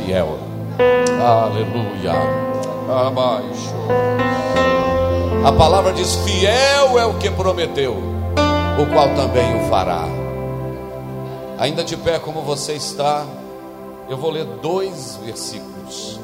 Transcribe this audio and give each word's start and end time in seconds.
Fiel. 0.00 0.38
Aleluia. 1.22 2.12
Abaixo. 3.06 3.74
A 5.44 5.52
palavra 5.52 5.92
diz: 5.92 6.16
Fiel 6.16 6.98
é 6.98 7.04
o 7.06 7.14
que 7.18 7.30
prometeu, 7.30 7.94
o 7.94 8.86
qual 8.92 9.14
também 9.14 9.62
o 9.62 9.68
fará. 9.68 10.04
Ainda 11.58 11.84
de 11.84 11.96
pé 11.96 12.18
como 12.18 12.40
você 12.42 12.72
está, 12.72 13.26
eu 14.08 14.16
vou 14.16 14.30
ler 14.30 14.44
dois 14.44 15.20
versículos. 15.24 16.18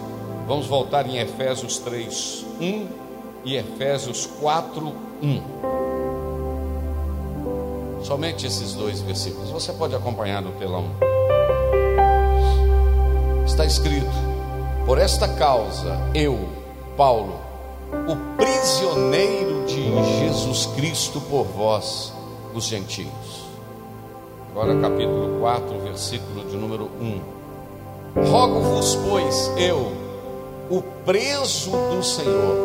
Vamos 0.47 0.67
voltar 0.67 1.07
em 1.07 1.19
Efésios 1.19 1.79
3, 1.79 2.47
1 2.61 2.89
e 3.45 3.57
Efésios 3.57 4.27
4, 4.41 4.93
1. 5.23 5.43
Somente 8.03 8.47
esses 8.47 8.75
dois 8.75 9.01
versículos. 9.01 9.51
Você 9.51 9.73
pode 9.73 9.95
acompanhar 9.95 10.41
no 10.41 10.53
telão 10.53 10.85
está 13.57 13.65
escrito: 13.65 14.11
Por 14.85 14.99
esta 14.99 15.27
causa, 15.27 15.99
eu, 16.15 16.39
Paulo, 16.95 17.41
o 18.07 18.37
prisioneiro 18.37 19.65
de 19.65 19.83
Jesus 20.19 20.67
Cristo 20.77 21.23
por 21.23 21.45
vós, 21.45 22.13
os 22.55 22.65
gentios. 22.65 23.47
Agora, 24.51 24.79
capítulo 24.79 25.41
4, 25.41 25.79
versículo 25.81 26.45
de 26.45 26.57
número 26.57 26.91
1. 27.01 28.31
Rogo-vos, 28.31 28.95
pois, 29.09 29.51
eu, 29.57 29.93
o 30.71 30.83
preso 31.05 31.71
do 31.71 32.03
Senhor, 32.03 32.57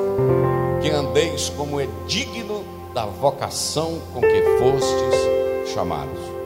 que 0.82 0.90
andeis 0.90 1.50
como 1.50 1.80
é 1.80 1.88
digno 2.06 2.66
da 2.94 3.06
vocação 3.06 3.98
com 4.14 4.20
que 4.20 4.42
fostes 4.60 5.74
chamados. 5.74 6.41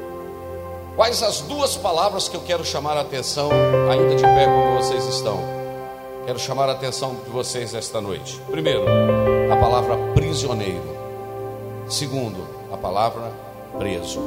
Quais 0.95 1.21
as 1.21 1.41
duas 1.41 1.75
palavras 1.75 2.29
que 2.29 2.37
eu 2.37 2.41
quero 2.41 2.63
chamar 2.63 2.95
a 2.95 3.01
atenção, 3.01 3.49
ainda 3.91 4.15
de 4.15 4.23
pé 4.23 4.45
como 4.45 4.77
vocês 4.77 5.05
estão? 5.07 5.37
Quero 6.25 6.39
chamar 6.39 6.69
a 6.69 6.71
atenção 6.71 7.15
de 7.15 7.29
vocês 7.29 7.73
esta 7.73 7.99
noite. 7.99 8.39
Primeiro, 8.49 8.85
a 9.51 9.57
palavra 9.57 9.97
prisioneiro. 10.13 10.95
Segundo, 11.89 12.47
a 12.71 12.77
palavra 12.77 13.29
preso. 13.77 14.21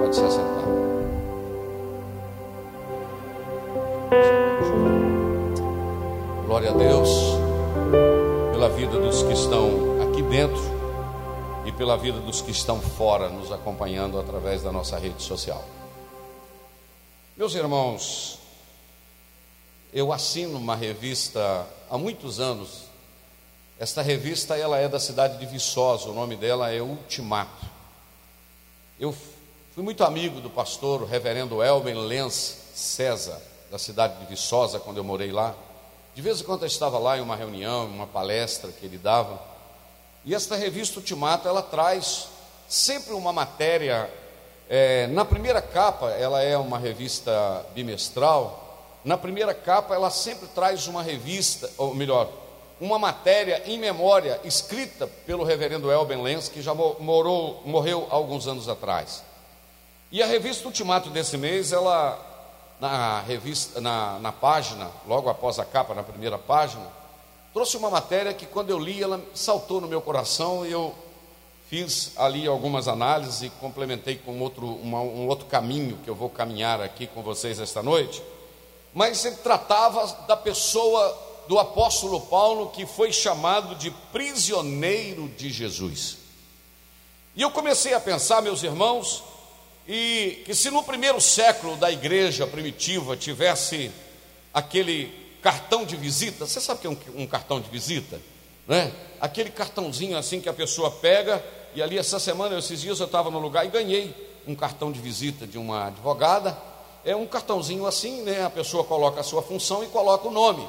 Pode 0.00 0.16
se 0.16 0.24
assentar. 0.24 0.64
Glória 6.44 6.70
a 6.70 6.74
Deus 6.74 7.08
pela 8.50 8.68
vida 8.68 8.98
dos 8.98 9.22
que 9.22 9.32
estão 9.32 9.70
aqui 10.02 10.22
dentro 10.22 10.60
e 11.64 11.70
pela 11.70 11.96
vida 11.96 12.18
dos 12.18 12.40
que 12.40 12.50
estão 12.50 12.80
fora, 12.80 13.28
nos 13.28 13.52
acompanhando 13.52 14.18
através 14.18 14.60
da 14.60 14.72
nossa 14.72 14.98
rede 14.98 15.22
social. 15.22 15.62
Meus 17.40 17.54
irmãos, 17.54 18.38
eu 19.94 20.12
assino 20.12 20.58
uma 20.58 20.76
revista 20.76 21.66
há 21.88 21.96
muitos 21.96 22.38
anos. 22.38 22.82
Esta 23.78 24.02
revista 24.02 24.58
ela 24.58 24.76
é 24.76 24.86
da 24.86 25.00
cidade 25.00 25.38
de 25.38 25.46
Viçosa, 25.46 26.10
o 26.10 26.12
nome 26.12 26.36
dela 26.36 26.70
é 26.70 26.82
Ultimato. 26.82 27.64
Eu 28.98 29.14
fui 29.74 29.82
muito 29.82 30.04
amigo 30.04 30.38
do 30.42 30.50
pastor, 30.50 31.06
reverendo 31.06 31.62
Elben 31.62 31.94
Lenz 31.94 32.58
César, 32.74 33.40
da 33.70 33.78
cidade 33.78 34.20
de 34.20 34.26
Viçosa, 34.26 34.78
quando 34.78 34.98
eu 34.98 35.04
morei 35.04 35.32
lá. 35.32 35.54
De 36.14 36.20
vez 36.20 36.42
em 36.42 36.44
quando 36.44 36.64
eu 36.64 36.68
estava 36.68 36.98
lá 36.98 37.16
em 37.16 37.22
uma 37.22 37.36
reunião, 37.36 37.88
em 37.88 37.94
uma 37.94 38.06
palestra 38.06 38.70
que 38.70 38.84
ele 38.84 38.98
dava. 38.98 39.42
E 40.26 40.34
esta 40.34 40.56
revista 40.56 41.00
Ultimato, 41.00 41.48
ela 41.48 41.62
traz 41.62 42.28
sempre 42.68 43.14
uma 43.14 43.32
matéria 43.32 44.10
é, 44.72 45.08
na 45.08 45.24
primeira 45.24 45.60
capa, 45.60 46.10
ela 46.10 46.40
é 46.40 46.56
uma 46.56 46.78
revista 46.78 47.66
bimestral. 47.74 49.00
Na 49.04 49.18
primeira 49.18 49.52
capa, 49.52 49.96
ela 49.96 50.10
sempre 50.10 50.46
traz 50.46 50.86
uma 50.86 51.02
revista, 51.02 51.68
ou 51.76 51.92
melhor, 51.92 52.28
uma 52.80 52.96
matéria 52.96 53.64
em 53.66 53.76
memória 53.76 54.40
escrita 54.44 55.08
pelo 55.26 55.42
reverendo 55.42 55.90
Elben 55.90 56.22
Lenz, 56.22 56.48
que 56.48 56.62
já 56.62 56.72
morou, 56.72 57.60
morreu 57.66 58.06
alguns 58.10 58.46
anos 58.46 58.68
atrás. 58.68 59.24
E 60.12 60.22
a 60.22 60.26
revista 60.26 60.68
Ultimato 60.68 61.10
desse 61.10 61.36
mês, 61.36 61.72
ela 61.72 62.28
na 62.80 63.20
revista, 63.22 63.80
na, 63.80 64.20
na 64.20 64.30
página, 64.30 64.88
logo 65.04 65.28
após 65.28 65.58
a 65.58 65.64
capa, 65.64 65.94
na 65.94 66.04
primeira 66.04 66.38
página, 66.38 66.86
trouxe 67.52 67.76
uma 67.76 67.90
matéria 67.90 68.32
que 68.32 68.46
quando 68.46 68.70
eu 68.70 68.78
li, 68.78 69.02
ela 69.02 69.20
saltou 69.34 69.80
no 69.80 69.88
meu 69.88 70.00
coração 70.00 70.64
e 70.64 70.70
eu 70.70 70.94
fiz 71.70 72.10
ali 72.16 72.48
algumas 72.48 72.88
análises 72.88 73.42
e 73.42 73.48
complementei 73.48 74.16
com 74.16 74.40
outro, 74.40 74.66
uma, 74.66 75.00
um 75.00 75.28
outro 75.28 75.46
caminho 75.46 75.96
que 76.02 76.10
eu 76.10 76.16
vou 76.16 76.28
caminhar 76.28 76.80
aqui 76.80 77.06
com 77.06 77.22
vocês 77.22 77.60
esta 77.60 77.80
noite. 77.80 78.20
Mas 78.92 79.24
ele 79.24 79.36
tratava 79.36 80.04
da 80.26 80.36
pessoa 80.36 81.16
do 81.46 81.60
apóstolo 81.60 82.22
Paulo 82.22 82.70
que 82.70 82.84
foi 82.84 83.12
chamado 83.12 83.76
de 83.76 83.92
prisioneiro 84.12 85.28
de 85.28 85.48
Jesus. 85.48 86.16
E 87.36 87.42
eu 87.42 87.52
comecei 87.52 87.94
a 87.94 88.00
pensar, 88.00 88.42
meus 88.42 88.64
irmãos, 88.64 89.22
e 89.86 90.42
que 90.44 90.56
se 90.56 90.72
no 90.72 90.82
primeiro 90.82 91.20
século 91.20 91.76
da 91.76 91.88
igreja 91.88 92.48
primitiva 92.48 93.16
tivesse 93.16 93.92
aquele 94.52 95.14
cartão 95.40 95.84
de 95.84 95.94
visita, 95.94 96.48
você 96.48 96.60
sabe 96.60 96.88
o 96.88 96.96
que 96.96 97.08
é 97.08 97.12
um, 97.12 97.22
um 97.22 97.26
cartão 97.28 97.60
de 97.60 97.70
visita? 97.70 98.20
Né? 98.66 98.92
Aquele 99.20 99.50
cartãozinho 99.50 100.18
assim 100.18 100.40
que 100.40 100.48
a 100.48 100.52
pessoa 100.52 100.90
pega, 100.90 101.44
e 101.74 101.82
ali 101.82 101.98
essa 101.98 102.18
semana, 102.18 102.58
esses 102.58 102.80
dias 102.80 103.00
eu 103.00 103.06
estava 103.06 103.30
no 103.30 103.38
lugar 103.38 103.64
e 103.64 103.68
ganhei 103.68 104.14
um 104.46 104.54
cartão 104.54 104.90
de 104.90 105.00
visita 105.00 105.46
de 105.46 105.58
uma 105.58 105.86
advogada. 105.86 106.56
É 107.04 107.14
um 107.14 107.26
cartãozinho 107.26 107.86
assim, 107.86 108.22
né? 108.22 108.44
A 108.44 108.50
pessoa 108.50 108.84
coloca 108.84 109.20
a 109.20 109.24
sua 109.24 109.42
função 109.42 109.82
e 109.82 109.86
coloca 109.86 110.28
o 110.28 110.30
nome. 110.30 110.66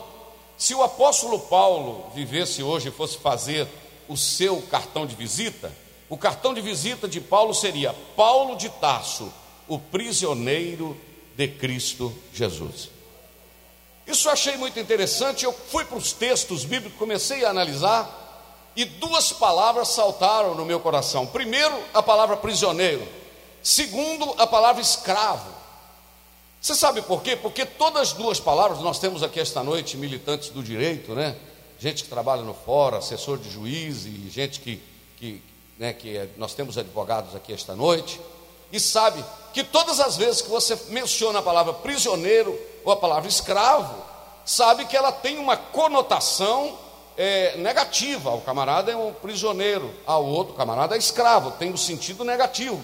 Se 0.58 0.76
o 0.76 0.84
apóstolo 0.84 1.40
Paulo 1.40 2.12
vivesse 2.14 2.62
hoje 2.62 2.90
e 2.90 2.92
fosse 2.92 3.18
fazer 3.18 3.68
o 4.08 4.16
seu 4.16 4.62
cartão 4.64 5.06
de 5.06 5.16
visita, 5.16 5.72
o 6.08 6.18
cartão 6.18 6.54
de 6.54 6.62
visita 6.62 7.08
de 7.08 7.20
Paulo 7.20 7.54
seria 7.54 7.96
Paulo 8.16 8.56
de 8.56 8.70
Tarso, 8.70 9.32
o 9.68 9.80
prisioneiro 9.80 10.96
de 11.36 11.48
Cristo 11.48 12.14
Jesus. 12.34 12.90
Isso 14.06 14.28
eu 14.28 14.34
achei 14.34 14.58
muito 14.58 14.80
interessante. 14.80 15.46
Eu 15.46 15.54
fui 15.54 15.86
para 15.86 15.98
os 15.98 16.12
textos 16.12 16.66
bíblicos, 16.66 17.00
comecei 17.00 17.46
a 17.46 17.50
analisar, 17.50 18.21
e 18.76 18.86
duas 18.86 19.32
palavras 19.34 19.90
saltaram 19.90 20.56
no 20.56 20.66
meu 20.66 20.80
coração. 20.80 21.28
Primeiro, 21.28 21.78
a 21.94 22.02
palavra 22.02 22.38
prisioneiro. 22.38 23.08
Segundo, 23.62 24.34
a 24.38 24.48
palavra 24.48 24.82
escravo. 24.82 25.50
Você 26.60 26.76
sabe 26.76 27.02
por 27.02 27.22
quê? 27.22 27.36
Porque 27.36 27.66
todas 27.66 28.10
as 28.10 28.14
duas 28.14 28.40
palavras, 28.40 28.80
nós 28.80 29.00
temos 29.00 29.24
aqui 29.24 29.40
esta 29.40 29.64
noite 29.64 29.98
militantes 29.98 30.50
do 30.50 30.64
direito, 30.64 31.14
né? 31.14 31.36
Gente 31.80 32.04
que 32.04 32.10
trabalha 32.10 32.44
no 32.44 32.54
fora, 32.54 32.98
assessor 32.98 33.40
de 33.40 33.50
juiz 33.50 34.06
e 34.06 34.30
gente 34.30 34.60
que, 34.60 34.82
que, 35.18 35.42
né, 35.80 35.94
que 35.94 36.16
é, 36.16 36.30
nós 36.38 36.54
temos 36.54 36.78
advogados 36.78 37.36
aqui 37.36 37.52
esta 37.52 37.76
noite, 37.76 38.22
e 38.72 38.80
sabe 38.80 39.26
que 39.54 39.64
todas 39.64 40.00
as 40.00 40.16
vezes 40.16 40.42
que 40.42 40.50
você 40.50 40.80
menciona 40.90 41.40
a 41.40 41.42
palavra 41.42 41.74
prisioneiro 41.74 42.58
ou 42.86 42.94
a 42.94 42.96
palavra 42.96 43.28
escravo, 43.28 43.96
sabe 44.46 44.86
que 44.86 44.96
ela 44.96 45.12
tem 45.12 45.40
uma 45.40 45.58
conotação 45.58 46.78
é, 47.18 47.56
negativa. 47.58 48.32
O 48.32 48.42
camarada 48.42 48.92
é 48.92 48.96
um 48.96 49.14
prisioneiro, 49.14 49.94
ao 50.06 50.26
outro 50.26 50.54
camarada 50.54 50.96
é 50.96 50.98
escravo, 50.98 51.52
tem 51.52 51.72
um 51.72 51.78
sentido 51.78 52.24
negativo. 52.24 52.84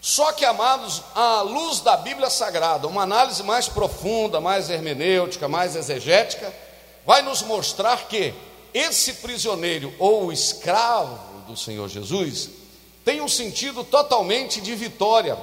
Só 0.00 0.32
que, 0.32 0.44
amados, 0.44 1.02
à 1.14 1.42
luz 1.42 1.80
da 1.80 1.96
Bíblia 1.96 2.30
Sagrada, 2.30 2.86
uma 2.86 3.02
análise 3.02 3.42
mais 3.42 3.68
profunda, 3.68 4.40
mais 4.40 4.70
hermenêutica, 4.70 5.48
mais 5.48 5.74
exegética, 5.74 6.52
vai 7.04 7.22
nos 7.22 7.42
mostrar 7.42 8.06
que 8.06 8.32
esse 8.72 9.14
prisioneiro 9.14 9.92
ou 9.98 10.32
escravo 10.32 11.40
do 11.48 11.56
Senhor 11.56 11.88
Jesus 11.88 12.50
tem 13.04 13.20
um 13.20 13.28
sentido 13.28 13.82
totalmente 13.82 14.60
de 14.60 14.74
vitória, 14.74 15.36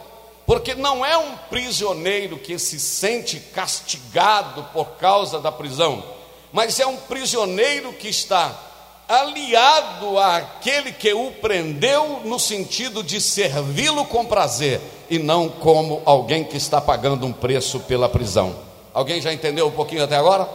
porque 0.45 0.75
não 0.75 1.03
é 1.03 1.17
um 1.17 1.35
prisioneiro 1.49 2.37
que 2.37 2.59
se 2.59 2.79
sente 2.79 3.39
castigado 3.39 4.63
por 4.71 4.91
causa 4.97 5.39
da 5.39 5.51
prisão, 5.51 6.03
mas 6.55 6.79
é 6.79 6.87
um 6.87 6.95
prisioneiro 6.95 7.91
que 7.91 8.07
está 8.07 8.57
aliado 9.09 10.17
àquele 10.17 10.93
que 10.93 11.13
o 11.13 11.29
prendeu 11.29 12.21
no 12.23 12.39
sentido 12.39 13.03
de 13.03 13.19
servi-lo 13.19 14.05
com 14.05 14.25
prazer 14.25 14.79
e 15.09 15.19
não 15.19 15.49
como 15.49 16.01
alguém 16.05 16.45
que 16.45 16.55
está 16.55 16.79
pagando 16.79 17.25
um 17.25 17.33
preço 17.33 17.81
pela 17.81 18.07
prisão. 18.07 18.55
Alguém 18.93 19.19
já 19.19 19.33
entendeu 19.33 19.67
um 19.67 19.71
pouquinho 19.71 20.05
até 20.05 20.15
agora? 20.15 20.47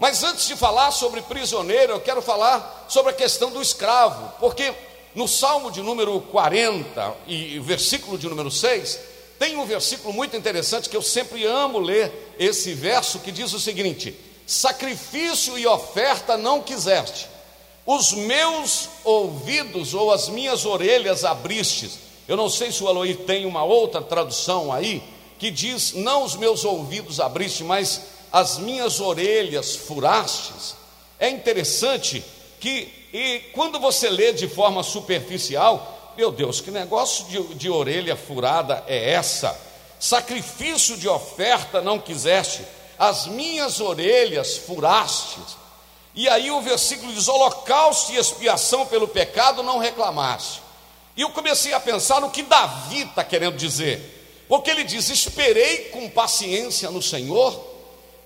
Mas 0.00 0.24
antes 0.24 0.48
de 0.48 0.56
falar 0.56 0.90
sobre 0.90 1.22
prisioneiro, 1.22 1.92
eu 1.92 2.00
quero 2.00 2.20
falar 2.20 2.86
sobre 2.88 3.12
a 3.12 3.14
questão 3.14 3.52
do 3.52 3.62
escravo, 3.62 4.32
porque 4.40 4.74
no 5.14 5.28
Salmo 5.28 5.70
de 5.70 5.80
número 5.80 6.20
40 6.22 7.14
e 7.28 7.56
versículo 7.60 8.18
de 8.18 8.28
número 8.28 8.50
6, 8.50 8.98
tem 9.38 9.56
um 9.56 9.64
versículo 9.64 10.12
muito 10.12 10.36
interessante 10.36 10.88
que 10.88 10.96
eu 10.96 11.02
sempre 11.02 11.46
amo 11.46 11.78
ler 11.78 12.34
esse 12.36 12.74
verso 12.74 13.20
que 13.20 13.30
diz 13.30 13.52
o 13.52 13.60
seguinte: 13.60 14.28
Sacrifício 14.50 15.56
e 15.56 15.64
oferta 15.64 16.36
não 16.36 16.60
quiseste, 16.60 17.28
os 17.86 18.12
meus 18.12 18.88
ouvidos 19.04 19.94
ou 19.94 20.10
as 20.10 20.28
minhas 20.28 20.66
orelhas 20.66 21.24
abristes. 21.24 22.00
Eu 22.26 22.36
não 22.36 22.50
sei 22.50 22.72
se 22.72 22.82
o 22.82 22.88
Aloí 22.88 23.14
tem 23.14 23.46
uma 23.46 23.62
outra 23.62 24.02
tradução 24.02 24.72
aí 24.72 25.04
que 25.38 25.52
diz: 25.52 25.92
Não 25.92 26.24
os 26.24 26.34
meus 26.34 26.64
ouvidos 26.64 27.20
abriste, 27.20 27.62
mas 27.62 28.00
as 28.32 28.58
minhas 28.58 28.98
orelhas 28.98 29.76
furastes. 29.76 30.74
É 31.16 31.30
interessante 31.30 32.24
que, 32.58 32.92
e 33.12 33.38
quando 33.52 33.78
você 33.78 34.10
lê 34.10 34.32
de 34.32 34.48
forma 34.48 34.82
superficial, 34.82 36.12
meu 36.16 36.32
Deus, 36.32 36.60
que 36.60 36.72
negócio 36.72 37.24
de, 37.26 37.54
de 37.54 37.70
orelha 37.70 38.16
furada 38.16 38.82
é 38.88 39.12
essa? 39.12 39.56
Sacrifício 40.00 40.96
de 40.96 41.08
oferta 41.08 41.80
não 41.80 42.00
quiseste, 42.00 42.64
as 43.00 43.26
minhas 43.26 43.80
orelhas 43.80 44.58
furastes. 44.58 45.56
E 46.14 46.28
aí 46.28 46.50
o 46.50 46.60
versículo 46.60 47.10
diz: 47.14 47.28
holocausto 47.28 48.12
e 48.12 48.18
expiação 48.18 48.84
pelo 48.84 49.08
pecado 49.08 49.62
não 49.62 49.78
reclamaste. 49.78 50.60
E 51.16 51.22
eu 51.22 51.30
comecei 51.30 51.72
a 51.72 51.80
pensar 51.80 52.20
no 52.20 52.30
que 52.30 52.42
Davi 52.42 53.02
está 53.02 53.24
querendo 53.24 53.56
dizer, 53.56 54.44
porque 54.46 54.70
ele 54.70 54.84
diz: 54.84 55.08
Esperei 55.08 55.88
com 55.88 56.10
paciência 56.10 56.90
no 56.90 57.00
Senhor, 57.00 57.58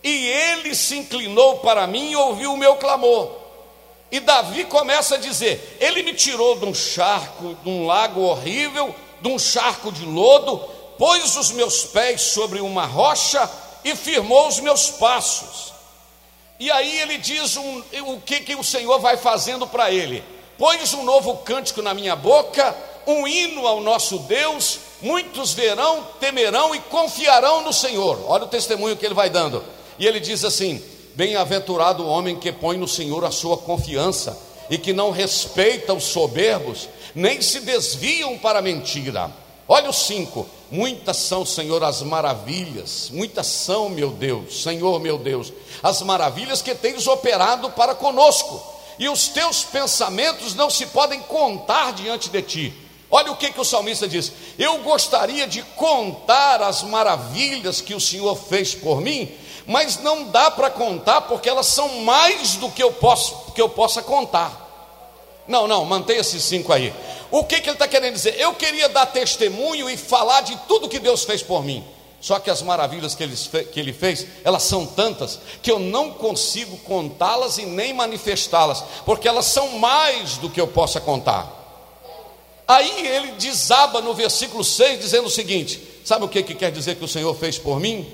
e 0.03 0.26
ele 0.26 0.75
se 0.75 0.97
inclinou 0.97 1.59
para 1.59 1.87
mim 1.87 2.11
e 2.11 2.17
ouviu 2.17 2.53
o 2.53 2.59
meu 2.59 2.75
clamor. 2.75 3.31
E 4.11 4.19
Davi 4.19 4.65
começa 4.65 5.15
a 5.15 5.19
dizer: 5.19 5.79
Ele 5.81 6.03
me 6.03 6.15
tirou 6.15 6.59
de 6.59 6.65
um 6.65 6.75
charco, 6.75 7.56
de 7.62 7.69
um 7.69 7.87
lago 7.87 8.23
horrível, 8.23 8.93
de 9.21 9.29
um 9.29 9.38
charco 9.38 9.93
de 9.93 10.05
lodo, 10.05 10.59
pôs 10.99 11.37
os 11.37 11.53
meus 11.53 11.85
pés 11.85 12.21
sobre 12.23 12.61
uma 12.61 12.87
rocha 12.87 13.49
e 13.84 13.94
firmou 13.94 14.48
os 14.48 14.60
meus 14.60 14.90
passos. 14.90 15.73
E 16.59 16.70
aí 16.70 17.00
ele 17.00 17.18
diz 17.18 17.56
um, 17.56 17.82
o 18.06 18.20
que, 18.20 18.40
que 18.40 18.54
o 18.54 18.64
Senhor 18.64 18.99
vai 19.00 19.16
fazendo 19.16 19.66
para 19.66 19.90
ele: 19.90 20.25
Pões 20.56 20.94
um 20.94 21.02
novo 21.02 21.37
cântico 21.38 21.82
na 21.82 21.92
minha 21.92 22.16
boca, 22.16 22.75
um 23.06 23.26
hino 23.26 23.66
ao 23.66 23.80
nosso 23.80 24.18
Deus, 24.20 24.78
muitos 25.02 25.52
verão, 25.52 26.06
temerão 26.20 26.75
e 26.75 26.80
confiarão 26.80 27.62
no 27.62 27.73
Senhor. 27.73 28.25
Olha 28.26 28.44
o 28.44 28.49
testemunho 28.49 28.97
que 28.97 29.04
ele 29.04 29.14
vai 29.14 29.28
dando. 29.28 29.62
E 29.99 30.06
ele 30.06 30.20
diz 30.20 30.44
assim: 30.44 30.82
Bem-aventurado 31.14 32.04
o 32.04 32.09
homem 32.09 32.37
que 32.37 32.52
põe 32.52 32.76
no 32.76 32.88
Senhor 32.88 33.25
a 33.25 33.30
sua 33.30 33.56
confiança 33.56 34.38
e 34.70 34.78
que 34.78 34.92
não 34.92 35.11
respeita 35.11 35.92
os 35.92 36.04
soberbos, 36.04 36.88
nem 37.14 37.42
se 37.42 37.61
desviam 37.61 38.38
para 38.38 38.61
a 38.61 38.62
mentira. 38.62 39.30
Olha 39.68 39.90
os 39.90 40.06
cinco: 40.06 40.47
muitas 40.71 41.16
são, 41.16 41.44
Senhor, 41.44 41.83
as 41.83 42.02
maravilhas, 42.02 43.11
muitas 43.11 43.47
são, 43.47 43.88
meu 43.88 44.11
Deus, 44.11 44.62
Senhor, 44.62 44.99
meu 45.00 45.18
Deus, 45.18 45.52
as 45.83 46.02
maravilhas 46.02 46.62
que 46.62 46.75
tens 46.75 47.06
operado 47.06 47.71
para 47.71 47.94
conosco, 47.94 48.62
e 48.99 49.09
os 49.09 49.28
teus 49.28 49.64
pensamentos 49.64 50.54
não 50.54 50.71
se 50.71 50.87
podem 50.87 51.21
contar 51.21 51.92
diante 51.92 52.28
de 52.28 52.42
ti. 52.42 52.75
Olha 53.11 53.30
o 53.30 53.37
que, 53.37 53.52
que 53.52 53.61
o 53.61 53.64
salmista 53.64 54.09
diz: 54.09 54.33
Eu 54.59 54.78
gostaria 54.78 55.47
de 55.47 55.62
contar 55.76 56.62
as 56.62 56.83
maravilhas 56.83 57.80
que 57.80 57.94
o 57.94 58.00
Senhor 58.00 58.35
fez 58.37 58.75
por 58.75 59.00
mim, 59.00 59.33
mas 59.66 59.99
não 59.99 60.25
dá 60.25 60.50
para 60.50 60.71
contar 60.71 61.23
porque 61.23 61.49
elas 61.49 61.66
são 61.66 62.02
mais 62.02 62.56
do 62.56 62.71
que 62.71 62.83
eu 62.83 62.92
posso 62.92 63.52
que 63.52 63.61
eu 63.61 63.68
possa 63.68 64.02
contar. 64.02 64.62
Não, 65.47 65.68
não, 65.68 65.85
mantenha 65.85 66.21
esses 66.21 66.42
cinco 66.42 66.73
aí. 66.73 66.92
O 67.31 67.45
que, 67.45 67.61
que 67.61 67.69
ele 67.69 67.75
está 67.75 67.88
querendo 67.88 68.14
dizer? 68.14 68.38
Eu 68.38 68.54
queria 68.54 68.88
dar 68.88 69.07
testemunho 69.07 69.88
e 69.88 69.97
falar 69.97 70.43
de 70.43 70.57
tudo 70.69 70.88
que 70.88 70.99
Deus 70.99 71.25
fez 71.25 71.43
por 71.43 71.64
mim. 71.64 71.85
Só 72.21 72.38
que 72.38 72.49
as 72.49 72.62
maravilhas 72.62 73.14
que 73.14 73.23
ele, 73.23 73.37
que 73.73 73.78
ele 73.78 73.93
fez, 73.93 74.26
elas 74.45 74.62
são 74.62 74.87
tantas 74.87 75.38
que 75.62 75.71
eu 75.71 75.78
não 75.78 76.11
consigo 76.11 76.76
contá-las 76.78 77.59
e 77.59 77.66
nem 77.66 77.93
manifestá-las, 77.93 78.83
porque 79.04 79.28
elas 79.28 79.45
são 79.47 79.78
mais 79.78 80.38
do 80.38 80.49
que 80.49 80.61
eu 80.61 80.66
possa 80.66 81.00
contar. 81.00 81.62
Aí 82.66 83.07
ele 83.07 83.33
desaba 83.33 84.00
no 84.00 84.14
versículo 84.14 84.64
6, 84.64 85.00
dizendo 85.00 85.26
o 85.26 85.31
seguinte: 85.31 85.81
Sabe 86.02 86.25
o 86.25 86.28
que, 86.28 86.43
que 86.43 86.54
quer 86.54 86.73
dizer 86.73 86.97
que 86.97 87.04
o 87.04 87.09
Senhor 87.09 87.35
fez 87.35 87.59
por 87.59 87.78
mim? 87.78 88.11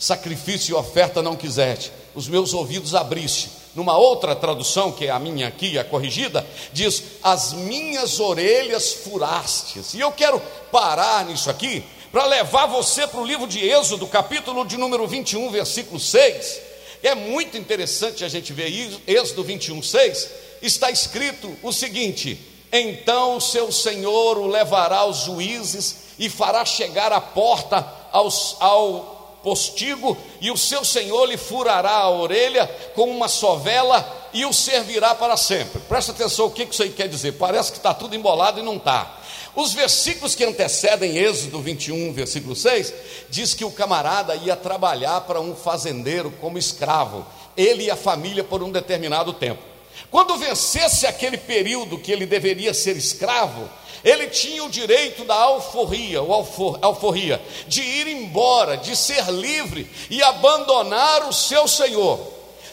sacrifício 0.00 0.72
e 0.72 0.74
oferta 0.74 1.20
não 1.20 1.36
quiseste, 1.36 1.92
os 2.14 2.26
meus 2.26 2.54
ouvidos 2.54 2.94
abriste. 2.94 3.50
Numa 3.74 3.96
outra 3.96 4.34
tradução, 4.34 4.90
que 4.90 5.06
é 5.06 5.10
a 5.10 5.18
minha 5.18 5.46
aqui, 5.46 5.78
a 5.78 5.84
corrigida, 5.84 6.46
diz: 6.72 7.02
As 7.22 7.52
minhas 7.52 8.18
orelhas 8.18 8.92
furastes. 8.92 9.94
E 9.94 10.00
eu 10.00 10.10
quero 10.10 10.40
parar 10.72 11.24
nisso 11.24 11.48
aqui, 11.48 11.84
para 12.10 12.26
levar 12.26 12.66
você 12.66 13.06
para 13.06 13.20
o 13.20 13.26
livro 13.26 13.46
de 13.46 13.64
Êxodo, 13.64 14.06
capítulo 14.08 14.66
de 14.66 14.76
número 14.76 15.06
21, 15.06 15.50
versículo 15.50 16.00
6. 16.00 16.60
É 17.02 17.14
muito 17.14 17.56
interessante 17.56 18.24
a 18.24 18.28
gente 18.28 18.52
ver 18.52 18.68
isso, 18.68 19.00
Êxodo 19.06 19.44
21, 19.44 19.82
6. 19.82 20.30
Está 20.60 20.90
escrito 20.90 21.56
o 21.62 21.72
seguinte: 21.72 22.38
Então 22.72 23.38
seu 23.38 23.70
senhor 23.70 24.36
o 24.36 24.48
levará 24.48 24.98
aos 24.98 25.18
juízes 25.18 25.96
e 26.18 26.28
fará 26.28 26.64
chegar 26.64 27.12
a 27.12 27.20
porta 27.20 27.86
aos, 28.12 28.56
ao 28.58 29.19
postigo, 29.42 30.16
e 30.40 30.50
o 30.50 30.56
seu 30.56 30.84
senhor 30.84 31.26
lhe 31.26 31.36
furará 31.36 31.90
a 31.90 32.10
orelha 32.10 32.66
com 32.94 33.04
uma 33.10 33.28
sovela 33.28 34.28
e 34.32 34.44
o 34.44 34.52
servirá 34.52 35.14
para 35.14 35.36
sempre. 35.36 35.80
Presta 35.88 36.12
atenção 36.12 36.46
o 36.46 36.50
que 36.50 36.62
isso 36.64 36.82
aí 36.82 36.90
quer 36.90 37.08
dizer. 37.08 37.32
Parece 37.32 37.72
que 37.72 37.78
está 37.78 37.92
tudo 37.94 38.14
embolado 38.14 38.60
e 38.60 38.62
não 38.62 38.76
está. 38.76 39.18
Os 39.54 39.72
versículos 39.72 40.34
que 40.34 40.44
antecedem 40.44 41.18
Êxodo 41.18 41.60
21, 41.60 42.12
versículo 42.12 42.54
6, 42.54 42.94
diz 43.28 43.52
que 43.52 43.64
o 43.64 43.70
camarada 43.70 44.34
ia 44.36 44.54
trabalhar 44.54 45.22
para 45.22 45.40
um 45.40 45.56
fazendeiro 45.56 46.32
como 46.40 46.56
escravo, 46.56 47.26
ele 47.56 47.84
e 47.84 47.90
a 47.90 47.96
família 47.96 48.44
por 48.44 48.62
um 48.62 48.70
determinado 48.70 49.32
tempo. 49.32 49.62
Quando 50.10 50.36
vencesse 50.36 51.06
aquele 51.06 51.36
período 51.36 51.98
que 51.98 52.12
ele 52.12 52.26
deveria 52.26 52.72
ser 52.72 52.96
escravo, 52.96 53.68
ele 54.04 54.28
tinha 54.28 54.64
o 54.64 54.70
direito 54.70 55.24
da 55.24 55.34
alforria, 55.34 56.18
alfor, 56.18 56.78
alforria, 56.80 57.40
de 57.66 57.82
ir 57.82 58.06
embora, 58.08 58.76
de 58.76 58.96
ser 58.96 59.30
livre 59.30 59.90
e 60.08 60.22
abandonar 60.22 61.28
o 61.28 61.32
seu 61.32 61.68
senhor. 61.68 62.18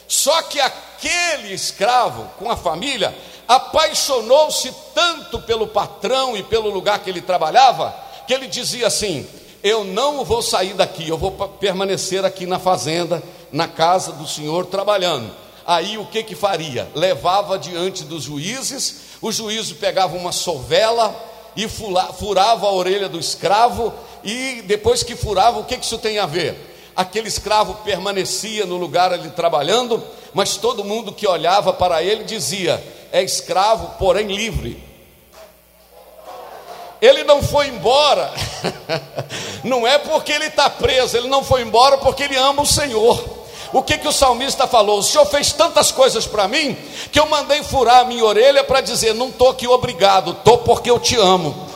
Só 0.06 0.40
que 0.42 0.58
aquele 0.58 1.52
escravo 1.52 2.24
com 2.38 2.50
a 2.50 2.56
família 2.56 3.14
apaixonou-se 3.46 4.74
tanto 4.94 5.40
pelo 5.40 5.66
patrão 5.66 6.36
e 6.36 6.42
pelo 6.42 6.70
lugar 6.70 6.98
que 7.00 7.10
ele 7.10 7.20
trabalhava, 7.20 7.94
que 8.26 8.32
ele 8.32 8.46
dizia 8.46 8.86
assim: 8.86 9.26
Eu 9.62 9.84
não 9.84 10.24
vou 10.24 10.40
sair 10.40 10.72
daqui, 10.72 11.06
eu 11.06 11.18
vou 11.18 11.32
permanecer 11.32 12.24
aqui 12.24 12.46
na 12.46 12.58
fazenda, 12.58 13.22
na 13.52 13.68
casa 13.68 14.12
do 14.12 14.26
senhor, 14.26 14.64
trabalhando. 14.66 15.30
Aí 15.68 15.98
o 15.98 16.06
que 16.06 16.22
que 16.22 16.34
faria? 16.34 16.88
Levava 16.94 17.58
diante 17.58 18.02
dos 18.02 18.22
juízes, 18.22 19.00
o 19.20 19.30
juízo 19.30 19.74
pegava 19.74 20.16
uma 20.16 20.32
sovela 20.32 21.14
e 21.54 21.68
furava 21.68 22.66
a 22.66 22.72
orelha 22.72 23.06
do 23.06 23.20
escravo, 23.20 23.92
e 24.24 24.62
depois 24.62 25.02
que 25.02 25.14
furava, 25.14 25.58
o 25.58 25.64
que, 25.64 25.76
que 25.76 25.84
isso 25.84 25.98
tem 25.98 26.18
a 26.18 26.24
ver? 26.24 26.56
Aquele 26.96 27.28
escravo 27.28 27.74
permanecia 27.84 28.64
no 28.64 28.78
lugar 28.78 29.12
ali 29.12 29.28
trabalhando, 29.28 30.02
mas 30.32 30.56
todo 30.56 30.82
mundo 30.82 31.12
que 31.12 31.28
olhava 31.28 31.70
para 31.70 32.02
ele 32.02 32.24
dizia: 32.24 32.82
é 33.12 33.22
escravo, 33.22 33.98
porém 33.98 34.34
livre. 34.34 34.82
Ele 36.98 37.24
não 37.24 37.42
foi 37.42 37.68
embora, 37.68 38.32
não 39.62 39.86
é 39.86 39.98
porque 39.98 40.32
ele 40.32 40.46
está 40.46 40.70
preso, 40.70 41.14
ele 41.14 41.28
não 41.28 41.44
foi 41.44 41.60
embora 41.60 41.98
porque 41.98 42.22
ele 42.22 42.36
ama 42.36 42.62
o 42.62 42.66
Senhor. 42.66 43.37
O 43.72 43.82
que, 43.82 43.98
que 43.98 44.08
o 44.08 44.12
salmista 44.12 44.66
falou? 44.66 44.98
O 44.98 45.02
Senhor 45.02 45.26
fez 45.26 45.52
tantas 45.52 45.92
coisas 45.92 46.26
para 46.26 46.48
mim 46.48 46.76
que 47.12 47.20
eu 47.20 47.26
mandei 47.26 47.62
furar 47.62 48.00
a 48.00 48.04
minha 48.04 48.24
orelha 48.24 48.64
para 48.64 48.80
dizer: 48.80 49.14
não 49.14 49.28
estou 49.28 49.50
aqui 49.50 49.66
obrigado, 49.66 50.32
estou 50.32 50.58
porque 50.58 50.90
eu 50.90 50.98
te 50.98 51.16
amo. 51.16 51.67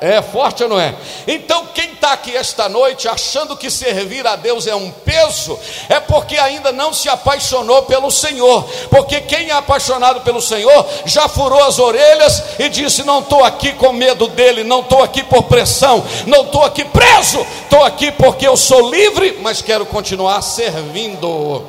É 0.00 0.22
forte 0.22 0.62
ou 0.62 0.68
não 0.70 0.80
é? 0.80 0.94
Então, 1.26 1.66
quem 1.74 1.92
está 1.92 2.12
aqui 2.12 2.34
esta 2.34 2.70
noite 2.70 3.06
achando 3.06 3.54
que 3.54 3.70
servir 3.70 4.26
a 4.26 4.34
Deus 4.34 4.66
é 4.66 4.74
um 4.74 4.90
peso, 4.90 5.58
é 5.90 6.00
porque 6.00 6.38
ainda 6.38 6.72
não 6.72 6.94
se 6.94 7.06
apaixonou 7.10 7.82
pelo 7.82 8.10
Senhor. 8.10 8.64
Porque 8.88 9.20
quem 9.20 9.50
é 9.50 9.52
apaixonado 9.52 10.22
pelo 10.22 10.40
Senhor 10.40 10.86
já 11.04 11.28
furou 11.28 11.62
as 11.64 11.78
orelhas 11.78 12.42
e 12.58 12.70
disse: 12.70 13.04
Não 13.04 13.18
estou 13.18 13.44
aqui 13.44 13.74
com 13.74 13.92
medo 13.92 14.26
dele, 14.28 14.64
não 14.64 14.80
estou 14.80 15.02
aqui 15.02 15.22
por 15.22 15.42
pressão, 15.42 16.02
não 16.26 16.44
estou 16.44 16.64
aqui 16.64 16.82
preso, 16.86 17.46
estou 17.64 17.84
aqui 17.84 18.10
porque 18.10 18.48
eu 18.48 18.56
sou 18.56 18.90
livre, 18.90 19.38
mas 19.42 19.60
quero 19.60 19.84
continuar 19.84 20.40
servindo. 20.40 21.62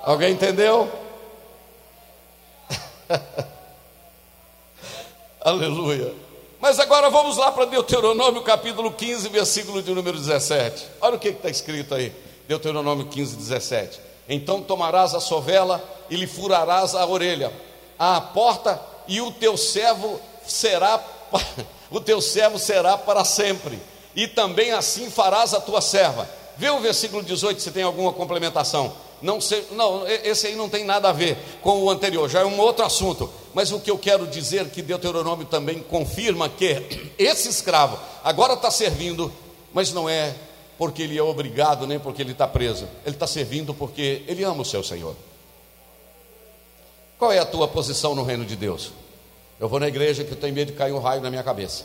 Alguém 0.00 0.32
entendeu? 0.34 0.88
Aleluia. 5.48 6.14
Mas 6.60 6.78
agora 6.78 7.08
vamos 7.08 7.38
lá 7.38 7.50
para 7.50 7.64
Deuteronômio 7.64 8.42
capítulo 8.42 8.92
15, 8.92 9.30
versículo 9.30 9.82
de 9.82 9.94
número 9.94 10.18
17. 10.18 10.84
Olha 11.00 11.16
o 11.16 11.18
que 11.18 11.28
está 11.28 11.48
escrito 11.48 11.94
aí, 11.94 12.12
Deuteronômio 12.46 13.06
15, 13.06 13.34
17. 13.34 13.98
Então 14.28 14.60
tomarás 14.60 15.14
a 15.14 15.20
sovela 15.20 15.82
e 16.10 16.16
lhe 16.16 16.26
furarás 16.26 16.94
a 16.94 17.06
orelha, 17.06 17.50
à 17.98 18.20
porta, 18.20 18.78
e 19.06 19.22
o 19.22 19.32
teu 19.32 19.56
servo 19.56 20.20
será, 20.46 21.02
o 21.90 21.98
teu 21.98 22.20
servo 22.20 22.58
será 22.58 22.98
para 22.98 23.24
sempre, 23.24 23.80
e 24.14 24.28
também 24.28 24.72
assim 24.72 25.10
farás 25.10 25.54
a 25.54 25.60
tua 25.62 25.80
serva. 25.80 26.28
Vê 26.58 26.68
o 26.68 26.80
versículo 26.80 27.22
18 27.22 27.62
se 27.62 27.70
tem 27.70 27.84
alguma 27.84 28.12
complementação. 28.12 28.92
Não, 29.20 29.40
sei, 29.40 29.66
não, 29.72 30.06
esse 30.06 30.46
aí 30.46 30.54
não 30.54 30.68
tem 30.68 30.84
nada 30.84 31.08
a 31.08 31.12
ver 31.12 31.36
com 31.60 31.82
o 31.82 31.90
anterior, 31.90 32.28
já 32.28 32.40
é 32.40 32.44
um 32.44 32.58
outro 32.60 32.84
assunto. 32.84 33.28
Mas 33.52 33.72
o 33.72 33.80
que 33.80 33.90
eu 33.90 33.98
quero 33.98 34.26
dizer 34.26 34.66
é 34.66 34.68
que 34.68 34.80
Deuteronômio 34.80 35.46
também 35.46 35.80
confirma 35.80 36.48
que 36.48 36.82
esse 37.18 37.48
escravo 37.48 37.98
agora 38.22 38.54
está 38.54 38.70
servindo, 38.70 39.32
mas 39.72 39.92
não 39.92 40.08
é 40.08 40.34
porque 40.78 41.02
ele 41.02 41.18
é 41.18 41.22
obrigado, 41.22 41.86
nem 41.86 41.98
porque 41.98 42.22
ele 42.22 42.32
está 42.32 42.46
preso. 42.46 42.88
Ele 43.04 43.16
está 43.16 43.26
servindo 43.26 43.74
porque 43.74 44.22
ele 44.28 44.44
ama 44.44 44.62
o 44.62 44.64
seu 44.64 44.84
Senhor. 44.84 45.16
Qual 47.18 47.32
é 47.32 47.40
a 47.40 47.44
tua 47.44 47.66
posição 47.66 48.14
no 48.14 48.22
reino 48.22 48.44
de 48.44 48.54
Deus? 48.54 48.92
Eu 49.58 49.68
vou 49.68 49.80
na 49.80 49.88
igreja 49.88 50.22
que 50.22 50.30
eu 50.30 50.36
tenho 50.36 50.54
medo 50.54 50.70
de 50.70 50.78
cair 50.78 50.92
um 50.92 51.00
raio 51.00 51.20
na 51.20 51.28
minha 51.28 51.42
cabeça. 51.42 51.84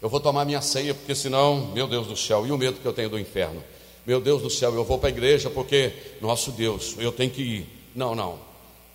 Eu 0.00 0.08
vou 0.08 0.20
tomar 0.20 0.44
minha 0.44 0.62
ceia, 0.62 0.94
porque 0.94 1.16
senão, 1.16 1.56
meu 1.74 1.88
Deus 1.88 2.06
do 2.06 2.16
céu, 2.16 2.46
e 2.46 2.52
o 2.52 2.56
medo 2.56 2.78
que 2.78 2.86
eu 2.86 2.92
tenho 2.92 3.10
do 3.10 3.18
inferno. 3.18 3.60
Meu 4.08 4.22
Deus 4.22 4.40
do 4.40 4.48
céu, 4.48 4.74
eu 4.74 4.84
vou 4.86 4.96
para 4.96 5.10
a 5.10 5.12
igreja 5.12 5.50
porque, 5.50 5.92
nosso 6.18 6.50
Deus, 6.50 6.94
eu 6.96 7.12
tenho 7.12 7.30
que 7.30 7.42
ir. 7.42 7.90
Não, 7.94 8.14
não. 8.14 8.38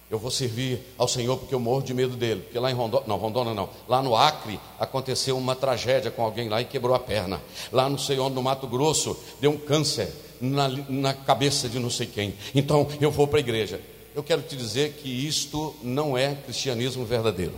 Eu 0.10 0.18
vou 0.18 0.32
servir 0.32 0.80
ao 0.98 1.08
Senhor 1.08 1.38
porque 1.38 1.54
eu 1.54 1.60
morro 1.60 1.84
de 1.84 1.94
medo 1.94 2.16
dele. 2.16 2.42
Porque 2.42 2.58
lá 2.58 2.72
em 2.72 2.74
Rondônia, 2.74 3.08
não, 3.08 3.18
Rondônia 3.18 3.54
não. 3.54 3.70
Lá 3.88 4.02
no 4.02 4.16
Acre 4.16 4.60
aconteceu 4.80 5.38
uma 5.38 5.56
tragédia 5.56 6.10
com 6.10 6.24
alguém 6.24 6.50
lá 6.50 6.64
e 6.64 6.66
quebrou 6.66 6.96
a 6.96 7.00
perna. 7.00 7.40
Lá 7.72 7.88
não 7.88 7.98
sei 8.00 8.18
onde, 8.18 8.34
no 8.34 8.42
Mato 8.42 8.66
Grosso, 8.66 9.16
deu 9.40 9.52
um 9.52 9.58
câncer 9.58 10.12
na, 10.42 10.68
na 10.90 11.14
cabeça 11.14 11.70
de 11.70 11.78
não 11.78 11.92
sei 11.92 12.08
quem. 12.08 12.34
Então 12.56 12.88
eu 13.00 13.12
vou 13.12 13.28
para 13.28 13.38
a 13.38 13.42
igreja. 13.42 13.80
Eu 14.16 14.24
quero 14.24 14.42
te 14.42 14.56
dizer 14.56 14.94
que 14.94 15.10
isto 15.10 15.76
não 15.84 16.18
é 16.18 16.34
cristianismo 16.44 17.06
verdadeiro. 17.06 17.54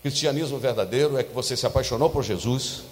Cristianismo 0.00 0.56
verdadeiro 0.56 1.18
é 1.18 1.22
que 1.22 1.34
você 1.34 1.54
se 1.54 1.66
apaixonou 1.66 2.08
por 2.08 2.24
Jesus, 2.24 2.84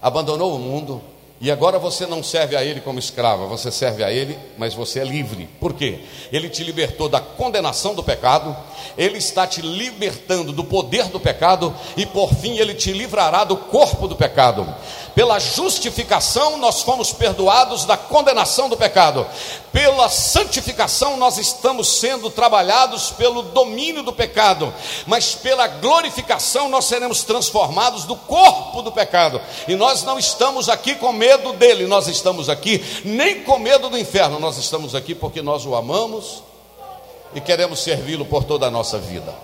abandonou 0.00 0.56
o 0.56 0.58
mundo, 0.58 1.02
e 1.42 1.50
agora 1.50 1.76
você 1.76 2.06
não 2.06 2.22
serve 2.22 2.54
a 2.54 2.62
Ele 2.62 2.80
como 2.80 3.00
escrava, 3.00 3.48
você 3.48 3.72
serve 3.72 4.04
a 4.04 4.12
Ele, 4.12 4.38
mas 4.56 4.74
você 4.74 5.00
é 5.00 5.04
livre. 5.04 5.48
Por 5.58 5.74
quê? 5.74 5.98
Ele 6.30 6.48
te 6.48 6.62
libertou 6.62 7.08
da 7.08 7.18
condenação 7.18 7.96
do 7.96 8.02
pecado, 8.04 8.56
Ele 8.96 9.18
está 9.18 9.44
te 9.44 9.60
libertando 9.60 10.52
do 10.52 10.62
poder 10.62 11.08
do 11.08 11.18
pecado, 11.18 11.74
e 11.96 12.06
por 12.06 12.32
fim 12.32 12.58
Ele 12.58 12.74
te 12.74 12.92
livrará 12.92 13.42
do 13.42 13.56
corpo 13.56 14.06
do 14.06 14.14
pecado. 14.14 14.72
Pela 15.16 15.40
justificação, 15.40 16.58
nós 16.58 16.82
fomos 16.82 17.12
perdoados 17.12 17.84
da 17.84 17.96
condenação 17.96 18.68
do 18.68 18.76
pecado. 18.76 19.26
Pela 19.72 20.10
santificação, 20.10 21.16
nós 21.16 21.38
estamos 21.38 21.98
sendo 21.98 22.28
trabalhados 22.30 23.10
pelo 23.10 23.42
domínio 23.42 24.02
do 24.02 24.12
pecado. 24.12 24.72
Mas 25.06 25.34
pela 25.34 25.66
glorificação, 25.66 26.68
nós 26.68 26.84
seremos 26.84 27.24
transformados 27.24 28.04
do 28.04 28.14
corpo 28.14 28.82
do 28.82 28.92
pecado. 28.92 29.40
E 29.66 29.74
nós 29.74 30.02
não 30.02 30.18
estamos 30.18 30.68
aqui 30.68 30.94
com 30.96 31.10
medo 31.10 31.54
dele, 31.54 31.86
nós 31.86 32.06
estamos 32.06 32.50
aqui 32.50 32.84
nem 33.02 33.42
com 33.44 33.58
medo 33.58 33.88
do 33.88 33.98
inferno. 33.98 34.38
Nós 34.38 34.58
estamos 34.58 34.94
aqui 34.94 35.14
porque 35.14 35.40
nós 35.40 35.64
o 35.64 35.74
amamos 35.74 36.42
e 37.34 37.40
queremos 37.40 37.80
servi-lo 37.80 38.26
por 38.26 38.44
toda 38.44 38.66
a 38.66 38.70
nossa 38.70 38.98
vida. 38.98 39.34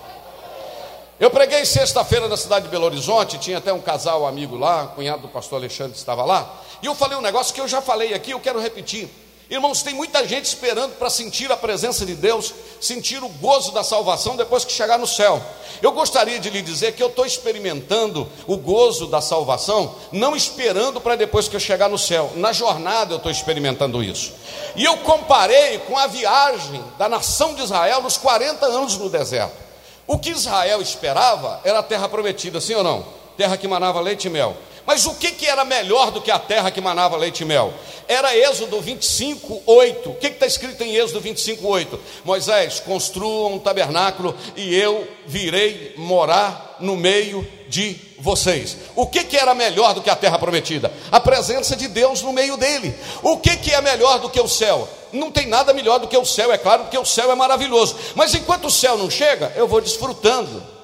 Eu 1.19 1.29
preguei 1.29 1.65
sexta-feira 1.65 2.29
na 2.29 2.37
cidade 2.37 2.65
de 2.65 2.71
Belo 2.71 2.85
Horizonte, 2.85 3.37
tinha 3.39 3.57
até 3.57 3.73
um 3.73 3.81
casal 3.81 4.25
amigo 4.25 4.55
lá, 4.55 4.87
cunhado 4.87 5.23
do 5.23 5.27
pastor 5.27 5.57
Alexandre 5.57 5.97
estava 5.97 6.23
lá, 6.23 6.49
e 6.81 6.85
eu 6.85 6.95
falei 6.95 7.17
um 7.17 7.21
negócio 7.21 7.53
que 7.53 7.59
eu 7.59 7.67
já 7.67 7.81
falei 7.81 8.13
aqui, 8.13 8.31
eu 8.31 8.39
quero 8.39 8.57
repetir. 8.57 9.09
Irmãos, 9.49 9.81
tem 9.81 9.95
muita 9.95 10.27
gente 10.27 10.45
esperando 10.45 10.93
para 10.99 11.09
sentir 11.09 11.51
a 11.51 11.57
presença 11.57 12.05
de 12.05 12.13
Deus, 12.13 12.53
sentir 12.79 13.23
o 13.23 13.29
gozo 13.29 13.71
da 13.71 13.83
salvação 13.83 14.35
depois 14.35 14.63
que 14.63 14.71
chegar 14.71 14.99
no 14.99 15.07
céu. 15.07 15.41
Eu 15.81 15.91
gostaria 15.91 16.39
de 16.39 16.51
lhe 16.51 16.61
dizer 16.61 16.93
que 16.93 17.01
eu 17.01 17.07
estou 17.07 17.25
experimentando 17.25 18.29
o 18.45 18.55
gozo 18.57 19.07
da 19.07 19.21
salvação, 19.21 19.95
não 20.11 20.35
esperando 20.35 21.01
para 21.01 21.15
depois 21.15 21.47
que 21.47 21.55
eu 21.55 21.59
chegar 21.59 21.89
no 21.89 21.97
céu. 21.97 22.31
Na 22.35 22.53
jornada 22.53 23.13
eu 23.13 23.17
estou 23.17 23.31
experimentando 23.31 24.03
isso. 24.03 24.33
E 24.75 24.85
eu 24.85 24.97
comparei 24.97 25.79
com 25.79 25.97
a 25.97 26.05
viagem 26.05 26.83
da 26.99 27.09
nação 27.09 27.55
de 27.55 27.63
Israel 27.63 28.03
nos 28.03 28.17
40 28.17 28.67
anos 28.67 28.97
no 28.97 29.09
deserto. 29.09 29.57
O 30.05 30.19
que 30.19 30.29
Israel 30.29 30.79
esperava 30.79 31.59
era 31.63 31.79
a 31.79 31.83
terra 31.83 32.07
prometida, 32.07 32.61
sim 32.61 32.75
ou 32.75 32.83
não? 32.83 33.03
Terra 33.35 33.57
que 33.57 33.67
manava 33.67 33.99
leite 33.99 34.27
e 34.27 34.29
mel. 34.29 34.55
Mas 34.89 35.05
o 35.05 35.13
que, 35.13 35.29
que 35.33 35.45
era 35.45 35.63
melhor 35.63 36.09
do 36.09 36.19
que 36.19 36.31
a 36.31 36.39
terra 36.39 36.71
que 36.71 36.81
manava 36.81 37.15
leite 37.15 37.41
e 37.41 37.45
mel? 37.45 37.71
Era 38.07 38.35
Êxodo 38.35 38.81
25, 38.81 39.61
8. 39.63 40.09
O 40.09 40.15
que 40.15 40.25
está 40.25 40.47
escrito 40.47 40.83
em 40.83 40.95
Êxodo 40.95 41.21
25, 41.21 41.67
8? 41.67 41.99
Moisés, 42.25 42.79
construa 42.79 43.49
um 43.49 43.59
tabernáculo 43.59 44.35
e 44.55 44.75
eu 44.75 45.07
virei 45.27 45.93
morar 45.95 46.77
no 46.79 46.97
meio 46.97 47.47
de 47.67 48.01
vocês. 48.17 48.77
O 48.95 49.05
que, 49.05 49.23
que 49.25 49.37
era 49.37 49.53
melhor 49.53 49.93
do 49.93 50.01
que 50.01 50.09
a 50.09 50.15
terra 50.15 50.39
prometida? 50.39 50.91
A 51.11 51.19
presença 51.19 51.75
de 51.75 51.87
Deus 51.87 52.23
no 52.23 52.33
meio 52.33 52.57
dele. 52.57 52.91
O 53.21 53.37
que, 53.37 53.57
que 53.57 53.71
é 53.71 53.79
melhor 53.81 54.17
do 54.17 54.27
que 54.27 54.41
o 54.41 54.47
céu? 54.47 54.89
Não 55.13 55.29
tem 55.29 55.45
nada 55.45 55.71
melhor 55.71 55.99
do 55.99 56.07
que 56.07 56.17
o 56.17 56.25
céu, 56.25 56.51
é 56.51 56.57
claro, 56.57 56.85
porque 56.85 56.97
o 56.97 57.05
céu 57.05 57.31
é 57.31 57.35
maravilhoso. 57.35 57.95
Mas 58.15 58.33
enquanto 58.33 58.65
o 58.65 58.71
céu 58.71 58.97
não 58.97 59.07
chega, 59.07 59.53
eu 59.55 59.67
vou 59.67 59.81
desfrutando. 59.81 60.78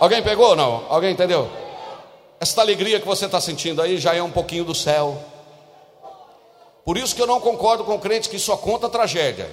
Alguém 0.00 0.22
pegou 0.22 0.50
ou 0.50 0.56
não? 0.56 0.84
Alguém 0.88 1.12
entendeu? 1.12 1.48
Esta 2.40 2.60
alegria 2.60 3.00
que 3.00 3.06
você 3.06 3.26
está 3.26 3.40
sentindo 3.40 3.80
aí 3.80 3.96
já 3.96 4.14
é 4.14 4.22
um 4.22 4.30
pouquinho 4.30 4.64
do 4.64 4.74
céu. 4.74 5.18
Por 6.84 6.98
isso 6.98 7.14
que 7.14 7.22
eu 7.22 7.26
não 7.26 7.40
concordo 7.40 7.84
com 7.84 7.94
o 7.94 7.98
crente 7.98 8.28
que 8.28 8.38
só 8.38 8.56
conta 8.56 8.88
tragédia. 8.88 9.50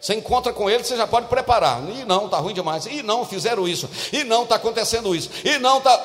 Você 0.00 0.14
encontra 0.14 0.52
com 0.52 0.68
ele, 0.68 0.84
você 0.84 0.96
já 0.96 1.06
pode 1.06 1.28
preparar. 1.28 1.82
E 1.88 2.04
não, 2.04 2.26
está 2.26 2.36
ruim 2.36 2.52
demais. 2.52 2.84
E 2.84 3.02
não, 3.02 3.24
fizeram 3.24 3.66
isso. 3.66 3.88
E 4.12 4.22
não, 4.22 4.42
está 4.42 4.56
acontecendo 4.56 5.14
isso. 5.16 5.30
E 5.42 5.58
não, 5.58 5.78
está. 5.78 5.98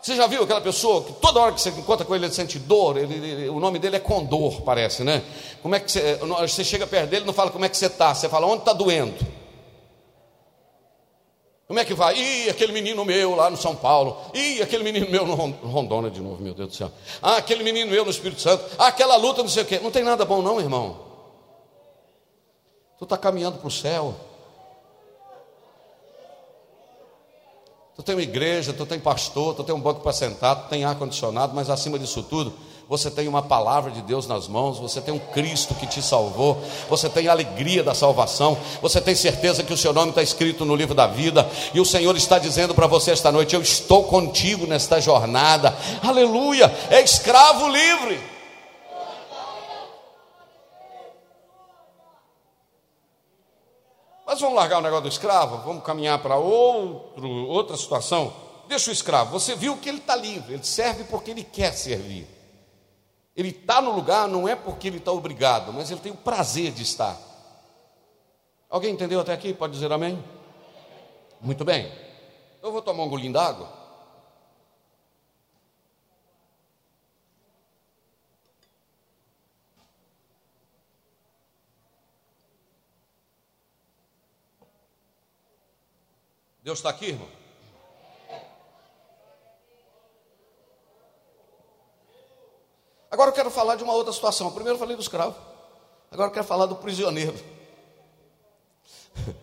Você 0.00 0.16
já 0.16 0.26
viu 0.26 0.44
aquela 0.44 0.60
pessoa 0.60 1.02
que 1.02 1.12
toda 1.14 1.40
hora 1.40 1.52
que 1.52 1.60
você 1.60 1.68
encontra 1.68 2.06
com 2.06 2.14
ele, 2.14 2.24
ele 2.24 2.32
sente 2.32 2.58
dor? 2.58 2.96
Ele, 2.96 3.14
ele, 3.14 3.48
o 3.50 3.60
nome 3.60 3.78
dele 3.78 3.96
é 3.96 3.98
Condor, 3.98 4.62
parece, 4.62 5.04
né? 5.04 5.22
Como 5.60 5.74
é 5.74 5.80
que 5.80 5.92
você, 5.92 6.18
você 6.40 6.64
chega 6.64 6.86
perto 6.86 7.10
dele 7.10 7.26
não 7.26 7.34
fala 7.34 7.50
como 7.50 7.64
é 7.64 7.68
que 7.68 7.76
você 7.76 7.86
está, 7.86 8.14
você 8.14 8.28
fala 8.28 8.46
onde 8.46 8.60
está 8.60 8.72
doendo. 8.72 9.14
Como 11.66 11.80
é 11.80 11.84
que 11.84 11.94
vai? 11.94 12.16
Ih, 12.16 12.48
aquele 12.48 12.72
menino 12.72 13.04
meu 13.04 13.34
lá 13.34 13.50
no 13.50 13.56
São 13.56 13.74
Paulo. 13.74 14.16
Ih, 14.32 14.62
aquele 14.62 14.84
menino 14.84 15.10
meu 15.10 15.26
no 15.26 15.34
Rondônia 15.34 16.10
de 16.10 16.20
novo, 16.20 16.40
meu 16.40 16.54
Deus 16.54 16.68
do 16.68 16.74
céu. 16.74 16.92
Ah, 17.20 17.36
aquele 17.36 17.64
menino 17.64 17.90
meu 17.90 18.04
no 18.04 18.10
Espírito 18.10 18.40
Santo. 18.40 18.64
Ah, 18.78 18.86
aquela 18.86 19.16
luta, 19.16 19.42
não 19.42 19.48
sei 19.48 19.64
o 19.64 19.66
quê. 19.66 19.80
Não 19.82 19.90
tem 19.90 20.04
nada 20.04 20.24
bom, 20.24 20.40
não, 20.40 20.60
irmão. 20.60 21.04
Tu 22.98 23.04
está 23.04 23.18
caminhando 23.18 23.58
para 23.58 23.66
o 23.66 23.70
céu. 23.70 24.14
Tu 27.96 28.02
tem 28.02 28.14
uma 28.14 28.22
igreja, 28.22 28.72
tu 28.72 28.84
tem 28.84 29.00
pastor, 29.00 29.54
tu 29.54 29.64
tem 29.64 29.74
um 29.74 29.80
banco 29.80 30.00
para 30.00 30.12
sentar, 30.12 30.64
tu 30.64 30.68
tem 30.68 30.84
ar-condicionado, 30.84 31.54
mas 31.54 31.70
acima 31.70 31.98
disso 31.98 32.22
tudo, 32.22 32.52
você 32.88 33.10
tem 33.10 33.26
uma 33.26 33.42
palavra 33.42 33.90
de 33.90 34.00
Deus 34.00 34.28
nas 34.28 34.46
mãos, 34.46 34.78
você 34.78 35.00
tem 35.00 35.12
um 35.12 35.18
Cristo 35.18 35.74
que 35.74 35.88
te 35.88 36.00
salvou, 36.00 36.56
você 36.88 37.08
tem 37.08 37.26
a 37.26 37.32
alegria 37.32 37.82
da 37.82 37.94
salvação, 37.94 38.56
você 38.80 39.00
tem 39.00 39.14
certeza 39.14 39.64
que 39.64 39.72
o 39.72 39.76
seu 39.76 39.92
nome 39.92 40.10
está 40.10 40.22
escrito 40.22 40.64
no 40.64 40.76
livro 40.76 40.94
da 40.94 41.08
vida, 41.08 41.50
e 41.74 41.80
o 41.80 41.84
Senhor 41.84 42.16
está 42.16 42.38
dizendo 42.38 42.74
para 42.76 42.86
você 42.86 43.10
esta 43.10 43.32
noite: 43.32 43.56
Eu 43.56 43.62
estou 43.62 44.04
contigo 44.04 44.66
nesta 44.68 45.00
jornada, 45.00 45.76
aleluia, 46.00 46.72
é 46.88 47.00
escravo 47.00 47.68
livre. 47.68 48.20
Mas 54.24 54.40
vamos 54.40 54.56
largar 54.56 54.78
o 54.78 54.82
negócio 54.82 55.04
do 55.04 55.08
escravo, 55.08 55.62
vamos 55.64 55.82
caminhar 55.82 56.20
para 56.20 56.36
outra 56.36 57.76
situação. 57.76 58.32
Deixa 58.68 58.90
o 58.90 58.92
escravo, 58.92 59.30
você 59.30 59.56
viu 59.56 59.76
que 59.76 59.88
ele 59.88 59.98
está 59.98 60.14
livre, 60.14 60.54
ele 60.54 60.64
serve 60.64 61.04
porque 61.04 61.32
ele 61.32 61.42
quer 61.42 61.72
servir. 61.72 62.35
Ele 63.36 63.50
está 63.50 63.82
no 63.82 63.94
lugar 63.94 64.26
não 64.26 64.48
é 64.48 64.56
porque 64.56 64.88
ele 64.88 64.96
está 64.96 65.12
obrigado, 65.12 65.70
mas 65.72 65.90
ele 65.90 66.00
tem 66.00 66.10
o 66.10 66.16
prazer 66.16 66.72
de 66.72 66.82
estar. 66.82 67.16
Alguém 68.70 68.94
entendeu 68.94 69.20
até 69.20 69.32
aqui? 69.32 69.52
Pode 69.52 69.74
dizer 69.74 69.92
amém? 69.92 70.22
Muito 71.40 71.64
bem. 71.64 71.92
Eu 72.62 72.72
vou 72.72 72.80
tomar 72.80 73.04
um 73.04 73.08
golinho 73.08 73.34
d'água. 73.34 73.70
Deus 86.62 86.78
está 86.78 86.90
aqui, 86.90 87.06
irmão? 87.06 87.35
Agora 93.16 93.30
eu 93.30 93.34
quero 93.34 93.50
falar 93.50 93.76
de 93.76 93.82
uma 93.82 93.94
outra 93.94 94.12
situação. 94.12 94.50
Primeiro 94.50 94.74
eu 94.74 94.78
falei 94.78 94.94
do 94.94 95.00
escravo. 95.00 95.34
Agora 96.10 96.28
eu 96.28 96.32
quero 96.34 96.44
falar 96.44 96.66
do 96.66 96.76
prisioneiro. 96.76 97.34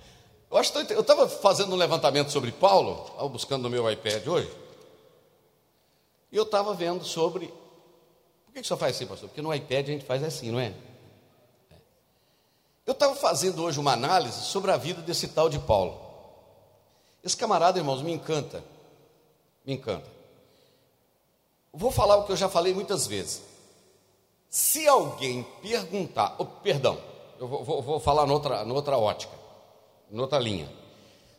Eu 0.52 0.62
estava 1.02 1.28
fazendo 1.28 1.74
um 1.74 1.76
levantamento 1.76 2.32
sobre 2.32 2.52
Paulo, 2.52 3.10
buscando 3.30 3.64
no 3.64 3.72
meu 3.72 3.90
iPad 3.90 4.28
hoje. 4.28 4.52
E 6.32 6.38
eu 6.38 6.44
estava 6.44 6.76
vendo 6.76 7.04
sobre. 7.04 7.48
Por 8.46 8.54
que, 8.54 8.62
que 8.62 8.68
só 8.68 8.78
faz 8.78 8.96
assim, 8.96 9.08
pastor? 9.08 9.30
Porque 9.30 9.42
no 9.42 9.52
iPad 9.52 9.90
a 9.90 9.92
gente 9.92 10.06
faz 10.06 10.24
assim, 10.24 10.52
não 10.52 10.60
é? 10.60 10.76
é. 11.72 11.76
Eu 12.86 12.94
estava 12.94 13.16
fazendo 13.16 13.64
hoje 13.64 13.80
uma 13.80 13.94
análise 13.94 14.44
sobre 14.44 14.70
a 14.70 14.78
vida 14.78 15.02
desse 15.02 15.30
tal 15.30 15.50
de 15.50 15.58
Paulo. 15.58 16.00
Esse 17.24 17.36
camarada, 17.36 17.80
irmãos, 17.80 18.04
me 18.04 18.14
encanta. 18.14 18.64
Me 19.66 19.74
encanta. 19.74 20.08
Vou 21.74 21.90
falar 21.90 22.18
o 22.18 22.26
que 22.26 22.32
eu 22.32 22.38
já 22.38 22.48
falei 22.48 22.76
muitas 22.76 23.08
vezes. 23.08 23.53
Se 24.54 24.88
alguém 24.88 25.44
perguntar, 25.64 26.36
oh, 26.38 26.46
perdão, 26.46 26.96
eu 27.40 27.48
vou, 27.48 27.64
vou, 27.64 27.82
vou 27.82 28.00
falar 28.00 28.28
noutra, 28.28 28.64
noutra 28.64 28.96
ótica, 29.00 29.34
noutra 30.12 30.38
linha. 30.38 30.72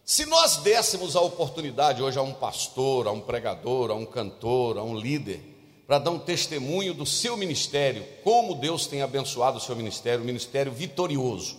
Se 0.05 0.27
nós 0.27 0.57
dessemos 0.57 1.15
a 1.15 1.21
oportunidade 1.21 2.03
hoje 2.03 2.19
a 2.19 2.23
um 2.23 2.35
pastor, 2.35 3.07
a 3.07 3.13
um 3.13 3.21
pregador, 3.21 3.93
a 3.93 3.95
um 3.95 4.05
cantor, 4.05 4.79
a 4.79 4.83
um 4.83 4.99
líder, 4.99 5.41
para 5.87 6.01
dar 6.01 6.11
um 6.11 6.19
testemunho 6.19 6.93
do 6.93 7.07
seu 7.07 7.37
ministério, 7.37 8.05
como 8.25 8.57
Deus 8.57 8.89
tem 8.89 9.01
abençoado 9.01 9.59
o 9.59 9.61
seu 9.61 9.77
ministério, 9.77 10.25
um 10.25 10.27
ministério 10.27 10.73
vitorioso, 10.73 11.57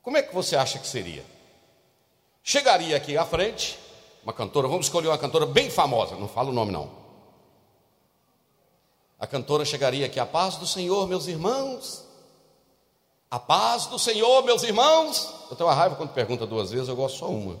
como 0.00 0.16
é 0.16 0.22
que 0.22 0.32
você 0.32 0.54
acha 0.54 0.78
que 0.78 0.86
seria? 0.86 1.24
chegaria 2.40 2.96
aqui 2.96 3.16
à 3.16 3.26
frente, 3.26 3.76
uma 4.22 4.32
cantora, 4.32 4.68
vamos 4.68 4.86
escolher 4.86 5.08
uma 5.08 5.18
cantora 5.18 5.44
bem 5.44 5.70
famosa, 5.70 6.14
não 6.14 6.28
falo 6.28 6.50
o 6.50 6.54
nome 6.54 6.70
não. 6.70 7.03
A 9.24 9.26
cantora 9.26 9.64
chegaria 9.64 10.04
aqui, 10.04 10.20
a 10.20 10.26
paz 10.26 10.56
do 10.56 10.66
Senhor, 10.66 11.08
meus 11.08 11.26
irmãos. 11.26 12.04
A 13.30 13.38
paz 13.38 13.86
do 13.86 13.98
Senhor, 13.98 14.44
meus 14.44 14.62
irmãos. 14.62 15.32
Eu 15.50 15.56
tenho 15.56 15.66
uma 15.66 15.74
raiva 15.74 15.96
quando 15.96 16.12
pergunta 16.12 16.46
duas 16.46 16.70
vezes, 16.70 16.90
eu 16.90 16.94
gosto 16.94 17.20
só 17.20 17.30
uma. 17.30 17.58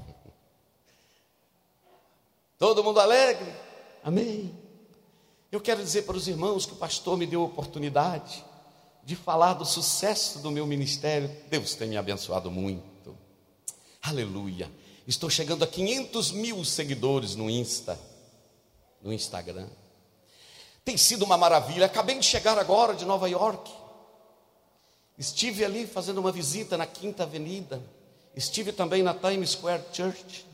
Todo 2.58 2.84
mundo 2.84 3.00
alegre? 3.00 3.50
Amém. 4.02 4.54
Eu 5.50 5.62
quero 5.62 5.82
dizer 5.82 6.02
para 6.02 6.14
os 6.14 6.28
irmãos 6.28 6.66
que 6.66 6.74
o 6.74 6.76
pastor 6.76 7.16
me 7.16 7.24
deu 7.26 7.40
a 7.40 7.46
oportunidade 7.46 8.44
de 9.02 9.16
falar 9.16 9.54
do 9.54 9.64
sucesso 9.64 10.40
do 10.40 10.50
meu 10.50 10.66
ministério. 10.66 11.34
Deus 11.48 11.74
tem 11.74 11.88
me 11.88 11.96
abençoado 11.96 12.50
muito. 12.50 13.16
Aleluia. 14.02 14.70
Estou 15.08 15.30
chegando 15.30 15.64
a 15.64 15.66
500 15.66 16.32
mil 16.32 16.62
seguidores 16.66 17.34
no 17.34 17.48
Insta, 17.48 17.98
no 19.00 19.10
Instagram. 19.10 19.70
Tem 20.84 20.96
sido 20.96 21.24
uma 21.24 21.38
maravilha. 21.38 21.86
Acabei 21.86 22.18
de 22.18 22.26
chegar 22.26 22.58
agora 22.58 22.94
de 22.94 23.04
Nova 23.04 23.28
York. 23.28 23.72
Estive 25.16 25.64
ali 25.64 25.86
fazendo 25.86 26.18
uma 26.18 26.32
visita 26.32 26.76
na 26.76 26.86
Quinta 26.86 27.22
Avenida. 27.22 27.80
Estive 28.36 28.72
também 28.72 29.02
na 29.02 29.14
Times 29.14 29.50
Square 29.50 29.82
Church. 29.92 30.46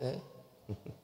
É. 0.00 0.16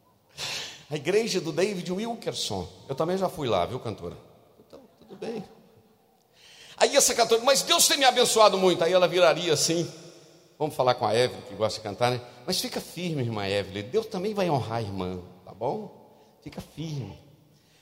A 0.90 0.94
igreja 0.94 1.40
do 1.40 1.52
David 1.52 1.90
Wilkerson. 1.90 2.68
Eu 2.88 2.94
também 2.94 3.18
já 3.18 3.28
fui 3.28 3.48
lá, 3.48 3.66
viu, 3.66 3.80
cantora? 3.80 4.16
Então, 4.60 4.80
tudo 5.00 5.16
bem. 5.16 5.44
Aí 6.76 6.94
essa 6.94 7.14
cantora, 7.14 7.42
mas 7.42 7.62
Deus 7.62 7.88
tem 7.88 7.98
me 7.98 8.04
abençoado 8.04 8.56
muito. 8.56 8.84
Aí 8.84 8.92
ela 8.92 9.08
viraria 9.08 9.52
assim. 9.52 9.90
Vamos 10.58 10.74
falar 10.74 10.94
com 10.94 11.06
a 11.06 11.14
Evelyn, 11.14 11.42
que 11.42 11.54
gosta 11.54 11.80
de 11.80 11.82
cantar, 11.82 12.10
né? 12.10 12.20
Mas 12.46 12.60
fica 12.60 12.80
firme, 12.80 13.22
irmã 13.22 13.46
Evelyn. 13.46 13.88
Deus 13.88 14.06
também 14.06 14.32
vai 14.32 14.48
honrar 14.48 14.78
a 14.78 14.82
irmã, 14.82 15.20
tá 15.44 15.52
bom? 15.52 16.38
Fica 16.40 16.60
firme. 16.60 17.18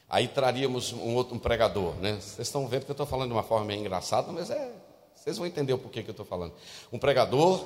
Aí 0.08 0.28
traríamos 0.28 0.92
um 0.92 1.14
outro 1.14 1.34
um 1.34 1.38
pregador, 1.38 1.94
né? 1.96 2.12
Vocês 2.20 2.46
estão 2.46 2.66
vendo 2.68 2.84
que 2.84 2.90
eu 2.90 2.94
estou 2.94 3.06
falando 3.06 3.28
de 3.28 3.34
uma 3.34 3.42
forma 3.42 3.66
meio 3.66 3.80
engraçada, 3.80 4.30
mas 4.30 4.50
é. 4.50 4.72
Vocês 5.14 5.38
vão 5.38 5.46
entender 5.46 5.72
o 5.72 5.78
porquê 5.78 6.02
que 6.02 6.10
eu 6.10 6.12
estou 6.12 6.26
falando. 6.26 6.52
Um 6.92 6.98
pregador, 6.98 7.64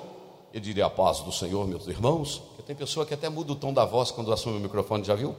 eu 0.55 0.61
diria 0.61 0.87
a 0.87 0.91
paz 0.91 1.21
do 1.21 1.33
Senhor, 1.33 1.67
meus 1.67 1.89
irmãos. 1.89 2.39
Porque 2.39 2.63
tem 2.63 2.77
pessoa 2.77 3.05
que 3.05 3.13
até 3.13 3.29
muda 3.29 3.53
o 3.53 3.57
tom 3.57 3.73
da 3.73 3.85
voz 3.85 4.11
quando 4.11 4.33
assume 4.33 4.59
o 4.59 4.61
microfone, 4.61 5.03
já 5.05 5.15
viu? 5.15 5.35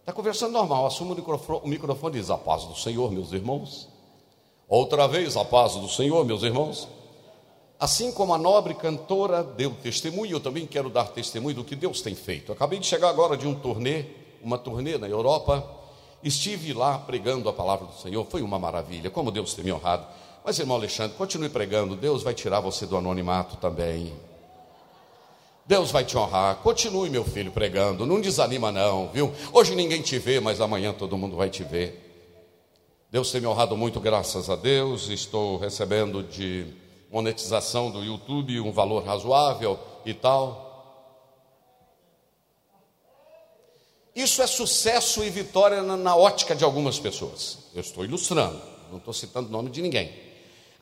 Está 0.00 0.12
conversando 0.12 0.52
normal, 0.52 0.86
assume 0.86 1.12
o 1.12 1.14
microfone, 1.14 1.60
o 1.64 1.68
microfone 1.68 2.16
e 2.16 2.20
diz 2.20 2.30
a 2.30 2.36
paz 2.36 2.64
do 2.64 2.76
Senhor, 2.76 3.10
meus 3.10 3.32
irmãos. 3.32 3.88
Outra 4.68 5.06
vez, 5.08 5.36
a 5.36 5.44
paz 5.44 5.74
do 5.76 5.88
Senhor, 5.88 6.24
meus 6.24 6.42
irmãos. 6.42 6.88
Assim 7.80 8.12
como 8.12 8.34
a 8.34 8.38
nobre 8.38 8.74
cantora 8.74 9.42
deu 9.42 9.70
testemunho, 9.70 10.32
eu 10.32 10.40
também 10.40 10.66
quero 10.66 10.90
dar 10.90 11.08
testemunho 11.08 11.56
do 11.56 11.64
que 11.64 11.76
Deus 11.76 12.02
tem 12.02 12.14
feito. 12.14 12.52
acabei 12.52 12.78
de 12.78 12.86
chegar 12.86 13.08
agora 13.08 13.36
de 13.36 13.46
um 13.46 13.54
turnê, 13.54 14.04
uma 14.42 14.58
turnê 14.58 14.98
na 14.98 15.08
Europa. 15.08 15.77
Estive 16.22 16.72
lá 16.72 16.98
pregando 16.98 17.48
a 17.48 17.52
palavra 17.52 17.86
do 17.86 17.94
Senhor, 17.94 18.26
foi 18.26 18.42
uma 18.42 18.58
maravilha, 18.58 19.10
como 19.10 19.30
Deus 19.30 19.54
tem 19.54 19.64
me 19.64 19.72
honrado. 19.72 20.06
Mas, 20.44 20.58
irmão 20.58 20.76
Alexandre, 20.76 21.16
continue 21.16 21.48
pregando, 21.48 21.94
Deus 21.94 22.22
vai 22.22 22.34
tirar 22.34 22.60
você 22.60 22.86
do 22.86 22.96
anonimato 22.96 23.56
também. 23.56 24.12
Deus 25.68 25.90
vai 25.90 26.02
te 26.02 26.16
honrar. 26.16 26.56
Continue, 26.56 27.10
meu 27.10 27.22
filho, 27.24 27.52
pregando. 27.52 28.06
Não 28.06 28.20
desanima, 28.20 28.72
não, 28.72 29.08
viu? 29.08 29.30
Hoje 29.52 29.74
ninguém 29.74 30.00
te 30.00 30.18
vê, 30.18 30.40
mas 30.40 30.62
amanhã 30.62 30.94
todo 30.94 31.18
mundo 31.18 31.36
vai 31.36 31.50
te 31.50 31.62
ver. 31.62 32.06
Deus 33.10 33.30
tem 33.30 33.42
me 33.42 33.46
honrado 33.46 33.76
muito, 33.76 34.00
graças 34.00 34.48
a 34.48 34.56
Deus. 34.56 35.10
Estou 35.10 35.58
recebendo 35.58 36.22
de 36.22 36.66
monetização 37.10 37.90
do 37.90 38.02
YouTube, 38.02 38.60
um 38.60 38.72
valor 38.72 39.04
razoável 39.04 39.78
e 40.06 40.14
tal. 40.14 40.67
Isso 44.18 44.42
é 44.42 44.48
sucesso 44.48 45.22
e 45.22 45.30
vitória 45.30 45.80
na, 45.80 45.96
na 45.96 46.16
ótica 46.16 46.52
de 46.52 46.64
algumas 46.64 46.98
pessoas. 46.98 47.58
Eu 47.72 47.82
estou 47.82 48.04
ilustrando, 48.04 48.60
não 48.90 48.98
estou 48.98 49.14
citando 49.14 49.48
o 49.48 49.52
nome 49.52 49.70
de 49.70 49.80
ninguém. 49.80 50.12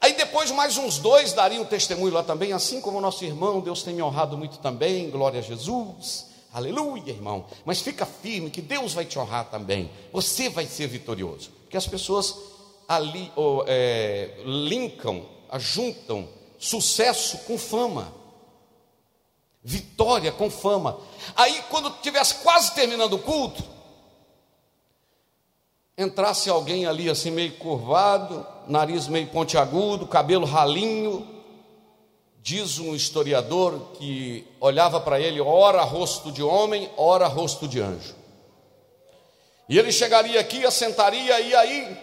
Aí 0.01 0.14
depois 0.14 0.51
mais 0.51 0.79
uns 0.79 0.96
dois 0.96 1.35
dariam 1.35 1.62
testemunho 1.62 2.14
lá 2.14 2.22
também, 2.22 2.55
assim 2.55 2.81
como 2.81 2.96
o 2.96 3.01
nosso 3.01 3.27
irmão, 3.27 3.61
Deus 3.61 3.83
tem 3.83 3.92
me 3.92 4.03
honrado 4.03 4.38
muito 4.38 4.57
também, 4.61 5.11
glória 5.11 5.40
a 5.40 5.42
Jesus. 5.42 6.29
Aleluia, 6.51 7.11
irmão. 7.11 7.44
Mas 7.66 7.83
fica 7.83 8.07
firme 8.07 8.49
que 8.49 8.62
Deus 8.62 8.94
vai 8.94 9.05
te 9.05 9.18
honrar 9.18 9.51
também. 9.51 9.90
Você 10.14 10.49
vai 10.49 10.64
ser 10.64 10.87
vitorioso. 10.87 11.51
Porque 11.64 11.77
as 11.77 11.87
pessoas 11.87 12.35
ali 12.88 13.31
oh, 13.37 13.64
é, 13.66 14.31
linkam, 14.46 15.27
ajuntam 15.51 16.27
sucesso 16.59 17.37
com 17.46 17.59
fama. 17.59 18.11
Vitória 19.68 20.31
com 20.31 20.48
fama. 20.48 20.96
Aí, 21.35 21.61
quando 21.68 21.90
tivesse 22.00 22.37
quase 22.37 22.72
terminando 22.72 23.14
o 23.14 23.18
culto, 23.18 23.64
entrasse 25.98 26.48
alguém 26.48 26.87
ali 26.87 27.11
assim 27.11 27.33
meio 27.33 27.57
curvado, 27.57 28.46
nariz 28.68 29.09
meio 29.09 29.26
pontiagudo, 29.26 30.07
cabelo 30.07 30.46
ralinho, 30.46 31.37
Diz 32.46 32.79
um 32.79 32.94
historiador 32.94 33.90
que 33.94 34.46
olhava 34.61 35.00
para 35.00 35.18
ele, 35.18 35.40
ora 35.40 35.83
rosto 35.83 36.31
de 36.31 36.44
homem, 36.44 36.88
ora 36.96 37.26
rosto 37.26 37.66
de 37.66 37.81
anjo. 37.81 38.14
E 39.68 39.76
ele 39.76 39.90
chegaria 39.90 40.38
aqui, 40.38 40.64
assentaria, 40.64 41.40
e 41.40 41.52
aí 41.57 41.98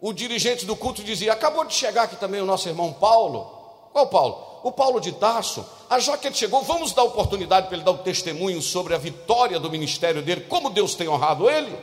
o 0.00 0.12
dirigente 0.12 0.64
do 0.64 0.76
culto 0.76 1.02
dizia: 1.02 1.32
Acabou 1.32 1.64
de 1.64 1.74
chegar 1.74 2.04
aqui 2.04 2.14
também 2.14 2.40
o 2.40 2.46
nosso 2.46 2.68
irmão 2.68 2.92
Paulo. 2.92 3.53
Qual 3.94 4.08
Paulo? 4.08 4.60
O 4.64 4.72
Paulo 4.72 5.00
de 5.00 5.12
Tarso. 5.12 5.64
Ah, 5.88 6.00
já 6.00 6.18
que 6.18 6.26
ele 6.26 6.34
chegou, 6.34 6.62
vamos 6.62 6.92
dar 6.92 7.04
oportunidade 7.04 7.68
para 7.68 7.76
ele 7.76 7.84
dar 7.84 7.92
o 7.92 7.98
testemunho 7.98 8.60
sobre 8.60 8.92
a 8.92 8.98
vitória 8.98 9.60
do 9.60 9.70
ministério 9.70 10.20
dele, 10.20 10.40
como 10.48 10.68
Deus 10.68 10.96
tem 10.96 11.08
honrado 11.08 11.48
ele. 11.48 11.78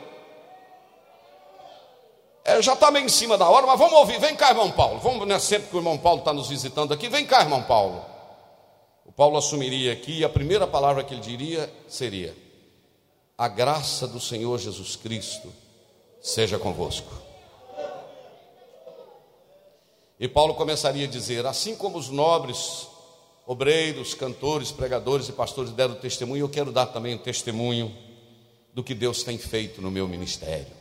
É, 2.44 2.60
já 2.60 2.74
está 2.74 2.90
meio 2.90 3.06
em 3.06 3.08
cima 3.08 3.38
da 3.38 3.48
hora, 3.48 3.66
mas 3.66 3.78
vamos 3.78 3.94
ouvir. 3.94 4.20
Vem 4.20 4.36
cá, 4.36 4.50
irmão 4.50 4.70
Paulo. 4.70 4.98
Vamos, 4.98 5.26
não 5.26 5.34
é 5.34 5.38
sempre 5.38 5.68
que 5.68 5.76
o 5.76 5.78
irmão 5.78 5.96
Paulo 5.96 6.18
está 6.18 6.34
nos 6.34 6.50
visitando 6.50 6.92
aqui. 6.92 7.08
Vem 7.08 7.24
cá, 7.24 7.40
irmão 7.40 7.62
Paulo. 7.62 8.04
O 9.06 9.12
Paulo 9.12 9.38
assumiria 9.38 9.94
aqui 9.94 10.18
e 10.18 10.24
a 10.24 10.28
primeira 10.28 10.66
palavra 10.66 11.02
que 11.02 11.14
ele 11.14 11.22
diria 11.22 11.72
seria: 11.88 12.36
A 13.38 13.48
graça 13.48 14.06
do 14.06 14.20
Senhor 14.20 14.58
Jesus 14.58 14.96
Cristo 14.96 15.50
seja 16.20 16.58
convosco. 16.58 17.21
E 20.22 20.28
Paulo 20.28 20.54
começaria 20.54 21.04
a 21.04 21.10
dizer: 21.10 21.44
Assim 21.46 21.74
como 21.74 21.98
os 21.98 22.08
nobres 22.08 22.86
obreiros, 23.44 24.14
cantores, 24.14 24.70
pregadores 24.70 25.28
e 25.28 25.32
pastores 25.32 25.72
deram 25.72 25.96
testemunho, 25.96 26.44
eu 26.44 26.48
quero 26.48 26.70
dar 26.70 26.86
também 26.86 27.16
o 27.16 27.18
testemunho 27.18 27.92
do 28.72 28.84
que 28.84 28.94
Deus 28.94 29.24
tem 29.24 29.36
feito 29.36 29.82
no 29.82 29.90
meu 29.90 30.06
ministério. 30.06 30.72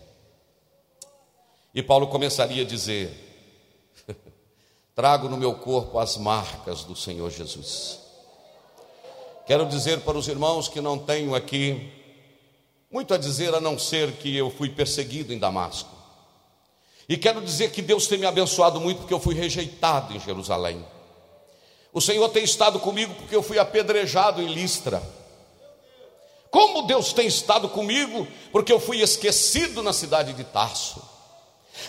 E 1.73 1.81
Paulo 1.81 2.05
começaria 2.05 2.61
a 2.61 2.65
dizer: 2.67 3.09
Trago 4.93 5.27
no 5.27 5.37
meu 5.37 5.55
corpo 5.55 5.97
as 5.97 6.17
marcas 6.17 6.83
do 6.83 6.95
Senhor 6.95 7.31
Jesus. 7.31 7.99
Quero 9.47 9.65
dizer 9.65 10.01
para 10.01 10.19
os 10.19 10.27
irmãos 10.27 10.67
que 10.67 10.79
não 10.79 10.99
tenho 10.99 11.33
aqui 11.33 11.91
muito 12.91 13.11
a 13.11 13.17
dizer 13.17 13.55
a 13.55 13.59
não 13.59 13.79
ser 13.79 14.11
que 14.17 14.37
eu 14.37 14.51
fui 14.51 14.69
perseguido 14.69 15.33
em 15.33 15.39
Damasco. 15.39 15.90
E 17.11 17.17
quero 17.17 17.41
dizer 17.41 17.71
que 17.71 17.81
Deus 17.81 18.07
tem 18.07 18.17
me 18.17 18.25
abençoado 18.25 18.79
muito 18.79 18.99
porque 18.99 19.13
eu 19.13 19.19
fui 19.19 19.35
rejeitado 19.35 20.15
em 20.15 20.19
Jerusalém. 20.21 20.81
O 21.91 21.99
Senhor 21.99 22.29
tem 22.29 22.41
estado 22.41 22.79
comigo 22.79 23.13
porque 23.15 23.35
eu 23.35 23.43
fui 23.43 23.59
apedrejado 23.59 24.41
em 24.41 24.47
Listra. 24.53 25.03
Como 26.49 26.83
Deus 26.83 27.11
tem 27.11 27.27
estado 27.27 27.67
comigo 27.67 28.25
porque 28.49 28.71
eu 28.71 28.79
fui 28.79 29.01
esquecido 29.01 29.83
na 29.83 29.91
cidade 29.91 30.31
de 30.31 30.45
Tarso. 30.45 31.03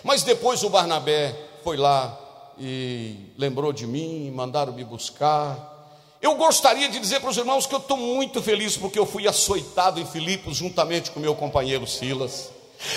Mas 0.02 0.24
depois 0.24 0.64
o 0.64 0.70
Barnabé 0.70 1.32
foi 1.62 1.76
lá 1.76 2.18
e 2.58 3.14
lembrou 3.38 3.72
de 3.72 3.87
mim, 3.87 4.28
mandaram 4.32 4.72
me 4.72 4.82
buscar. 4.82 5.96
Eu 6.20 6.35
gostaria 6.35 6.88
de 6.88 6.98
dizer 6.98 7.20
para 7.20 7.30
os 7.30 7.37
irmãos 7.37 7.64
que 7.64 7.74
eu 7.76 7.78
estou 7.78 7.96
muito 7.96 8.42
feliz 8.42 8.76
porque 8.76 8.98
eu 8.98 9.06
fui 9.06 9.28
açoitado 9.28 10.00
em 10.00 10.04
Filipos 10.04 10.56
juntamente 10.56 11.12
com 11.12 11.20
meu 11.20 11.37
companheiro 11.37 11.87
Silas. 11.87 12.50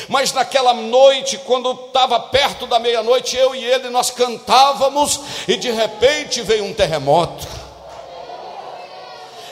Mas 0.08 0.32
naquela 0.34 0.74
noite, 0.74 1.38
quando 1.40 1.72
estava 1.72 2.20
perto 2.20 2.66
da 2.66 2.80
meia-noite, 2.80 3.36
eu 3.36 3.56
e 3.56 3.64
ele 3.64 3.90
nós 3.90 4.10
cantávamos 4.12 5.20
e 5.48 5.56
de 5.58 5.72
repente 5.72 6.42
veio 6.42 6.66
um 6.66 6.74
terremoto. 6.74 7.65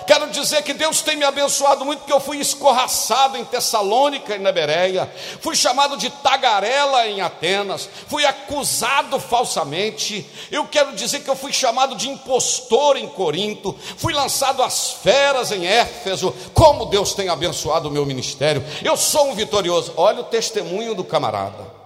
Quero 0.05 0.29
dizer 0.29 0.63
que 0.63 0.73
Deus 0.73 1.01
tem 1.01 1.15
me 1.15 1.23
abençoado 1.23 1.85
muito, 1.85 1.99
porque 1.99 2.13
eu 2.13 2.19
fui 2.19 2.37
escorraçado 2.37 3.37
em 3.37 3.45
Tessalônica 3.45 4.35
e 4.35 4.39
na 4.39 4.51
Bereia, 4.51 5.11
fui 5.39 5.55
chamado 5.55 5.97
de 5.97 6.09
tagarela 6.09 7.07
em 7.07 7.21
Atenas, 7.21 7.89
fui 8.07 8.25
acusado 8.25 9.19
falsamente. 9.19 10.25
Eu 10.51 10.65
quero 10.65 10.93
dizer 10.93 11.21
que 11.21 11.29
eu 11.29 11.35
fui 11.35 11.53
chamado 11.53 11.95
de 11.95 12.09
impostor 12.09 12.97
em 12.97 13.07
Corinto, 13.07 13.77
fui 13.97 14.13
lançado 14.13 14.61
às 14.61 14.91
feras 14.91 15.51
em 15.51 15.65
Éfeso. 15.65 16.33
Como 16.53 16.85
Deus 16.85 17.13
tem 17.13 17.29
abençoado 17.29 17.89
o 17.89 17.91
meu 17.91 18.05
ministério. 18.05 18.63
Eu 18.83 18.97
sou 18.97 19.29
um 19.29 19.35
vitorioso. 19.35 19.93
Olha 19.95 20.21
o 20.21 20.25
testemunho 20.25 20.95
do 20.95 21.03
camarada. 21.03 21.82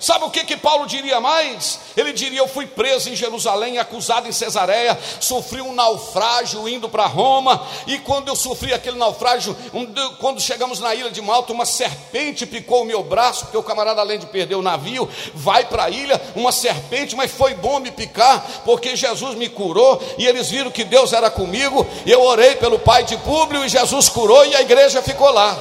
Sabe 0.00 0.24
o 0.24 0.30
que 0.30 0.44
que 0.44 0.56
Paulo 0.56 0.86
diria 0.86 1.20
mais? 1.20 1.78
Ele 1.96 2.12
diria: 2.12 2.40
Eu 2.40 2.48
fui 2.48 2.66
preso 2.66 3.08
em 3.08 3.16
Jerusalém, 3.16 3.78
acusado 3.78 4.28
em 4.28 4.32
Cesareia, 4.32 4.98
sofri 5.20 5.60
um 5.60 5.72
naufrágio 5.72 6.68
indo 6.68 6.88
para 6.88 7.06
Roma, 7.06 7.64
e 7.86 7.98
quando 7.98 8.28
eu 8.28 8.36
sofri 8.36 8.72
aquele 8.72 8.98
naufrágio, 8.98 9.56
um, 9.72 9.86
quando 10.18 10.40
chegamos 10.40 10.80
na 10.80 10.94
ilha 10.94 11.10
de 11.10 11.22
Malta, 11.22 11.52
uma 11.52 11.64
serpente 11.64 12.46
picou 12.46 12.82
o 12.82 12.84
meu 12.84 13.02
braço, 13.02 13.44
porque 13.44 13.56
o 13.56 13.62
camarada, 13.62 14.00
além 14.00 14.18
de 14.18 14.26
perder 14.26 14.54
o 14.54 14.62
navio, 14.62 15.08
vai 15.34 15.64
para 15.64 15.84
a 15.84 15.90
ilha, 15.90 16.20
uma 16.34 16.52
serpente, 16.52 17.14
mas 17.14 17.30
foi 17.30 17.54
bom 17.54 17.78
me 17.78 17.90
picar, 17.90 18.62
porque 18.64 18.96
Jesus 18.96 19.36
me 19.36 19.48
curou, 19.48 20.02
e 20.18 20.26
eles 20.26 20.50
viram 20.50 20.70
que 20.70 20.84
Deus 20.84 21.12
era 21.12 21.30
comigo, 21.30 21.86
eu 22.06 22.22
orei 22.22 22.56
pelo 22.56 22.78
pai 22.78 23.04
de 23.04 23.16
Públio, 23.18 23.64
e 23.64 23.68
Jesus 23.68 24.08
curou, 24.08 24.44
e 24.44 24.54
a 24.56 24.60
igreja 24.60 25.02
ficou 25.02 25.30
lá. 25.30 25.56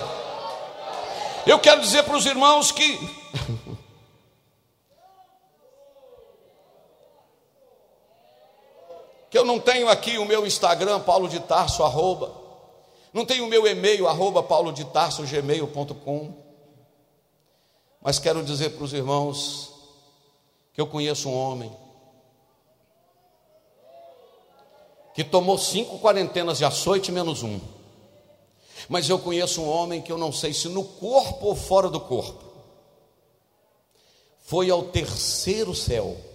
Eu 1.46 1.60
quero 1.60 1.82
dizer 1.82 2.04
para 2.04 2.16
os 2.16 2.26
irmãos 2.26 2.72
que 2.72 3.00
que 9.32 9.38
eu 9.38 9.46
não 9.46 9.62
tenho 9.62 9.88
aqui 9.88 10.18
o 10.18 10.26
meu 10.26 10.46
Instagram, 10.46 11.00
Paulo 11.00 11.30
de 11.30 11.40
Tarso, 11.40 11.84
arroba, 11.84 12.42
não 13.14 13.26
tenho 13.26 13.46
o 13.46 13.48
meu 13.48 13.66
e-mail, 13.66 14.08
arroba 14.08 14.44
paulo 14.44 14.72
de 14.72 14.86
tarso, 14.86 15.24
gmail.com, 15.24 16.34
mas 18.02 18.20
quero 18.20 18.44
dizer 18.44 18.72
para 18.72 18.84
os 18.84 18.94
irmãos 18.94 19.74
que 20.74 20.80
eu 20.80 20.88
conheço 20.88 21.30
um 21.30 21.36
homem 21.36 21.72
que 25.14 25.24
tomou 25.26 25.58
cinco 25.58 26.00
quarentenas 26.00 26.58
de 26.58 26.66
açoite 26.66 27.12
menos 27.12 27.44
um, 27.44 27.60
mas 28.88 29.10
eu 29.10 29.20
conheço 29.20 29.62
um 29.62 29.70
homem 29.70 30.02
que 30.02 30.12
eu 30.12 30.18
não 30.18 30.32
sei 30.32 30.54
se 30.54 30.70
no 30.70 30.84
corpo 30.84 31.48
ou 31.48 31.56
fora 31.56 31.90
do 31.90 32.00
corpo, 32.00 32.44
foi 34.40 34.70
ao 34.70 34.84
terceiro 34.84 35.74
céu 35.74 36.31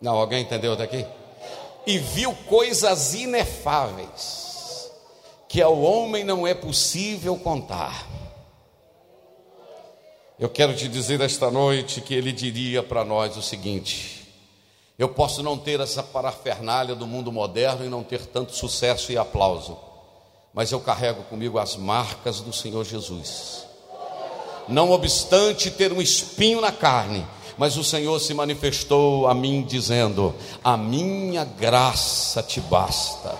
não, 0.00 0.16
alguém 0.16 0.42
entendeu 0.42 0.72
até 0.72 0.84
aqui? 0.84 1.04
E 1.86 1.98
viu 1.98 2.34
coisas 2.46 3.14
inefáveis, 3.14 4.90
que 5.48 5.60
ao 5.60 5.80
homem 5.80 6.22
não 6.22 6.46
é 6.46 6.54
possível 6.54 7.36
contar. 7.36 8.06
Eu 10.38 10.48
quero 10.48 10.76
te 10.76 10.86
dizer 10.86 11.20
esta 11.20 11.50
noite 11.50 12.00
que 12.00 12.14
ele 12.14 12.30
diria 12.30 12.82
para 12.82 13.04
nós 13.04 13.36
o 13.36 13.42
seguinte: 13.42 14.28
eu 14.98 15.08
posso 15.08 15.42
não 15.42 15.58
ter 15.58 15.80
essa 15.80 16.02
parafernália 16.02 16.94
do 16.94 17.06
mundo 17.06 17.32
moderno 17.32 17.84
e 17.84 17.88
não 17.88 18.04
ter 18.04 18.24
tanto 18.26 18.54
sucesso 18.54 19.10
e 19.10 19.18
aplauso, 19.18 19.76
mas 20.54 20.70
eu 20.70 20.78
carrego 20.78 21.24
comigo 21.24 21.58
as 21.58 21.76
marcas 21.76 22.40
do 22.40 22.52
Senhor 22.52 22.84
Jesus. 22.84 23.64
Não 24.68 24.90
obstante 24.90 25.70
ter 25.70 25.92
um 25.92 26.02
espinho 26.02 26.60
na 26.60 26.70
carne, 26.70 27.26
mas 27.58 27.76
o 27.76 27.84
Senhor 27.84 28.18
se 28.20 28.32
manifestou 28.32 29.26
a 29.26 29.34
mim 29.34 29.62
dizendo: 29.62 30.34
A 30.62 30.76
minha 30.76 31.44
graça 31.44 32.42
te 32.42 32.60
basta. 32.60 33.34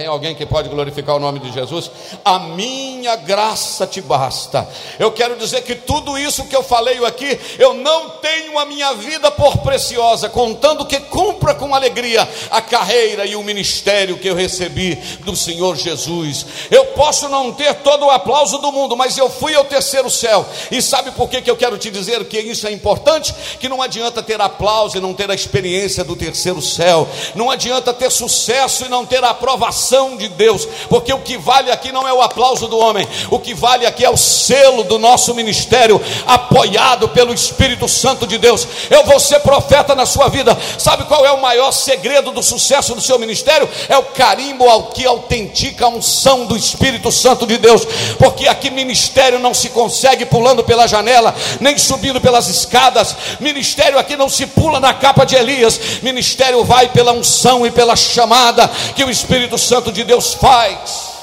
Tem 0.00 0.06
alguém 0.06 0.34
que 0.34 0.46
pode 0.46 0.70
glorificar 0.70 1.14
o 1.14 1.18
nome 1.18 1.40
de 1.40 1.52
Jesus? 1.52 1.90
A 2.24 2.38
minha 2.38 3.16
graça 3.16 3.86
te 3.86 4.00
basta. 4.00 4.66
Eu 4.98 5.12
quero 5.12 5.36
dizer 5.36 5.60
que 5.60 5.74
tudo 5.74 6.16
isso 6.16 6.46
que 6.46 6.56
eu 6.56 6.62
falei 6.62 7.04
aqui, 7.04 7.38
eu 7.58 7.74
não 7.74 8.08
tenho 8.08 8.58
a 8.58 8.64
minha 8.64 8.94
vida 8.94 9.30
por 9.30 9.58
preciosa, 9.58 10.30
contando 10.30 10.86
que 10.86 10.98
cumpra 11.00 11.54
com 11.54 11.74
alegria 11.74 12.26
a 12.50 12.62
carreira 12.62 13.26
e 13.26 13.36
o 13.36 13.42
ministério 13.42 14.16
que 14.16 14.26
eu 14.26 14.34
recebi 14.34 14.94
do 15.22 15.36
Senhor 15.36 15.76
Jesus. 15.76 16.46
Eu 16.70 16.86
posso 16.86 17.28
não 17.28 17.52
ter 17.52 17.74
todo 17.74 18.06
o 18.06 18.10
aplauso 18.10 18.56
do 18.56 18.72
mundo, 18.72 18.96
mas 18.96 19.18
eu 19.18 19.28
fui 19.28 19.54
ao 19.54 19.66
terceiro 19.66 20.08
céu. 20.08 20.46
E 20.70 20.80
sabe 20.80 21.10
por 21.10 21.28
que, 21.28 21.42
que 21.42 21.50
eu 21.50 21.58
quero 21.58 21.76
te 21.76 21.90
dizer 21.90 22.24
que 22.24 22.40
isso 22.40 22.66
é 22.66 22.72
importante? 22.72 23.34
Que 23.60 23.68
não 23.68 23.82
adianta 23.82 24.22
ter 24.22 24.40
aplauso 24.40 24.96
e 24.96 25.00
não 25.00 25.12
ter 25.12 25.30
a 25.30 25.34
experiência 25.34 26.02
do 26.02 26.16
terceiro 26.16 26.62
céu. 26.62 27.06
Não 27.34 27.50
adianta 27.50 27.92
ter 27.92 28.10
sucesso 28.10 28.86
e 28.86 28.88
não 28.88 29.04
ter 29.04 29.22
a 29.22 29.28
aprovação 29.28 29.89
de 30.16 30.28
Deus, 30.28 30.66
porque 30.88 31.12
o 31.12 31.18
que 31.18 31.36
vale 31.36 31.70
aqui 31.70 31.90
não 31.90 32.06
é 32.06 32.12
o 32.12 32.22
aplauso 32.22 32.68
do 32.68 32.78
homem, 32.78 33.06
o 33.30 33.38
que 33.38 33.54
vale 33.54 33.86
aqui 33.86 34.04
é 34.04 34.10
o 34.10 34.16
selo 34.16 34.84
do 34.84 34.98
nosso 34.98 35.34
ministério, 35.34 36.00
apoiado 36.26 37.08
pelo 37.08 37.34
Espírito 37.34 37.88
Santo 37.88 38.26
de 38.26 38.38
Deus. 38.38 38.66
Eu 38.88 39.04
vou 39.04 39.18
ser 39.18 39.40
profeta 39.40 39.94
na 39.94 40.06
sua 40.06 40.28
vida. 40.28 40.56
Sabe 40.78 41.04
qual 41.04 41.26
é 41.26 41.32
o 41.32 41.40
maior 41.40 41.72
segredo 41.72 42.30
do 42.30 42.42
sucesso 42.42 42.94
do 42.94 43.00
seu 43.00 43.18
ministério? 43.18 43.68
É 43.88 43.96
o 43.98 44.04
carimbo 44.04 44.68
ao 44.68 44.84
que 44.84 45.04
autentica 45.06 45.86
a 45.86 45.88
unção 45.88 46.46
do 46.46 46.56
Espírito 46.56 47.10
Santo 47.10 47.46
de 47.46 47.58
Deus, 47.58 47.86
porque 48.18 48.46
aqui 48.46 48.70
ministério 48.70 49.38
não 49.38 49.52
se 49.52 49.70
consegue 49.70 50.24
pulando 50.24 50.62
pela 50.62 50.86
janela, 50.86 51.34
nem 51.60 51.76
subindo 51.76 52.20
pelas 52.20 52.48
escadas. 52.48 53.16
Ministério 53.40 53.98
aqui 53.98 54.16
não 54.16 54.28
se 54.28 54.46
pula 54.46 54.78
na 54.78 54.94
capa 54.94 55.24
de 55.24 55.34
Elias. 55.34 55.80
Ministério 56.02 56.64
vai 56.64 56.88
pela 56.88 57.12
unção 57.12 57.66
e 57.66 57.70
pela 57.70 57.96
chamada 57.96 58.70
que 58.94 59.04
o 59.04 59.10
Espírito 59.10 59.58
Santo 59.58 59.69
de 59.92 60.02
Deus 60.02 60.34
faz. 60.34 61.20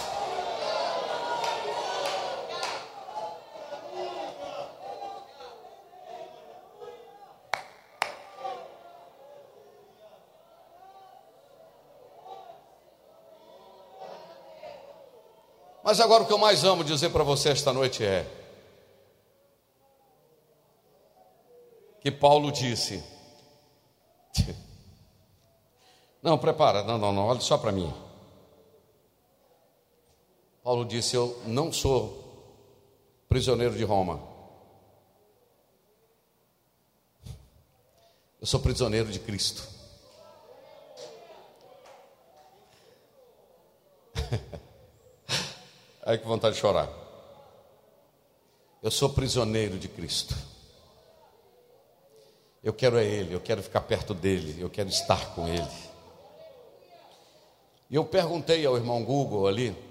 Mas 15.83 15.99
agora 15.99 16.23
o 16.23 16.25
que 16.25 16.31
eu 16.31 16.37
mais 16.37 16.63
amo 16.63 16.85
dizer 16.85 17.09
para 17.09 17.23
você 17.23 17.49
esta 17.49 17.73
noite 17.73 18.01
é 18.03 18.25
que 21.99 22.09
Paulo 22.09 22.49
disse: 22.49 23.03
Não, 26.23 26.37
prepara, 26.37 26.83
não, 26.83 26.97
não, 26.97 27.11
não, 27.11 27.27
olha 27.27 27.41
só 27.41 27.57
para 27.57 27.73
mim. 27.73 28.06
Paulo 30.67 30.83
disse: 30.83 31.15
Eu 31.15 31.41
não 31.45 31.71
sou 31.71 32.25
prisioneiro 33.29 33.73
de 33.73 33.85
Roma. 33.85 34.21
Eu 38.41 38.45
sou 38.45 38.59
prisioneiro 38.59 39.09
de 39.09 39.17
Cristo. 39.17 39.65
Aí 46.05 46.17
que 46.17 46.27
vontade 46.27 46.55
de 46.55 46.59
chorar. 46.59 46.89
Eu 48.83 48.91
sou 48.91 49.11
prisioneiro 49.11 49.79
de 49.79 49.87
Cristo. 49.87 50.35
Eu 52.61 52.73
quero 52.73 52.97
é 52.97 53.05
Ele, 53.05 53.33
eu 53.33 53.39
quero 53.39 53.63
ficar 53.63 53.79
perto 53.79 54.13
dele, 54.13 54.61
eu 54.61 54.69
quero 54.69 54.89
estar 54.89 55.33
com 55.33 55.47
Ele. 55.47 55.87
E 57.89 57.95
eu 57.95 58.03
perguntei 58.03 58.65
ao 58.65 58.75
irmão 58.75 59.01
Google 59.01 59.47
ali, 59.47 59.86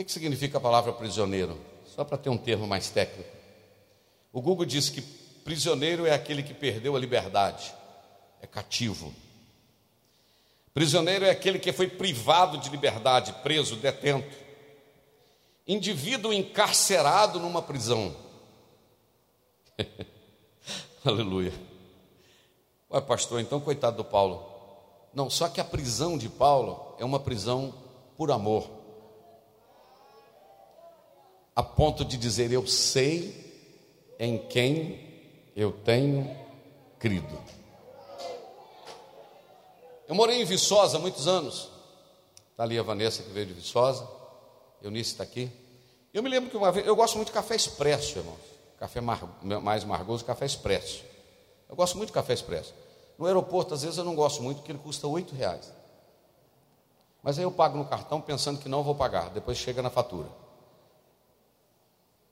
o 0.00 0.04
que, 0.04 0.12
significa 0.12 0.58
a 0.58 0.60
palavra 0.60 0.92
prisioneiro? 0.92 1.58
Só 1.84 2.04
para 2.04 2.16
ter 2.16 2.30
um 2.30 2.38
termo 2.38 2.66
mais 2.66 2.90
técnico. 2.90 3.28
O 4.32 4.40
Google 4.40 4.64
disse 4.64 4.92
que 4.92 5.02
prisioneiro 5.44 6.06
é 6.06 6.12
aquele 6.12 6.42
que 6.42 6.54
perdeu 6.54 6.96
a 6.96 6.98
liberdade, 6.98 7.74
é 8.40 8.46
cativo. 8.46 9.12
Prisioneiro 10.72 11.24
é 11.24 11.30
aquele 11.30 11.58
que 11.58 11.72
foi 11.72 11.88
privado 11.88 12.58
de 12.58 12.70
liberdade, 12.70 13.32
preso, 13.42 13.76
detento. 13.76 14.36
Indivíduo 15.66 16.32
encarcerado 16.32 17.40
numa 17.40 17.60
prisão. 17.60 18.14
Aleluia. 21.04 21.52
Ué, 22.90 23.00
pastor, 23.00 23.40
então 23.40 23.60
coitado 23.60 23.98
do 23.98 24.04
Paulo. 24.04 24.48
Não, 25.12 25.28
só 25.28 25.48
que 25.48 25.60
a 25.60 25.64
prisão 25.64 26.16
de 26.16 26.28
Paulo 26.28 26.94
é 26.98 27.04
uma 27.04 27.18
prisão 27.18 27.74
por 28.16 28.30
amor. 28.30 28.79
A 31.60 31.62
ponto 31.62 32.06
de 32.06 32.16
dizer: 32.16 32.50
Eu 32.50 32.66
sei 32.66 34.14
em 34.18 34.38
quem 34.38 34.98
eu 35.54 35.70
tenho 35.70 36.34
crido. 36.98 37.38
Eu 40.08 40.14
morei 40.14 40.40
em 40.40 40.44
Viçosa 40.46 40.96
há 40.96 41.00
muitos 41.00 41.28
anos. 41.28 41.68
Está 42.50 42.62
ali 42.62 42.78
a 42.78 42.82
Vanessa 42.82 43.22
que 43.22 43.28
veio 43.28 43.44
de 43.44 43.52
Viçosa. 43.52 44.08
Eunice 44.82 45.10
está 45.10 45.22
aqui. 45.22 45.52
Eu 46.14 46.22
me 46.22 46.30
lembro 46.30 46.48
que 46.48 46.56
uma 46.56 46.72
vez. 46.72 46.86
Eu 46.86 46.96
gosto 46.96 47.16
muito 47.16 47.28
de 47.28 47.34
café 47.34 47.56
expresso, 47.56 48.20
irmãos. 48.20 48.40
Café 48.78 49.02
mar, 49.02 49.20
mais 49.62 49.84
margoso, 49.84 50.24
café 50.24 50.46
expresso. 50.46 51.04
Eu 51.68 51.76
gosto 51.76 51.98
muito 51.98 52.08
de 52.08 52.14
café 52.14 52.32
expresso. 52.32 52.72
No 53.18 53.26
aeroporto, 53.26 53.74
às 53.74 53.82
vezes, 53.82 53.98
eu 53.98 54.04
não 54.04 54.14
gosto 54.14 54.42
muito, 54.42 54.60
porque 54.60 54.72
ele 54.72 54.78
custa 54.78 55.06
oito 55.06 55.34
reais. 55.34 55.70
Mas 57.22 57.36
aí 57.36 57.44
eu 57.44 57.52
pago 57.52 57.76
no 57.76 57.84
cartão 57.84 58.18
pensando 58.18 58.58
que 58.58 58.66
não 58.66 58.82
vou 58.82 58.94
pagar. 58.94 59.28
Depois 59.28 59.58
chega 59.58 59.82
na 59.82 59.90
fatura. 59.90 60.39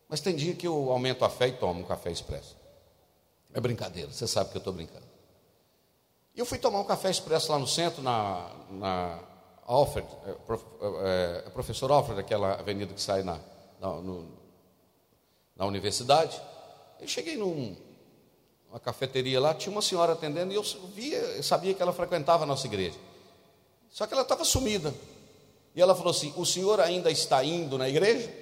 Mas 0.09 0.21
tem 0.21 0.35
dia 0.35 0.55
que 0.55 0.67
eu 0.67 0.91
aumento 0.91 1.25
a 1.25 1.29
fé 1.29 1.49
e 1.49 1.53
tomo 1.53 1.81
um 1.81 1.85
café 1.85 2.11
expresso. 2.11 2.57
É 3.53 3.61
brincadeira, 3.61 4.11
você 4.11 4.27
sabe 4.27 4.51
que 4.51 4.57
eu 4.57 4.61
estou 4.61 4.73
brincando. 4.73 5.07
E 6.35 6.41
eu 6.41 6.47
fui 6.47 6.59
tomar 6.59 6.81
um 6.81 6.85
café 6.85 7.11
expresso 7.11 7.51
lá 7.51 7.59
no 7.59 7.67
centro, 7.67 8.03
na, 8.03 8.51
na 8.71 9.21
Alfred, 9.67 10.07
é, 10.25 10.31
é, 10.31 11.43
é, 11.47 11.51
professor 11.51 11.91
Alfred, 11.91 12.21
aquela 12.21 12.55
avenida 12.55 12.95
que 12.95 13.03
sai 13.03 13.23
na, 13.23 13.39
na, 13.81 13.89
no, 13.97 14.29
na 15.57 15.67
universidade. 15.67 16.41
Eu 17.01 17.09
cheguei 17.09 17.37
numa 17.37 18.81
cafeteria 18.81 19.41
lá, 19.41 19.53
tinha 19.53 19.73
uma 19.73 19.83
senhora 19.83 20.13
atendendo 20.13 20.53
e 20.53 20.57
eu 20.57 20.63
via, 20.95 21.19
eu 21.19 21.43
sabia 21.43 21.75
que 21.75 21.83
ela 21.83 21.93
frequentava 21.93 22.45
a 22.45 22.47
nossa 22.47 22.67
igreja. 22.67 22.99
Só 23.91 24.07
que 24.07 24.15
ela 24.15 24.23
estava 24.23 24.45
sumida. 24.45 24.95
E 25.75 25.83
ela 25.83 25.95
falou 25.95 26.11
assim: 26.11 26.33
O 26.37 26.47
senhor 26.47 26.81
ainda 26.81 27.11
está 27.11 27.43
indo 27.45 27.77
na 27.77 27.89
igreja? 27.89 28.33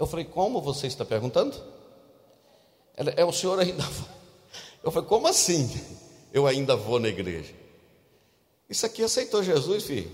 Eu 0.00 0.06
falei: 0.06 0.24
Como 0.24 0.60
você 0.60 0.88
está 0.88 1.04
perguntando? 1.04 1.56
Ela, 2.96 3.10
é 3.10 3.24
o 3.24 3.32
senhor 3.32 3.60
ainda. 3.60 3.84
Eu 4.82 4.90
falei: 4.90 5.08
Como 5.08 5.28
assim? 5.28 5.68
eu 6.32 6.46
ainda 6.46 6.76
vou 6.76 6.98
na 7.00 7.08
igreja. 7.08 7.52
Isso 8.68 8.86
aqui 8.86 9.02
aceitou 9.02 9.42
Jesus, 9.42 9.84
filho. 9.84 10.10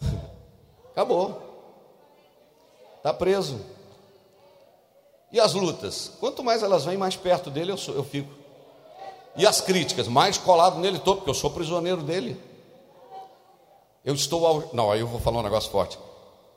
Acabou. 0.90 1.40
Está 2.96 3.14
preso. 3.14 3.60
E 5.30 5.38
as 5.38 5.54
lutas? 5.54 6.10
Quanto 6.18 6.42
mais 6.42 6.62
elas 6.62 6.84
vêm, 6.84 6.96
mais 6.96 7.14
perto 7.14 7.50
dele 7.50 7.70
eu, 7.70 7.76
sou, 7.76 7.94
eu 7.94 8.02
fico. 8.02 8.32
E 9.36 9.46
as 9.46 9.60
críticas? 9.60 10.08
Mais 10.08 10.36
colado 10.38 10.80
nele 10.80 10.98
todo, 10.98 11.18
porque 11.18 11.30
eu 11.30 11.34
sou 11.34 11.50
prisioneiro 11.50 12.02
dele. 12.02 12.36
Eu 14.04 14.14
estou. 14.14 14.44
Al... 14.44 14.70
Não, 14.72 14.90
aí 14.90 15.00
eu 15.00 15.06
vou 15.06 15.20
falar 15.20 15.38
um 15.38 15.44
negócio 15.44 15.70
forte. 15.70 15.98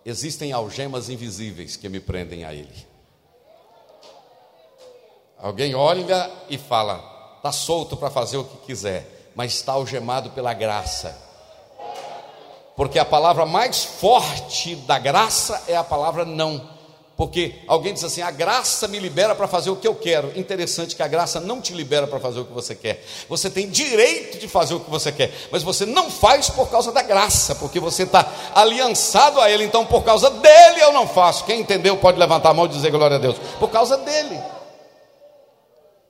Existem 0.06 0.52
algemas 0.52 1.10
invisíveis 1.10 1.76
que 1.76 1.88
me 1.88 2.00
prendem 2.00 2.44
a 2.44 2.54
ele. 2.54 2.88
Alguém 5.38 5.76
olha 5.76 6.32
e 6.50 6.58
fala: 6.58 7.34
está 7.38 7.52
solto 7.52 7.96
para 7.98 8.10
fazer 8.10 8.38
o 8.38 8.44
que 8.44 8.58
quiser, 8.66 9.32
mas 9.36 9.54
está 9.54 9.74
algemado 9.74 10.32
pela 10.32 10.54
graça. 10.54 11.18
Porque 12.76 12.98
a 12.98 13.06
palavra 13.06 13.46
mais 13.46 13.84
forte 13.84 14.76
da 14.76 14.98
graça 14.98 15.64
é 15.68 15.76
a 15.76 15.84
palavra 15.84 16.26
não. 16.26 16.81
Porque 17.22 17.54
alguém 17.68 17.94
diz 17.94 18.04
assim: 18.04 18.24
a 18.24 18.32
graça 18.32 18.88
me 18.88 18.98
libera 18.98 19.36
para 19.36 19.48
fazer 19.48 19.70
o 19.70 19.76
que 19.76 19.88
eu 19.88 19.94
quero. 19.94 20.32
Interessante 20.36 20.96
que 20.96 21.04
a 21.04 21.08
graça 21.08 21.40
não 21.40 21.62
te 21.62 21.72
libera 21.72 22.08
para 22.08 22.20
fazer 22.20 22.40
o 22.40 22.46
que 22.46 22.52
você 22.52 22.74
quer. 22.74 23.06
Você 23.30 23.48
tem 23.48 23.70
direito 23.70 24.40
de 24.40 24.48
fazer 24.48 24.74
o 24.74 24.80
que 24.80 24.90
você 24.90 25.12
quer, 25.12 25.32
mas 25.52 25.62
você 25.62 25.86
não 25.86 26.10
faz 26.10 26.50
por 26.50 26.72
causa 26.72 26.92
da 26.92 27.04
graça, 27.04 27.54
porque 27.54 27.80
você 27.80 28.02
está 28.04 28.28
aliançado 28.56 29.40
a 29.40 29.52
Ele. 29.52 29.64
Então, 29.64 29.86
por 29.86 30.04
causa 30.04 30.32
dele 30.32 30.82
eu 30.82 30.92
não 30.94 31.08
faço. 31.08 31.46
Quem 31.46 31.60
entendeu 31.62 31.96
pode 31.96 32.18
levantar 32.18 32.50
a 32.50 32.54
mão 32.56 32.66
e 32.66 32.70
dizer 32.70 32.90
glória 32.90 33.18
a 33.18 33.20
Deus. 33.20 33.38
Por 33.60 33.70
causa 33.70 33.98
dele. 33.98 34.42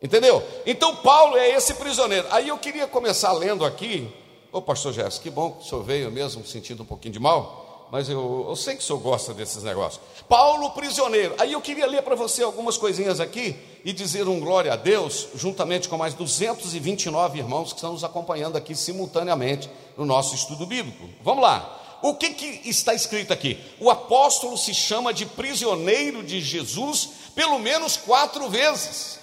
Entendeu? 0.02 0.42
Então 0.66 0.96
Paulo 0.96 1.36
é 1.36 1.50
esse 1.50 1.74
prisioneiro. 1.74 2.26
Aí 2.32 2.48
eu 2.48 2.58
queria 2.58 2.88
começar 2.88 3.34
lendo 3.34 3.66
aqui. 3.66 4.10
Ô 4.50 4.62
pastor 4.62 4.94
Jéssica, 4.94 5.24
que 5.24 5.30
bom 5.30 5.52
que 5.52 5.66
o 5.66 5.68
senhor 5.68 5.84
veio 5.84 6.10
mesmo 6.10 6.48
sentindo 6.48 6.84
um 6.84 6.86
pouquinho 6.86 7.12
de 7.12 7.20
mal. 7.20 7.61
Mas 7.92 8.08
eu, 8.08 8.46
eu 8.48 8.56
sei 8.56 8.76
que 8.76 8.82
o 8.82 8.86
senhor 8.86 9.00
gosta 9.00 9.34
desses 9.34 9.64
negócios. 9.64 10.02
Paulo 10.30 10.70
prisioneiro. 10.72 11.36
Aí 11.38 11.52
eu 11.52 11.60
queria 11.60 11.86
ler 11.86 12.02
para 12.02 12.16
você 12.16 12.42
algumas 12.42 12.78
coisinhas 12.78 13.20
aqui 13.20 13.54
e 13.84 13.92
dizer 13.92 14.30
um 14.30 14.40
glória 14.40 14.72
a 14.72 14.78
Deus, 14.78 15.28
juntamente 15.36 15.90
com 15.90 15.98
mais 15.98 16.14
229 16.14 17.40
irmãos 17.40 17.74
que 17.74 17.80
estão 17.80 17.92
nos 17.92 18.06
acompanhando 18.06 18.56
aqui 18.56 18.74
simultaneamente 18.74 19.70
no 19.98 20.06
nosso 20.06 20.34
estudo 20.34 20.66
bíblico. 20.66 21.10
Vamos 21.22 21.44
lá. 21.44 22.00
O 22.02 22.16
que, 22.16 22.30
que 22.30 22.70
está 22.70 22.94
escrito 22.94 23.34
aqui? 23.34 23.60
O 23.78 23.92
apóstolo 23.92 24.58
se 24.58 24.74
chama 24.74 25.14
de 25.14 25.26
prisioneiro 25.26 26.24
de 26.24 26.40
Jesus 26.40 27.10
pelo 27.36 27.60
menos 27.60 27.98
quatro 27.98 28.50
vezes. 28.50 29.20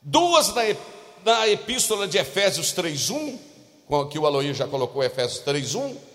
Duas 0.00 0.54
na, 0.54 0.62
na 1.24 1.48
epístola 1.48 2.06
de 2.06 2.18
Efésios 2.18 2.72
3:1, 2.72 3.36
que 4.08 4.18
o 4.18 4.26
Aloí 4.26 4.54
já 4.54 4.68
colocou 4.68 5.02
Efésios 5.02 5.42
3:1, 5.44 6.09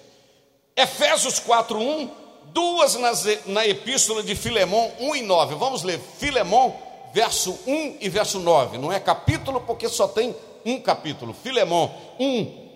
Efésios 0.76 1.40
4:1, 1.40 2.10
duas 2.48 2.96
nas, 2.96 3.24
na 3.46 3.66
epístola 3.66 4.22
de 4.22 4.36
Filemão 4.36 4.92
1 5.00 5.16
e 5.16 5.22
9. 5.22 5.56
Vamos 5.56 5.84
ler 5.84 6.00
Filemão, 6.20 6.76
verso 7.14 7.58
1 7.66 7.98
e 8.02 8.10
verso 8.10 8.40
9. 8.40 8.78
Não 8.78 8.92
é 8.92 9.00
capítulo 9.00 9.62
porque 9.62 9.88
só 9.88 10.08
tem 10.08 10.36
um 10.66 10.82
capítulo. 10.82 11.34
Filemão 11.34 11.94
1, 12.20 12.70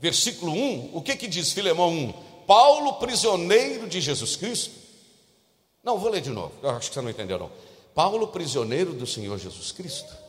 versículo 0.00 0.52
1. 0.52 0.90
O 0.94 1.00
que 1.00 1.14
que 1.14 1.28
diz 1.28 1.52
Filemão 1.52 1.90
1? 1.90 2.12
Paulo, 2.46 2.94
prisioneiro 2.94 3.86
de 3.88 4.00
Jesus 4.00 4.34
Cristo. 4.34 4.72
Não, 5.82 5.98
vou 5.98 6.10
ler 6.10 6.22
de 6.22 6.30
novo, 6.30 6.52
eu 6.62 6.70
acho 6.70 6.88
que 6.88 6.94
você 6.94 7.02
não 7.02 7.10
entendeu, 7.10 7.38
não. 7.38 7.50
Paulo, 7.94 8.26
prisioneiro 8.28 8.92
do 8.92 9.06
Senhor 9.06 9.38
Jesus 9.38 9.70
Cristo. 9.70 10.23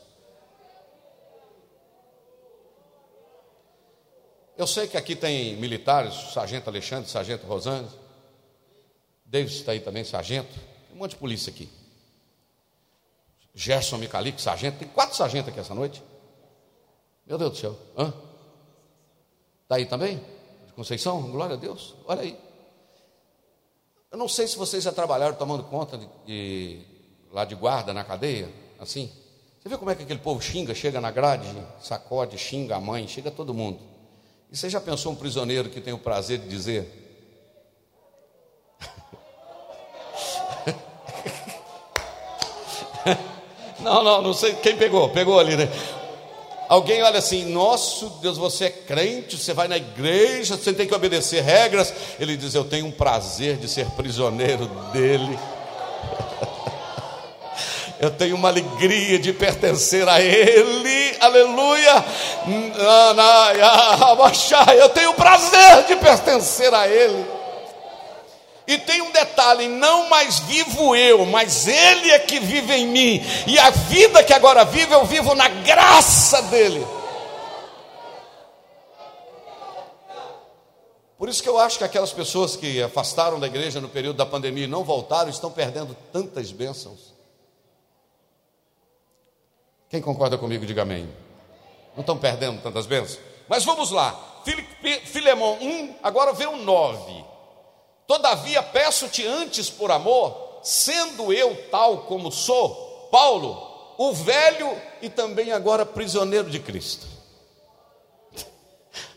Eu 4.58 4.66
sei 4.66 4.88
que 4.88 4.96
aqui 4.96 5.16
tem 5.16 5.58
militares, 5.58 6.14
sargento 6.34 6.70
Alexandre, 6.70 7.10
sargento 7.10 7.46
Rosane, 7.46 7.90
Davis 9.26 9.56
está 9.56 9.74
aí 9.74 9.82
também, 9.82 10.04
sargento, 10.04 10.54
tem 10.54 10.96
um 10.96 11.00
monte 11.00 11.12
de 11.12 11.18
polícia 11.18 11.50
aqui. 11.52 11.70
Gerson 13.54 13.98
Micalic, 13.98 14.42
sargento, 14.42 14.80
tem 14.80 14.88
quatro 14.88 15.16
sargentos 15.16 15.50
aqui 15.50 15.60
essa 15.60 15.74
noite. 15.74 16.02
Meu 17.26 17.38
Deus 17.38 17.52
do 17.52 17.58
céu, 17.58 17.78
hã? 17.98 18.14
Está 19.64 19.76
aí 19.76 19.86
também? 19.86 20.24
Conceição, 20.76 21.32
glória 21.32 21.56
a 21.56 21.60
Deus, 21.60 21.96
olha 22.06 22.22
aí. 22.22 22.38
Eu 24.12 24.18
não 24.18 24.30
sei 24.30 24.48
se 24.48 24.58
vocês 24.58 24.84
já 24.84 24.92
trabalharam 24.92 25.36
tomando 25.36 25.64
conta 25.64 25.98
de, 25.98 26.08
de, 26.26 26.86
lá 27.32 27.44
de 27.44 27.56
guarda 27.56 27.94
na 27.94 28.06
cadeia, 28.06 28.50
assim. 28.80 29.12
Você 29.60 29.68
vê 29.68 29.78
como 29.78 29.92
é 29.92 29.96
que 29.96 30.04
aquele 30.04 30.20
povo 30.20 30.42
xinga, 30.42 30.74
chega 30.74 31.02
na 31.02 31.12
grade, 31.12 31.48
sacode, 31.82 32.38
xinga 32.38 32.76
a 32.76 32.80
mãe, 32.80 33.08
chega 33.08 33.32
todo 33.32 33.54
mundo. 33.54 33.95
E 34.56 34.58
você 34.58 34.70
já 34.70 34.80
pensou 34.80 35.12
um 35.12 35.16
prisioneiro 35.16 35.68
que 35.68 35.82
tem 35.82 35.92
o 35.92 35.98
prazer 35.98 36.40
de 36.40 36.48
dizer? 36.48 36.88
não, 43.84 44.02
não, 44.02 44.22
não 44.22 44.34
sei 44.34 44.54
quem 44.54 44.78
pegou, 44.78 45.10
pegou 45.10 45.38
ali, 45.38 45.58
né? 45.58 45.68
Alguém 46.70 47.04
olha 47.04 47.20
assim, 47.20 47.44
nosso 47.52 48.08
Deus, 48.22 48.38
você 48.38 48.68
é 48.68 48.70
crente, 48.70 49.38
você 49.38 49.54
vai 49.54 49.68
na 49.68 49.76
igreja, 49.76 50.56
você 50.56 50.72
tem 50.72 50.88
que 50.88 50.96
obedecer 50.96 51.44
regras. 51.44 51.94
Ele 52.18 52.38
diz: 52.38 52.56
Eu 52.56 52.64
tenho 52.64 52.86
um 52.86 52.92
prazer 52.92 53.58
de 53.58 53.68
ser 53.68 53.88
prisioneiro 53.88 54.68
dele. 54.94 55.38
Eu 58.00 58.12
tenho 58.12 58.38
uma 58.38 58.48
alegria 58.48 59.20
de 59.20 59.34
pertencer 59.34 60.08
a 60.08 60.22
Ele, 60.22 61.05
aleluia. 61.26 62.06
Eu 64.80 64.90
tenho 64.90 65.14
prazer 65.14 65.84
de 65.88 65.96
pertencer 65.96 66.74
a 66.74 66.88
Ele. 66.88 67.26
E 68.68 68.78
tem 68.80 69.02
um 69.02 69.12
detalhe: 69.12 69.68
não 69.68 70.10
mais 70.10 70.40
vivo 70.40 70.96
eu, 70.96 71.26
mas 71.26 71.68
Ele 71.68 72.12
é 72.12 72.20
que 72.20 72.40
vive 72.40 72.74
em 72.74 72.88
mim. 72.88 73.24
E 73.48 73.60
a 73.60 73.70
vida 73.70 74.24
que 74.24 74.34
agora 74.34 74.66
vivo, 74.66 74.94
eu 74.94 75.06
vivo 75.06 75.36
na 75.36 75.48
graça 75.48 76.42
dEle. 76.44 76.86
Por 81.18 81.30
isso 81.30 81.42
que 81.42 81.48
eu 81.48 81.58
acho 81.58 81.78
que 81.78 81.84
aquelas 81.84 82.12
pessoas 82.12 82.58
que 82.58 82.84
afastaram 82.84 83.40
da 83.40 83.48
igreja 83.48 83.80
no 83.80 83.88
período 83.88 84.18
da 84.18 84.26
pandemia 84.26 84.66
e 84.66 84.68
não 84.68 84.84
voltaram, 84.84 85.30
estão 85.30 85.50
perdendo 85.50 85.96
tantas 86.12 86.52
bênçãos. 86.52 87.15
Quem 89.96 90.02
concorda 90.02 90.38
comigo, 90.38 90.66
diga 90.66 90.82
amém. 90.82 91.08
Não 91.94 92.02
estão 92.02 92.18
perdendo 92.18 92.62
tantas 92.62 92.86
bênçãos? 92.86 93.18
Mas 93.48 93.64
vamos 93.64 93.92
lá. 93.92 94.42
Filemão 95.06 95.54
1, 95.54 95.96
agora 96.04 96.34
vê 96.34 96.46
o 96.46 96.58
9. 96.58 97.24
Todavia 98.06 98.62
peço-te 98.62 99.26
antes 99.26 99.70
por 99.70 99.90
amor, 99.92 100.60
sendo 100.62 101.32
eu 101.32 101.70
tal 101.72 102.00
como 102.00 102.30
sou, 102.30 103.08
Paulo, 103.10 103.96
o 103.98 104.12
velho 104.12 104.70
e 105.02 105.10
também 105.10 105.54
agora 105.54 105.86
prisioneiro 105.86 106.50
de 106.50 106.60
Cristo. 106.60 107.08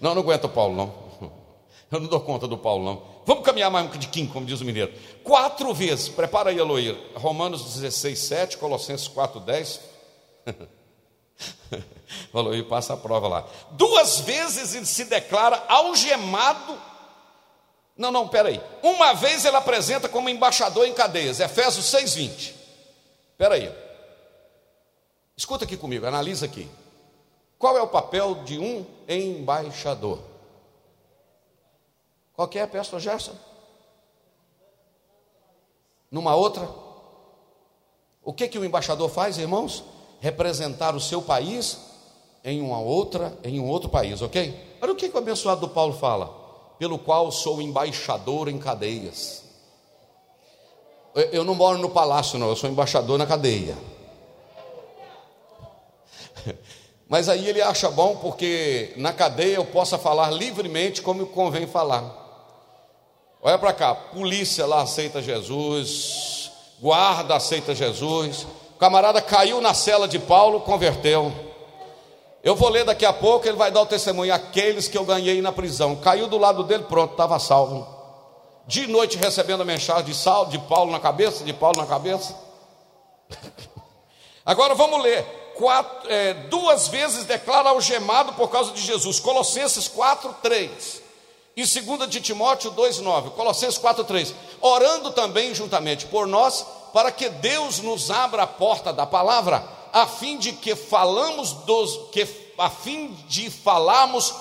Não, 0.01 0.15
não 0.15 0.23
aguento 0.23 0.49
Paulo, 0.49 0.77
não. 0.77 1.09
Eu 1.91 1.99
não 1.99 2.07
dou 2.07 2.21
conta 2.21 2.47
do 2.47 2.57
Paulo, 2.57 2.85
não. 2.85 3.03
Vamos 3.27 3.43
caminhar 3.43 3.69
mais 3.69 3.85
um 3.85 3.99
quim, 3.99 4.29
como 4.29 4.47
diz 4.47 4.61
o 4.61 4.65
mineiro. 4.65 4.93
Quatro 5.25 5.75
vezes, 5.75 6.09
prepara 6.09 6.51
aí, 6.51 6.61
Aloir. 6.61 6.97
Romanos 7.17 7.65
16, 7.75 8.17
7, 8.17 8.59
Colossenses 8.59 9.09
4, 9.09 9.41
10. 9.41 9.98
Aloir 12.33 12.65
passa 12.69 12.95
a 12.95 12.97
prova 12.97 13.29
lá. 13.29 13.49
Duas 13.73 14.21
vezes 14.21 14.75
ele 14.75 14.87
se 14.87 15.05
declara 15.05 15.65
algemado 15.69 16.79
não, 17.99 18.13
não, 18.13 18.29
peraí. 18.29 18.63
Uma 18.81 19.13
vez 19.13 19.45
ele 19.45 19.57
apresenta 19.57 20.09
como 20.09 20.29
embaixador 20.29 20.87
em 20.87 20.95
cadeias, 20.95 21.41
Efésios 21.41 21.87
6,20. 21.87 22.55
Peraí. 23.37 23.75
Escuta 25.37 25.65
aqui 25.65 25.77
comigo, 25.77 26.07
analisa 26.07 26.47
aqui. 26.47 26.71
Qual 27.59 27.77
é 27.77 27.83
o 27.83 27.89
papel 27.89 28.37
de 28.45 28.57
um 28.57 28.87
embaixador? 29.09 30.21
Qual 32.35 32.47
que 32.47 32.61
é, 32.61 32.67
pastor 32.69 33.01
Gerson? 33.01 33.35
Numa 36.09 36.37
outra? 36.37 36.71
O 38.23 38.33
que 38.33 38.47
que 38.47 38.61
o 38.61 38.65
embaixador 38.65 39.11
faz, 39.11 39.39
irmãos? 39.39 39.83
Representar 40.21 40.95
o 40.95 41.01
seu 41.01 41.23
país 41.23 41.79
em 42.45 42.61
uma 42.61 42.79
outra, 42.79 43.37
em 43.45 43.61
um 43.61 43.69
outro 43.69 43.89
país, 43.89 44.23
ok? 44.23 44.55
Olha 44.81 44.93
o 44.93 44.97
que, 44.97 45.09
que 45.09 45.15
o 45.15 45.19
abençoado 45.19 45.61
do 45.61 45.69
Paulo 45.69 45.95
fala 45.95 46.39
pelo 46.79 46.99
qual 46.99 47.31
sou 47.33 47.61
embaixador 47.61 48.49
em 48.49 48.59
cadeias. 48.59 49.43
Eu 51.33 51.45
não 51.45 51.55
moro 51.55 51.79
no 51.79 51.91
palácio, 51.91 52.39
não, 52.39 52.49
eu 52.49 52.57
sou 52.57 52.71
embaixador 52.71 53.19
na 53.19 53.27
cadeia. 53.27 53.77
Mas 57.09 57.29
aí 57.29 57.49
ele 57.49 57.61
acha 57.61 57.91
bom 57.91 58.17
porque 58.17 58.93
na 58.97 59.13
cadeia 59.13 59.57
eu 59.57 59.65
possa 59.65 59.99
falar 59.99 60.31
livremente 60.31 61.03
como 61.03 61.27
convém 61.27 61.67
falar. 61.67 62.27
Olha 63.43 63.59
para 63.59 63.73
cá, 63.73 63.95
polícia 63.95 64.67
lá 64.67 64.83
aceita 64.83 65.23
Jesus, 65.23 66.51
guarda 66.81 67.37
aceita 67.37 67.75
Jesus. 67.75 68.47
O 68.79 68.81
camarada 68.81 69.21
caiu 69.21 69.61
na 69.61 69.75
cela 69.75 70.07
de 70.07 70.21
Paulo, 70.21 70.61
converteu. 70.61 71.33
Eu 72.45 72.55
vou 72.55 72.69
ler 72.69 72.85
daqui 72.85 73.05
a 73.05 73.13
pouco, 73.13 73.45
ele 73.45 73.57
vai 73.57 73.73
dar 73.73 73.83
o 73.83 73.87
testemunho. 73.87 74.33
Aqueles 74.33 74.87
que 74.87 74.97
eu 74.97 75.05
ganhei 75.05 75.43
na 75.43 75.51
prisão. 75.51 75.97
Caiu 75.97 76.29
do 76.29 76.39
lado 76.39 76.63
dele, 76.63 76.85
pronto, 76.85 77.11
estava 77.11 77.41
salvo. 77.41 77.85
De 78.69 78.87
noite 78.87 79.19
recebendo 79.19 79.63
a 79.63 79.65
mensagem 79.65 80.05
de 80.05 80.15
Saulo, 80.15 80.49
de 80.53 80.61
Paulo 80.61 80.93
na 80.93 81.01
cabeça, 81.01 81.43
de 81.43 81.53
Paulo 81.53 81.77
na 81.77 81.89
cabeça. 81.89 82.37
Agora 84.47 84.77
vamos 84.77 85.03
ler. 85.03 85.25
Quatro, 85.57 86.09
é, 86.09 86.35
duas 86.35 86.87
vezes 86.87 87.25
declara 87.25 87.71
algemado 87.71 88.35
por 88.35 88.49
causa 88.49 88.71
de 88.71 88.81
Jesus. 88.81 89.19
Colossenses 89.19 89.89
4, 89.89 90.37
3. 90.41 91.03
E 91.57 91.65
2 91.65 92.09
de 92.09 92.21
Timóteo 92.21 92.71
2, 92.71 93.01
9. 93.01 93.31
Colossenses 93.31 93.77
4, 93.77 94.05
3. 94.05 94.33
Orando 94.61 95.11
também 95.11 95.53
juntamente 95.53 96.07
por 96.07 96.29
nós, 96.29 96.65
para 96.93 97.11
que 97.11 97.29
Deus 97.29 97.81
nos 97.81 98.11
abra 98.11 98.43
a 98.43 98.47
porta 98.47 98.93
da 98.93 99.07
palavra 99.07 99.63
a 99.93 100.07
fim 100.07 100.39
de 100.39 100.53
que 100.53 100.77
falamos 100.77 101.53
dos 101.65 102.11
que 102.13 102.27
a 102.59 102.71
fim 102.71 103.15
de 103.29 103.51
falarmos 103.51 104.35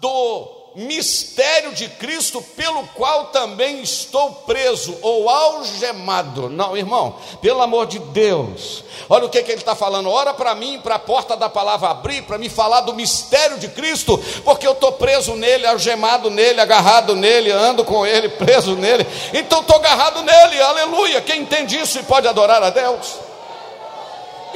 do 0.00 0.57
mistério 0.74 1.72
de 1.72 1.88
Cristo, 1.88 2.42
pelo 2.56 2.84
qual 2.88 3.26
também 3.26 3.80
estou 3.82 4.32
preso 4.46 4.96
ou 5.02 5.28
algemado. 5.28 6.48
Não, 6.48 6.76
irmão, 6.76 7.16
pelo 7.40 7.62
amor 7.62 7.86
de 7.86 7.98
Deus, 7.98 8.84
olha 9.08 9.26
o 9.26 9.28
que, 9.28 9.42
que 9.42 9.50
ele 9.50 9.60
está 9.60 9.74
falando. 9.74 10.08
Ora 10.10 10.32
para 10.34 10.54
mim, 10.54 10.80
para 10.80 10.96
a 10.96 10.98
porta 10.98 11.36
da 11.36 11.48
palavra 11.48 11.88
abrir, 11.88 12.22
para 12.22 12.38
me 12.38 12.48
falar 12.48 12.82
do 12.82 12.94
mistério 12.94 13.58
de 13.58 13.68
Cristo, 13.68 14.18
porque 14.44 14.66
eu 14.66 14.72
estou 14.72 14.92
preso 14.92 15.34
nele, 15.34 15.66
algemado 15.66 16.30
nele, 16.30 16.60
agarrado 16.60 17.14
nele, 17.16 17.50
ando 17.50 17.84
com 17.84 18.06
ele, 18.06 18.28
preso 18.28 18.74
nele. 18.76 19.06
Então 19.32 19.60
estou 19.60 19.76
agarrado 19.76 20.22
nele, 20.22 20.60
aleluia. 20.60 21.20
Quem 21.20 21.42
entende 21.42 21.78
isso 21.78 21.98
e 21.98 22.02
pode 22.02 22.28
adorar 22.28 22.62
a 22.62 22.70
Deus? 22.70 23.27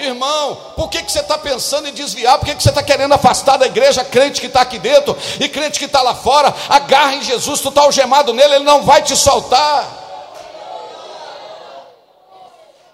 Irmão, 0.04 0.56
por 0.76 0.88
que, 0.88 1.02
que 1.02 1.12
você 1.12 1.20
está 1.20 1.38
pensando 1.38 1.88
em 1.88 1.92
desviar? 1.92 2.38
Por 2.38 2.46
que, 2.46 2.54
que 2.54 2.62
você 2.62 2.68
está 2.68 2.82
querendo 2.82 3.12
afastar 3.12 3.56
da 3.56 3.66
igreja 3.66 4.04
crente 4.04 4.40
que 4.40 4.46
está 4.46 4.60
aqui 4.60 4.78
dentro 4.78 5.16
e 5.40 5.48
crente 5.48 5.78
que 5.78 5.84
está 5.84 6.02
lá 6.02 6.14
fora? 6.14 6.54
Agarra 6.68 7.14
em 7.14 7.22
Jesus, 7.22 7.60
tu 7.60 7.68
está 7.68 7.82
algemado 7.82 8.32
nele, 8.32 8.56
ele 8.56 8.64
não 8.64 8.82
vai 8.82 9.02
te 9.02 9.16
soltar. 9.16 10.02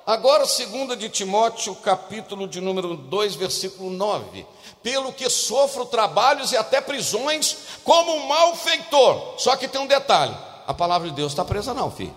Agora, 0.08 0.46
segunda 0.46 0.96
de 0.96 1.10
Timóteo, 1.10 1.74
capítulo 1.74 2.48
de 2.48 2.62
número 2.62 2.96
2, 2.96 3.34
versículo 3.34 3.90
9. 3.90 4.46
Pelo 4.82 5.12
que 5.12 5.28
sofro 5.28 5.84
trabalhos 5.84 6.50
e 6.50 6.56
até 6.56 6.80
prisões 6.80 7.58
como 7.84 8.14
um 8.14 8.26
malfeitor. 8.26 9.34
Só 9.36 9.54
que 9.54 9.68
tem 9.68 9.78
um 9.78 9.86
detalhe: 9.86 10.34
a 10.66 10.72
palavra 10.72 11.10
de 11.10 11.14
Deus 11.14 11.32
está 11.32 11.44
presa, 11.44 11.74
não, 11.74 11.90
filho. 11.90 12.16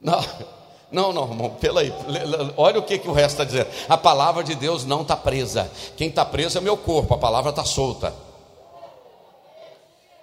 Não, 0.00 0.20
não, 0.92 1.12
não, 1.12 1.28
irmão, 1.28 1.50
pela 1.50 1.82
aí, 1.82 1.92
olha 2.56 2.80
o 2.80 2.82
que, 2.82 2.98
que 2.98 3.08
o 3.08 3.12
resto 3.12 3.40
está 3.40 3.44
dizendo. 3.44 3.68
A 3.88 3.96
palavra 3.96 4.42
de 4.42 4.54
Deus 4.56 4.84
não 4.84 5.02
está 5.02 5.16
presa. 5.16 5.70
Quem 5.96 6.08
está 6.08 6.24
preso 6.24 6.58
é 6.58 6.60
meu 6.60 6.76
corpo, 6.76 7.14
a 7.14 7.18
palavra 7.18 7.50
está 7.50 7.64
solta. 7.64 8.12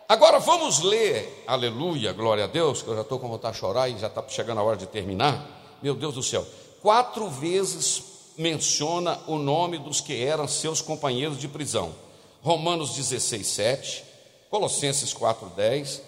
Agora 0.10 0.40
vamos 0.40 0.80
ler, 0.80 1.44
aleluia, 1.48 2.14
glória 2.14 2.46
a 2.46 2.48
Deus, 2.48 2.82
que 2.82 2.90
eu 2.90 2.96
já 2.96 3.02
estou 3.02 3.20
com 3.20 3.28
vontade 3.28 3.56
de 3.56 3.60
chorar 3.60 3.90
e 3.90 3.98
já 3.98 4.08
está 4.08 4.24
chegando 4.28 4.60
a 4.60 4.64
hora 4.64 4.78
de 4.78 4.86
terminar. 4.86 5.46
Meu 5.82 5.96
Deus 5.96 6.16
do 6.16 6.24
céu, 6.24 6.46
quatro 6.82 7.30
vezes 7.30 8.04
menciona 8.38 9.20
o 9.28 9.38
nome 9.38 9.78
dos 9.78 10.00
que 10.00 10.24
eram 10.24 10.48
seus 10.48 10.82
companheiros 10.82 11.38
de 11.38 11.48
prisão: 11.48 11.94
Romanos 12.42 12.96
16, 12.96 13.48
7, 13.48 14.04
Colossenses 14.50 15.14
4, 15.14 15.52
10, 15.56 16.02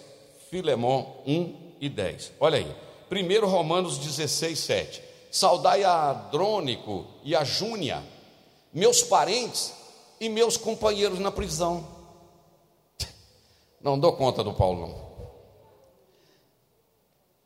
Filemão 0.50 1.16
1 1.26 1.54
e 1.80 1.88
10. 1.88 2.32
Olha 2.40 2.58
aí, 2.58 2.74
primeiro 3.10 3.46
Romanos 3.46 3.98
16, 3.98 4.58
7. 4.58 5.02
Saudai 5.30 5.84
a 5.84 6.10
Adrônico 6.10 7.06
e 7.22 7.36
a 7.36 7.44
Júnia, 7.44 8.02
meus 8.72 9.02
parentes 9.02 9.74
e 10.18 10.30
meus 10.30 10.56
companheiros 10.56 11.18
na 11.18 11.30
prisão 11.30 12.00
não 13.80 13.98
dou 13.98 14.12
conta 14.12 14.44
do 14.44 14.52
Paulo, 14.52 14.86
não. 14.86 15.10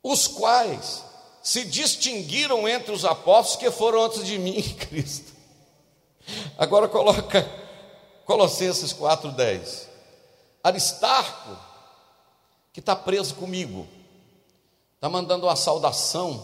Os 0.02 0.26
quais 0.26 1.04
se 1.42 1.64
distinguiram 1.64 2.68
entre 2.68 2.92
os 2.92 3.04
apóstolos 3.04 3.56
que 3.56 3.70
foram 3.70 4.04
antes 4.04 4.24
de 4.24 4.38
mim 4.38 4.56
em 4.58 4.74
Cristo. 4.74 5.32
Agora 6.58 6.88
coloca 6.88 7.48
Colossenses 8.24 8.92
4,10. 8.92 9.86
Aristarco, 10.62 11.56
que 12.72 12.80
está 12.80 12.96
preso 12.96 13.34
comigo, 13.36 13.86
está 15.04 15.10
mandando 15.10 15.44
uma 15.44 15.54
saudação, 15.54 16.42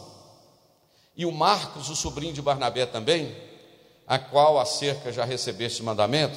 e 1.17 1.25
o 1.25 1.33
Marcos, 1.33 1.89
o 1.89 1.97
sobrinho 1.97 2.35
de 2.35 2.43
Barnabé 2.43 2.85
também, 2.85 3.35
a 4.07 4.19
qual 4.19 4.59
acerca 4.59 5.11
já 5.11 5.25
recebeste 5.25 5.83
mandamento, 5.83 6.37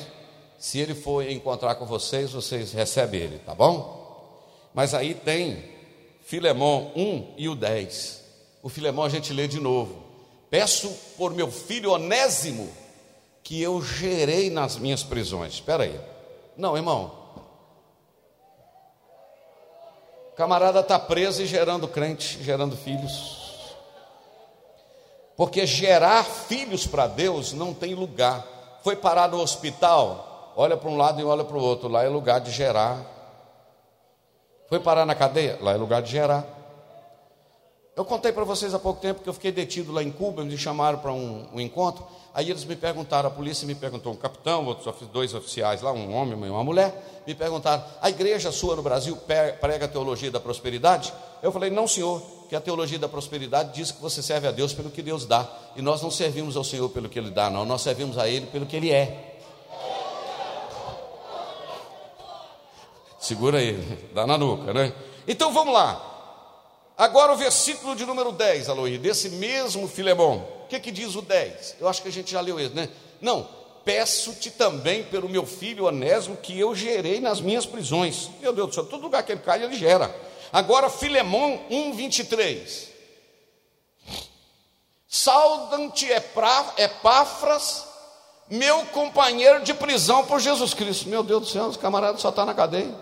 se 0.58 0.80
ele 0.80 0.96
for 0.96 1.30
encontrar 1.30 1.76
com 1.76 1.86
vocês, 1.86 2.32
vocês 2.32 2.72
recebem 2.72 3.20
ele, 3.20 3.40
tá 3.40 3.54
bom? 3.54 4.40
Mas 4.74 4.94
aí 4.94 5.14
tem 5.14 5.66
Filemão 6.22 6.94
1 6.96 7.34
e 7.36 7.50
o 7.50 7.56
10. 7.56 8.24
O 8.62 8.70
Filemão 8.70 9.04
a 9.04 9.10
gente 9.10 9.34
lê 9.34 9.46
de 9.46 9.60
novo. 9.60 10.02
Peço 10.50 10.96
por 11.18 11.34
meu 11.34 11.52
filho 11.52 11.92
Onésimo 11.92 12.72
que 13.44 13.62
eu 13.62 13.82
gerei 13.82 14.50
nas 14.50 14.78
minhas 14.78 15.04
prisões. 15.04 15.56
Espera 15.56 15.84
aí. 15.84 16.00
Não, 16.56 16.78
irmão. 16.78 17.23
O 20.34 20.36
camarada 20.36 20.80
está 20.80 20.98
preso 20.98 21.44
e 21.44 21.46
gerando 21.46 21.88
crente, 21.88 22.42
gerando 22.44 22.76
filhos. 22.76 23.78
Porque 25.38 25.64
gerar 25.68 26.24
filhos 26.24 26.88
para 26.88 27.06
Deus 27.06 27.54
não 27.54 27.72
tem 27.72 27.94
lugar. 27.94 28.44
Foi 28.84 28.96
parar 28.96 29.30
no 29.30 29.40
hospital, 29.40 30.52
olha 30.56 30.76
para 30.76 30.90
um 30.90 30.98
lado 30.98 31.22
e 31.22 31.24
olha 31.24 31.44
para 31.44 31.56
o 31.56 31.62
outro. 31.62 31.88
Lá 31.88 32.04
é 32.04 32.10
lugar 32.10 32.42
de 32.42 32.50
gerar. 32.50 33.00
Foi 34.68 34.80
parar 34.80 35.06
na 35.06 35.14
cadeia? 35.14 35.60
Lá 35.62 35.74
é 35.74 35.78
lugar 35.78 36.02
de 36.02 36.10
gerar. 36.10 36.44
Eu 37.96 38.04
contei 38.04 38.32
para 38.32 38.44
vocês 38.44 38.74
há 38.74 38.80
pouco 38.80 39.00
tempo 39.00 39.22
que 39.22 39.30
eu 39.30 39.34
fiquei 39.34 39.52
detido 39.52 39.92
lá 39.92 40.02
em 40.02 40.12
Cuba, 40.12 40.44
me 40.44 40.58
chamaram 40.58 40.98
para 40.98 41.14
um, 41.14 41.46
um, 41.54 41.62
encontro. 41.62 42.04
Aí 42.34 42.50
eles 42.50 42.66
me 42.66 42.76
perguntaram, 42.76 43.30
a 43.30 43.32
polícia 43.32 43.68
me 43.68 43.76
perguntou, 43.76 44.12
um 44.12 44.16
capitão, 44.16 44.66
outros 44.66 44.96
dois 45.10 45.36
oficiais 45.36 45.84
lá, 45.84 45.92
um 45.92 46.12
homem 46.12 46.34
e 46.48 46.50
uma 46.50 46.64
mulher, 46.64 47.22
me 47.28 47.36
perguntaram: 47.36 47.84
a 48.02 48.10
igreja 48.10 48.52
sua 48.52 48.76
no 48.76 48.82
Brasil 48.82 49.16
prega 49.62 49.86
a 49.86 49.88
teologia 49.88 50.32
da 50.32 50.40
prosperidade? 50.40 51.14
Eu 51.44 51.52
falei: 51.52 51.70
não, 51.70 51.88
senhor, 51.88 52.20
que 52.50 52.56
a 52.56 52.62
teologia 52.62 52.98
da 52.98 53.08
prosperidade 53.08 53.76
diz 53.76 53.92
que 53.92 54.02
você 54.02 54.24
serve 54.24 54.48
a 54.48 54.52
Deus 54.52 54.74
pelo 54.74 54.90
que 54.90 55.04
Deus 55.04 55.28
dá. 55.28 55.48
E 55.76 55.82
nós 55.82 56.02
não 56.02 56.10
servimos 56.10 56.58
ao 56.58 56.64
Senhor 56.64 56.90
pelo 56.90 57.08
que 57.08 57.20
Ele 57.20 57.30
dá, 57.30 57.48
não, 57.48 57.64
nós 57.64 57.84
servimos 57.84 58.18
a 58.18 58.28
Ele 58.28 58.48
pelo 58.48 58.66
que 58.66 58.76
Ele 58.76 58.92
é. 58.92 59.38
Segura 63.20 63.60
aí, 63.60 64.10
dá 64.16 64.26
na 64.26 64.36
nuca, 64.36 64.74
né? 64.74 64.92
Então 65.28 65.54
vamos 65.54 65.76
lá. 65.76 66.13
Agora 66.98 67.34
o 67.34 67.38
versículo 67.38 67.96
de 67.96 68.06
número 68.06 68.32
10, 68.32 68.70
Aloí, 68.70 68.98
desse 68.98 69.30
mesmo 69.30 69.88
Filemão. 69.88 70.48
O 70.66 70.68
que, 70.68 70.80
que 70.80 70.92
diz 70.92 71.16
o 71.16 71.22
10? 71.22 71.78
Eu 71.80 71.88
acho 71.88 72.02
que 72.02 72.08
a 72.08 72.12
gente 72.12 72.32
já 72.32 72.40
leu 72.40 72.60
ele, 72.60 72.74
né? 72.74 72.90
Não, 73.20 73.48
peço-te 73.84 74.52
também 74.52 75.04
pelo 75.04 75.28
meu 75.28 75.46
filho 75.46 75.86
Onésimo 75.86 76.38
que 76.38 76.58
eu 76.60 76.76
gerei 76.76 77.20
nas 77.20 77.42
minhas 77.42 77.66
prisões. 77.66 78.30
Meu 78.40 78.54
Deus 78.54 78.70
do 78.70 78.76
céu, 78.76 78.86
todo 78.86 79.02
lugar 79.02 79.24
que 79.24 79.32
ele 79.32 79.42
cai, 79.42 79.64
ele 79.64 79.76
gera. 79.76 80.14
Agora, 80.52 80.90
Filemão 80.90 81.60
1, 81.70 81.94
23. 81.94 82.90
Saudam-te 85.08 86.08
Epáfras, 86.78 87.86
meu 88.50 88.86
companheiro 88.88 89.64
de 89.64 89.74
prisão 89.74 90.26
por 90.26 90.40
Jesus 90.40 90.74
Cristo. 90.74 91.10
Meu 91.10 91.24
Deus 91.24 91.42
do 91.44 91.48
céu, 91.48 91.66
os 91.66 91.78
camaradas 91.78 92.22
só 92.22 92.30
estão 92.30 92.46
tá 92.46 92.52
na 92.52 92.56
cadeia. 92.56 92.94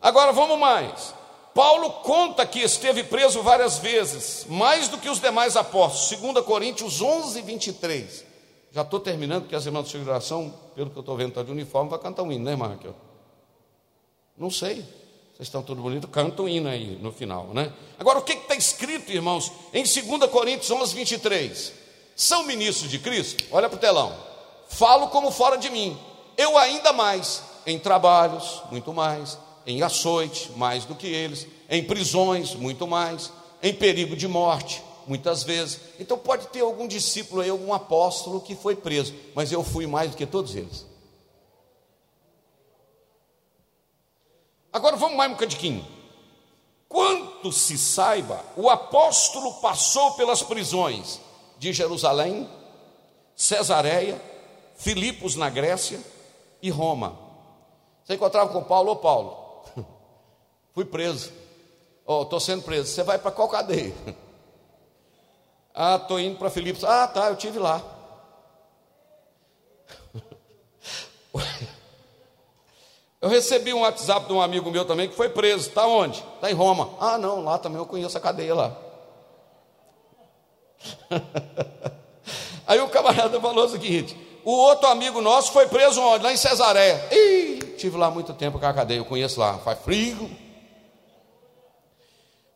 Agora 0.00 0.32
vamos 0.32 0.58
mais. 0.58 1.14
Paulo 1.54 1.90
conta 2.02 2.46
que 2.46 2.60
esteve 2.60 3.04
preso 3.04 3.42
várias 3.42 3.78
vezes, 3.78 4.46
mais 4.48 4.88
do 4.88 4.96
que 4.96 5.08
os 5.08 5.20
demais 5.20 5.56
apóstolos. 5.56 6.20
2 6.20 6.44
Coríntios 6.44 7.02
11, 7.02 7.42
23. 7.42 8.24
Já 8.72 8.80
estou 8.80 8.98
terminando, 8.98 9.42
porque 9.42 9.54
as 9.54 9.66
irmãs 9.66 9.86
de 9.86 10.02
geração, 10.02 10.52
pelo 10.74 10.88
que 10.88 10.96
eu 10.96 11.00
estou 11.00 11.16
vendo, 11.16 11.28
está 11.28 11.42
de 11.42 11.50
uniforme, 11.50 11.90
vai 11.90 11.98
cantar 11.98 12.22
um 12.22 12.32
hino, 12.32 12.44
né, 12.44 12.52
irmã 12.52 12.78
Não 14.36 14.50
sei. 14.50 14.76
Vocês 14.76 15.48
estão 15.48 15.62
tudo 15.62 15.82
bonito, 15.82 16.08
canta 16.08 16.42
um 16.42 16.48
hino 16.48 16.68
aí 16.68 16.98
no 17.00 17.12
final, 17.12 17.48
né? 17.48 17.70
Agora, 17.98 18.18
o 18.18 18.22
que 18.22 18.32
está 18.32 18.54
escrito, 18.54 19.12
irmãos, 19.12 19.52
em 19.74 19.82
2 19.82 20.30
Coríntios 20.30 20.70
11, 20.70 20.94
23? 20.94 21.72
São 22.16 22.44
ministros 22.44 22.90
de 22.90 22.98
Cristo? 22.98 23.44
Olha 23.50 23.68
para 23.68 23.76
o 23.76 23.80
telão. 23.80 24.14
Falo 24.68 25.08
como 25.08 25.30
fora 25.30 25.56
de 25.56 25.68
mim. 25.68 25.98
Eu 26.36 26.56
ainda 26.56 26.94
mais, 26.94 27.42
em 27.66 27.78
trabalhos, 27.78 28.62
muito 28.70 28.92
mais 28.92 29.38
em 29.66 29.82
açoite, 29.82 30.50
mais 30.56 30.84
do 30.84 30.94
que 30.94 31.06
eles, 31.06 31.46
em 31.68 31.84
prisões, 31.84 32.54
muito 32.54 32.86
mais, 32.86 33.32
em 33.62 33.72
perigo 33.72 34.16
de 34.16 34.26
morte, 34.26 34.82
muitas 35.06 35.42
vezes. 35.42 35.80
Então 35.98 36.18
pode 36.18 36.48
ter 36.48 36.60
algum 36.60 36.86
discípulo 36.86 37.40
aí, 37.40 37.50
algum 37.50 37.72
apóstolo 37.72 38.40
que 38.40 38.54
foi 38.54 38.74
preso, 38.76 39.14
mas 39.34 39.52
eu 39.52 39.62
fui 39.62 39.86
mais 39.86 40.10
do 40.10 40.16
que 40.16 40.26
todos 40.26 40.54
eles. 40.54 40.86
Agora 44.72 44.96
vamos 44.96 45.16
mais 45.16 45.30
um 45.30 45.34
bocadinho. 45.34 45.86
Quanto 46.88 47.52
se 47.52 47.78
saiba, 47.78 48.44
o 48.56 48.68
apóstolo 48.68 49.54
passou 49.54 50.12
pelas 50.12 50.42
prisões 50.42 51.20
de 51.58 51.72
Jerusalém, 51.72 52.48
Cesareia, 53.36 54.20
Filipos 54.76 55.36
na 55.36 55.48
Grécia 55.48 56.00
e 56.60 56.70
Roma. 56.70 57.18
Você 58.04 58.14
encontrava 58.14 58.52
com 58.52 58.62
Paulo, 58.62 58.92
ô 58.92 58.96
Paulo, 58.96 59.41
Fui 60.74 60.84
preso. 60.84 61.32
Oh, 62.06 62.22
estou 62.22 62.40
sendo 62.40 62.62
preso. 62.62 62.88
Você 62.88 63.02
vai 63.02 63.18
para 63.18 63.30
qual 63.30 63.48
cadeia? 63.48 63.94
Ah, 65.74 65.96
estou 65.96 66.20
indo 66.20 66.38
para 66.38 66.50
Filipos. 66.50 66.84
Ah, 66.84 67.08
tá, 67.08 67.30
eu 67.30 67.36
tive 67.36 67.58
lá. 67.58 67.82
Eu 73.22 73.28
recebi 73.28 73.72
um 73.72 73.82
WhatsApp 73.82 74.26
de 74.26 74.32
um 74.32 74.42
amigo 74.42 74.68
meu 74.68 74.84
também 74.84 75.08
que 75.08 75.14
foi 75.14 75.28
preso. 75.28 75.68
Está 75.68 75.86
onde? 75.86 76.18
Está 76.34 76.50
em 76.50 76.54
Roma. 76.54 76.90
Ah, 77.00 77.16
não, 77.16 77.44
lá 77.44 77.56
também 77.56 77.78
eu 77.78 77.86
conheço 77.86 78.18
a 78.18 78.20
cadeia 78.20 78.52
lá. 78.52 78.76
Aí 82.66 82.80
o 82.80 82.88
camarada 82.88 83.40
falou 83.40 83.64
o 83.64 83.68
seguinte: 83.68 84.16
o 84.44 84.50
outro 84.50 84.88
amigo 84.88 85.20
nosso 85.20 85.52
foi 85.52 85.66
preso 85.66 86.00
onde? 86.00 86.24
Lá 86.24 86.32
em 86.32 86.36
Cesareia. 86.36 87.08
Ih, 87.10 87.74
tive 87.76 87.96
lá 87.96 88.10
muito 88.10 88.32
tempo 88.34 88.58
com 88.58 88.66
a 88.66 88.72
cadeia, 88.72 88.98
eu 88.98 89.04
conheço 89.04 89.38
lá. 89.40 89.58
Faz 89.58 89.78
frio. 89.80 90.30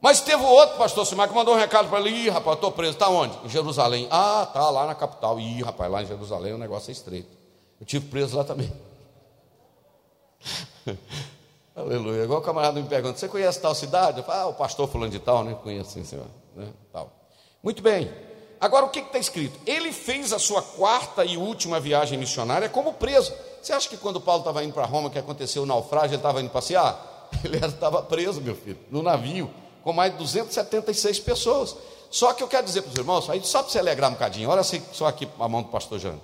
Mas 0.01 0.20
teve 0.20 0.43
outro 0.45 0.76
pastor 0.76 1.05
Simar 1.07 1.28
que 1.28 1.34
mandou 1.34 1.55
um 1.55 1.59
recado 1.59 1.89
para 1.89 2.01
ele: 2.01 2.11
Ih, 2.11 2.28
rapaz, 2.28 2.57
estou 2.57 2.70
preso, 2.70 2.93
está 2.93 3.09
onde? 3.09 3.37
Em 3.45 3.49
Jerusalém. 3.49 4.07
Ah, 4.11 4.49
tá 4.53 4.68
lá 4.70 4.87
na 4.87 4.95
capital. 4.95 5.41
Ih, 5.41 5.62
rapaz, 5.62 5.91
lá 5.91 6.03
em 6.03 6.07
Jerusalém 6.07 6.53
o 6.53 6.59
negócio 6.59 6.91
é 6.91 6.93
estreito. 6.93 7.37
Eu 7.80 7.87
tive 7.87 8.07
preso 8.09 8.37
lá 8.37 8.45
também. 8.45 8.72
Aleluia. 11.74 12.24
Igual 12.24 12.41
o 12.41 12.43
camarada 12.43 12.80
me 12.80 12.89
pergunta: 12.89 13.18
Você 13.18 13.28
conhece 13.28 13.61
tal 13.61 13.74
cidade? 13.74 14.18
Eu 14.18 14.24
falo, 14.24 14.41
ah, 14.41 14.47
o 14.49 14.55
pastor 14.55 14.89
fulano 14.89 15.11
de 15.11 15.18
tal, 15.18 15.45
né? 15.45 15.57
Conheço 15.62 15.91
sim, 15.91 16.05
senhor. 16.05 16.26
Né? 16.55 16.68
Tal. 16.93 17.11
Muito 17.62 17.82
bem. 17.82 18.11
Agora 18.61 18.86
o 18.86 18.88
que 18.88 19.00
está 19.00 19.18
escrito? 19.18 19.59
Ele 19.66 19.92
fez 19.92 20.32
a 20.32 20.38
sua 20.38 20.62
quarta 20.62 21.24
e 21.24 21.36
última 21.36 21.78
viagem 21.78 22.18
missionária 22.18 22.68
como 22.68 22.94
preso. 22.94 23.32
Você 23.61 23.72
acha 23.72 23.88
que 23.88 23.96
quando 23.96 24.20
Paulo 24.20 24.40
estava 24.40 24.64
indo 24.64 24.72
para 24.72 24.84
Roma, 24.86 25.11
que 25.11 25.18
aconteceu 25.18 25.64
o 25.64 25.66
naufrágio, 25.66 26.11
ele 26.11 26.16
estava 26.16 26.40
indo 26.40 26.50
passear? 26.50 27.14
Ele 27.42 27.57
estava 27.59 28.02
preso, 28.02 28.40
meu 28.40 28.54
filho, 28.54 28.78
no 28.88 29.02
navio, 29.02 29.50
com 29.82 29.92
mais 29.92 30.12
de 30.12 30.18
276 30.18 31.18
pessoas. 31.18 31.76
Só 32.09 32.32
que 32.32 32.40
eu 32.40 32.46
quero 32.46 32.64
dizer 32.64 32.82
para 32.82 32.92
os 32.92 32.96
irmãos, 32.96 33.28
aí 33.28 33.42
só 33.42 33.64
para 33.64 33.72
você 33.72 33.80
alegrar 33.80 34.11
um 34.11 34.12
bocadinho, 34.12 34.48
olha 34.48 34.61
assim, 34.61 34.80
só 34.92 35.07
aqui 35.07 35.28
a 35.38 35.48
mão 35.48 35.62
do 35.62 35.68
pastor 35.68 35.98
Jânio. 35.98 36.20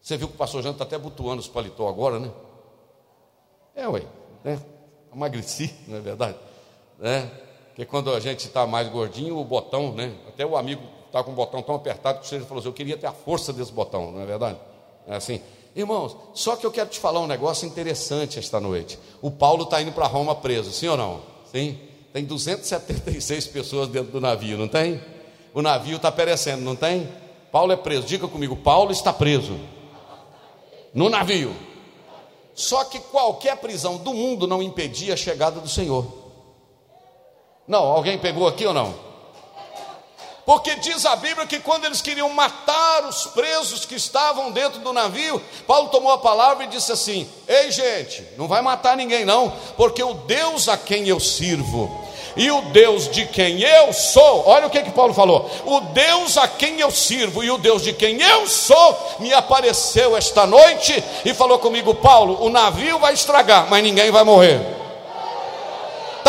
Você 0.00 0.16
viu 0.16 0.28
que 0.28 0.34
o 0.34 0.36
pastor 0.36 0.62
Jânio 0.62 0.74
está 0.76 0.84
até 0.84 0.96
butuando 0.96 1.40
os 1.40 1.48
paletó 1.48 1.88
agora, 1.88 2.20
né? 2.20 2.30
É, 3.74 3.88
ué, 3.88 4.04
né? 4.44 4.60
Emagreci, 5.12 5.74
não 5.88 5.98
é 5.98 6.00
verdade? 6.00 6.38
É, 7.02 7.22
porque 7.66 7.84
quando 7.84 8.12
a 8.14 8.20
gente 8.20 8.46
está 8.46 8.66
mais 8.66 8.88
gordinho, 8.88 9.36
o 9.36 9.44
botão, 9.44 9.92
né? 9.92 10.14
Até 10.28 10.46
o 10.46 10.56
amigo 10.56 10.82
está 11.10 11.22
com 11.24 11.32
o 11.32 11.34
botão 11.34 11.60
tão 11.60 11.74
apertado 11.74 12.20
que 12.20 12.28
você 12.28 12.40
falou 12.40 12.60
assim, 12.60 12.68
eu 12.68 12.72
queria 12.72 12.96
ter 12.96 13.06
a 13.06 13.12
força 13.12 13.52
desse 13.52 13.72
botão, 13.72 14.12
não 14.12 14.20
é 14.20 14.26
verdade? 14.26 14.56
É 15.06 15.16
assim. 15.16 15.40
Irmãos, 15.74 16.16
só 16.34 16.56
que 16.56 16.64
eu 16.64 16.70
quero 16.70 16.88
te 16.88 16.98
falar 16.98 17.20
um 17.20 17.26
negócio 17.26 17.66
interessante 17.66 18.38
esta 18.38 18.60
noite. 18.60 18.98
O 19.20 19.30
Paulo 19.30 19.64
está 19.64 19.80
indo 19.82 19.92
para 19.92 20.06
Roma 20.06 20.34
preso, 20.34 20.70
sim 20.72 20.88
ou 20.88 20.96
não? 20.96 21.20
Sim. 21.50 21.78
Tem 22.12 22.24
276 22.24 23.46
pessoas 23.48 23.88
dentro 23.88 24.10
do 24.10 24.20
navio, 24.20 24.58
não 24.58 24.66
tem? 24.66 25.00
O 25.54 25.62
navio 25.62 25.96
está 25.96 26.10
perecendo, 26.10 26.62
não 26.62 26.74
tem? 26.74 27.08
Paulo 27.52 27.72
é 27.72 27.76
preso. 27.76 28.06
Diga 28.06 28.26
comigo, 28.26 28.56
Paulo 28.56 28.90
está 28.90 29.12
preso. 29.12 29.58
No 30.92 31.08
navio. 31.08 31.54
Só 32.54 32.84
que 32.84 32.98
qualquer 32.98 33.56
prisão 33.56 33.96
do 33.96 34.12
mundo 34.12 34.46
não 34.46 34.62
impedia 34.62 35.14
a 35.14 35.16
chegada 35.16 35.60
do 35.60 35.68
Senhor. 35.68 36.04
Não, 37.66 37.84
alguém 37.84 38.18
pegou 38.18 38.46
aqui 38.48 38.66
ou 38.66 38.74
não? 38.74 39.09
Porque 40.50 40.74
diz 40.74 41.06
a 41.06 41.14
Bíblia 41.14 41.46
que 41.46 41.60
quando 41.60 41.84
eles 41.84 42.02
queriam 42.02 42.28
matar 42.30 43.04
os 43.04 43.24
presos 43.26 43.84
que 43.84 43.94
estavam 43.94 44.50
dentro 44.50 44.80
do 44.80 44.92
navio, 44.92 45.40
Paulo 45.64 45.90
tomou 45.90 46.10
a 46.10 46.18
palavra 46.18 46.64
e 46.64 46.66
disse 46.66 46.90
assim: 46.90 47.30
Ei, 47.46 47.70
gente, 47.70 48.26
não 48.36 48.48
vai 48.48 48.60
matar 48.60 48.96
ninguém, 48.96 49.24
não, 49.24 49.52
porque 49.76 50.02
o 50.02 50.12
Deus 50.12 50.68
a 50.68 50.76
quem 50.76 51.06
eu 51.06 51.20
sirvo 51.20 52.04
e 52.36 52.50
o 52.50 52.62
Deus 52.62 53.08
de 53.08 53.26
quem 53.26 53.62
eu 53.62 53.92
sou, 53.92 54.42
olha 54.44 54.66
o 54.66 54.70
que, 54.70 54.82
que 54.82 54.90
Paulo 54.90 55.14
falou: 55.14 55.48
o 55.66 55.82
Deus 55.92 56.36
a 56.36 56.48
quem 56.48 56.80
eu 56.80 56.90
sirvo 56.90 57.44
e 57.44 57.50
o 57.52 57.56
Deus 57.56 57.84
de 57.84 57.92
quem 57.92 58.20
eu 58.20 58.48
sou 58.48 59.16
me 59.20 59.32
apareceu 59.32 60.16
esta 60.16 60.48
noite 60.48 61.00
e 61.24 61.32
falou 61.32 61.60
comigo: 61.60 61.94
Paulo, 61.94 62.44
o 62.44 62.50
navio 62.50 62.98
vai 62.98 63.14
estragar, 63.14 63.70
mas 63.70 63.84
ninguém 63.84 64.10
vai 64.10 64.24
morrer. 64.24 64.79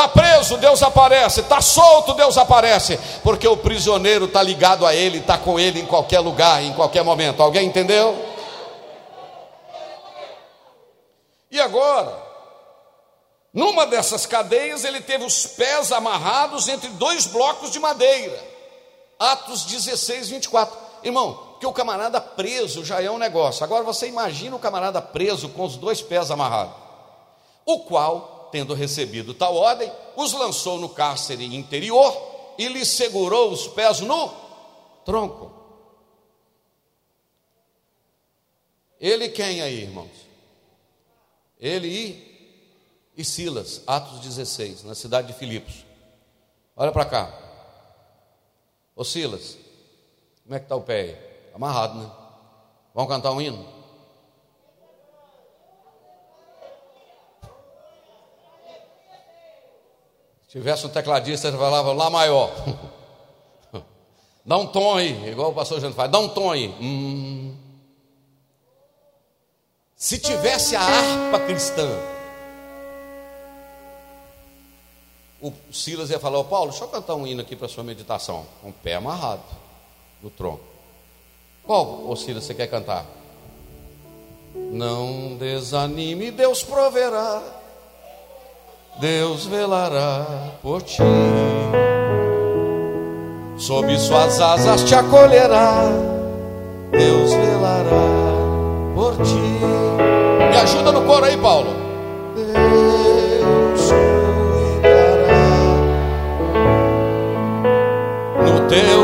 Está 0.02 0.08
preso, 0.08 0.58
Deus 0.58 0.82
aparece. 0.82 1.42
Está 1.42 1.62
solto, 1.62 2.16
Deus 2.16 2.36
aparece. 2.36 3.00
Porque 3.22 3.48
o 3.48 3.56
prisioneiro 3.56 4.26
está 4.26 4.42
ligado 4.42 4.84
a 4.84 4.96
Ele, 4.96 5.20
está 5.20 5.38
com 5.38 5.60
Ele 5.60 5.80
em 5.80 5.86
qualquer 5.86 6.22
lugar, 6.22 6.64
em 6.64 6.74
qualquer 6.74 7.04
momento. 7.04 7.44
Alguém 7.44 7.68
entendeu? 7.68 8.18
E 11.52 11.62
agora, 11.62 12.18
numa 13.54 13.86
dessas 13.86 14.26
cadeias, 14.26 14.84
ele 14.86 15.02
teve 15.02 15.24
os 15.24 15.46
pés 15.46 15.92
amarrados 15.92 16.68
entre 16.68 16.90
dois 16.92 17.28
blocos 17.28 17.70
de 17.70 17.80
madeira. 17.80 18.44
Atos 19.20 19.66
16, 19.66 20.30
24. 20.30 20.80
Irmão, 21.04 21.58
que 21.60 21.68
o 21.68 21.74
camarada 21.74 22.20
preso 22.20 22.84
já 22.84 23.04
é 23.04 23.12
um 23.12 23.20
negócio. 23.20 23.64
Agora 23.64 23.84
você 23.84 24.08
imagina 24.08 24.56
o 24.56 24.60
camarada 24.60 25.00
preso 25.00 25.50
com 25.50 25.64
os 25.64 25.76
dois 25.76 26.02
pés 26.02 26.32
amarrados. 26.32 26.74
O 27.64 27.82
qual 27.82 28.31
tendo 28.52 28.74
recebido 28.74 29.34
tal 29.34 29.56
ordem, 29.56 29.92
os 30.16 30.34
lançou 30.34 30.80
no 30.80 30.90
cárcere 30.90 31.46
interior 31.56 32.54
e 32.58 32.68
lhes 32.68 32.90
segurou 32.90 33.52
os 33.52 33.68
pés 33.68 34.00
no 34.02 34.30
tronco. 35.06 35.52
Ele 39.00 39.30
quem 39.30 39.62
aí, 39.62 39.82
irmãos? 39.82 40.12
Ele 41.60 41.88
e, 41.88 43.12
e 43.18 43.26
Silas, 43.26 43.82
Atos 43.88 44.20
16, 44.20 44.84
na 44.84 44.94
cidade 44.94 45.28
de 45.28 45.34
Filipos. 45.34 45.86
Olha 46.76 46.92
para 46.92 47.06
cá. 47.06 47.34
Ô 48.96 49.04
Silas, 49.04 49.58
como 50.44 50.56
é 50.56 50.60
que 50.60 50.66
está 50.66 50.76
o 50.76 50.82
pé 50.82 51.02
aí? 51.02 51.54
Amarrado, 51.56 52.00
né? 52.00 52.12
Vamos 52.94 53.10
cantar 53.10 53.32
um 53.32 53.42
hino? 53.42 53.81
Tivesse 60.52 60.86
um 60.86 60.90
tecladista, 60.90 61.48
ele 61.48 61.58
falava 61.58 61.94
Lá 61.94 62.10
maior. 62.10 62.52
dá 64.46 64.58
um 64.58 64.68
tom 64.68 64.96
aí, 64.96 65.30
igual 65.30 65.52
o 65.52 65.54
pastor 65.54 65.80
Jânio 65.80 65.96
faz, 65.96 66.12
dá 66.12 66.20
um 66.20 66.28
tom 66.28 66.52
aí. 66.52 66.68
Hum. 66.82 67.56
Se 69.96 70.20
tivesse 70.20 70.76
a 70.76 70.82
harpa 70.82 71.40
cristã, 71.46 71.88
o 75.40 75.54
Silas 75.72 76.10
ia 76.10 76.20
falar: 76.20 76.40
Ô 76.40 76.44
Paulo, 76.44 76.72
deixa 76.72 76.84
eu 76.84 76.90
cantar 76.90 77.16
um 77.16 77.26
hino 77.26 77.42
aqui 77.42 77.56
para 77.56 77.68
sua 77.68 77.84
meditação. 77.84 78.46
Com 78.62 78.70
o 78.70 78.74
pé 78.74 78.96
amarrado 78.96 79.44
no 80.22 80.30
tronco. 80.30 80.64
Qual, 81.64 82.10
ô 82.10 82.16
Silas, 82.16 82.44
você 82.44 82.54
quer 82.54 82.68
cantar? 82.68 83.06
Não 84.54 85.38
desanime, 85.38 86.30
Deus 86.30 86.62
proverá 86.62 87.61
Deus 89.00 89.48
velará 89.48 90.26
por 90.62 90.82
ti. 90.82 90.98
Sob 93.58 93.98
suas 93.98 94.40
asas 94.40 94.84
te 94.84 94.96
acolherá. 94.96 95.90
Deus 96.92 97.34
velará 97.34 98.08
por 98.94 99.16
ti. 99.18 99.60
Me 100.50 100.58
ajuda 100.58 100.92
no 100.92 101.06
coro 101.06 101.26
aí, 101.26 101.38
Paulo. 101.38 101.70
Deus 102.36 103.92
cuidará 104.82 105.48
no 108.44 108.68
teu 108.68 109.01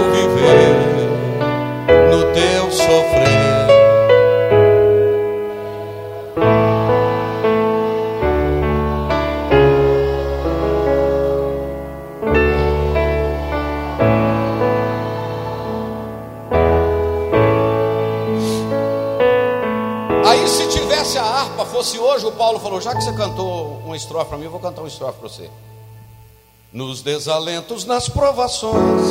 fosse 21.78 22.00
hoje, 22.00 22.26
o 22.26 22.32
Paulo 22.32 22.60
falou: 22.60 22.82
já 22.82 22.96
que 22.96 23.04
você 23.04 23.14
cantou 23.14 23.80
uma 23.86 23.96
estrofe 23.96 24.30
para 24.30 24.38
mim, 24.38 24.46
eu 24.46 24.52
vou 24.52 24.60
cantar 24.60 24.82
uma 24.82 24.88
estrofe 24.88 25.20
para 25.20 25.30
você. 25.30 25.50
Nos 26.74 27.04
desalentos, 27.04 27.86
nas 27.86 28.10
provações, 28.10 29.02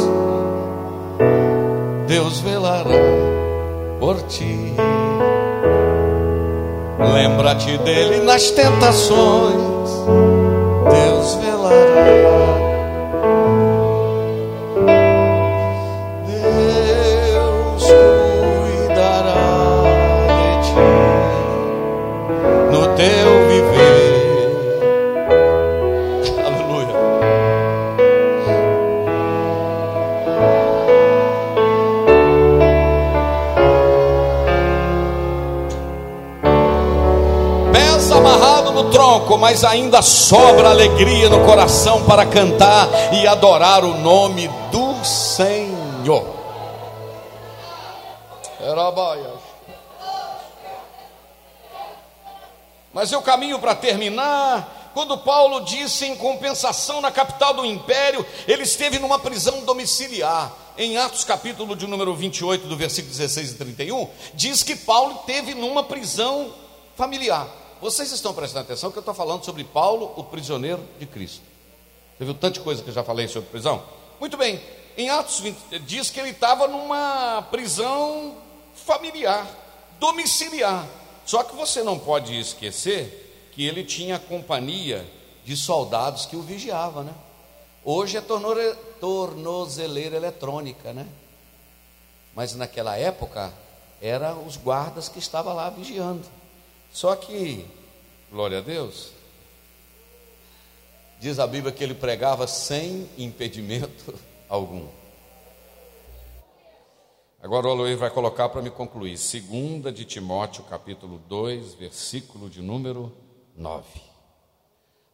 Deus 2.08 2.40
velará 2.40 2.90
por 4.00 4.20
ti. 4.22 4.74
Lembra-te 6.98 7.78
dele 7.78 8.24
nas 8.24 8.50
tentações, 8.50 9.90
Deus 10.90 11.34
velará. 11.36 12.35
Tronco, 38.90 39.36
mas 39.36 39.64
ainda 39.64 40.00
sobra 40.02 40.70
alegria 40.70 41.28
no 41.28 41.44
coração 41.44 42.04
para 42.04 42.24
cantar 42.24 42.88
e 43.12 43.26
adorar 43.26 43.84
o 43.84 43.98
nome 43.98 44.48
do 44.70 45.04
Senhor. 45.04 46.34
Mas 52.92 53.12
eu 53.12 53.20
caminho 53.20 53.58
para 53.58 53.74
terminar. 53.74 54.90
Quando 54.94 55.18
Paulo 55.18 55.60
disse 55.60 56.06
em 56.06 56.16
compensação 56.16 57.02
na 57.02 57.10
capital 57.10 57.52
do 57.52 57.66
império, 57.66 58.24
ele 58.48 58.62
esteve 58.62 58.98
numa 58.98 59.18
prisão 59.18 59.62
domiciliar. 59.62 60.50
Em 60.78 60.96
Atos 60.96 61.22
capítulo 61.22 61.76
de 61.76 61.86
número 61.86 62.14
28, 62.14 62.66
do 62.66 62.76
versículo 62.76 63.12
16 63.12 63.52
e 63.52 63.54
31, 63.56 64.08
diz 64.32 64.62
que 64.62 64.74
Paulo 64.74 65.16
teve 65.26 65.54
numa 65.54 65.84
prisão 65.84 66.50
familiar. 66.96 67.65
Vocês 67.80 68.10
estão 68.10 68.32
prestando 68.32 68.64
atenção 68.64 68.90
que 68.90 68.98
eu 68.98 69.00
estou 69.00 69.14
falando 69.14 69.44
sobre 69.44 69.62
Paulo, 69.64 70.12
o 70.16 70.24
prisioneiro 70.24 70.82
de 70.98 71.06
Cristo. 71.06 71.42
Você 72.16 72.24
viu 72.24 72.34
tanta 72.34 72.60
coisa 72.60 72.82
que 72.82 72.88
eu 72.88 72.94
já 72.94 73.04
falei 73.04 73.28
sobre 73.28 73.50
prisão? 73.50 73.82
Muito 74.18 74.36
bem. 74.36 74.60
em 74.96 75.10
Atos 75.10 75.40
20, 75.40 75.78
diz 75.80 76.08
que 76.08 76.18
ele 76.18 76.30
estava 76.30 76.66
numa 76.66 77.42
prisão 77.50 78.34
familiar, 78.74 79.46
domiciliar. 80.00 80.86
Só 81.26 81.42
que 81.42 81.54
você 81.54 81.82
não 81.82 81.98
pode 81.98 82.38
esquecer 82.38 83.50
que 83.52 83.66
ele 83.66 83.84
tinha 83.84 84.18
companhia 84.18 85.06
de 85.44 85.54
soldados 85.54 86.24
que 86.24 86.36
o 86.36 86.42
vigiavam, 86.42 87.04
né? 87.04 87.14
Hoje 87.84 88.16
é 88.16 88.22
tornozeleira 89.00 90.16
eletrônica, 90.16 90.92
né? 90.92 91.06
Mas 92.34 92.54
naquela 92.54 92.96
época 92.96 93.52
eram 94.00 94.46
os 94.46 94.56
guardas 94.56 95.08
que 95.08 95.18
estavam 95.18 95.54
lá 95.54 95.68
vigiando. 95.68 96.35
Só 96.96 97.14
que, 97.14 97.66
glória 98.30 98.56
a 98.56 98.62
Deus, 98.62 99.12
diz 101.20 101.38
a 101.38 101.46
Bíblia 101.46 101.70
que 101.70 101.84
ele 101.84 101.94
pregava 101.94 102.46
sem 102.46 103.06
impedimento 103.18 104.14
algum. 104.48 104.88
Agora 107.42 107.66
o 107.66 107.70
Aloy 107.70 107.94
vai 107.96 108.08
colocar 108.08 108.48
para 108.48 108.62
me 108.62 108.70
concluir. 108.70 109.18
Segunda 109.18 109.92
de 109.92 110.06
Timóteo, 110.06 110.64
capítulo 110.64 111.18
2, 111.28 111.74
versículo 111.74 112.48
de 112.48 112.62
número 112.62 113.12
9. 113.54 113.86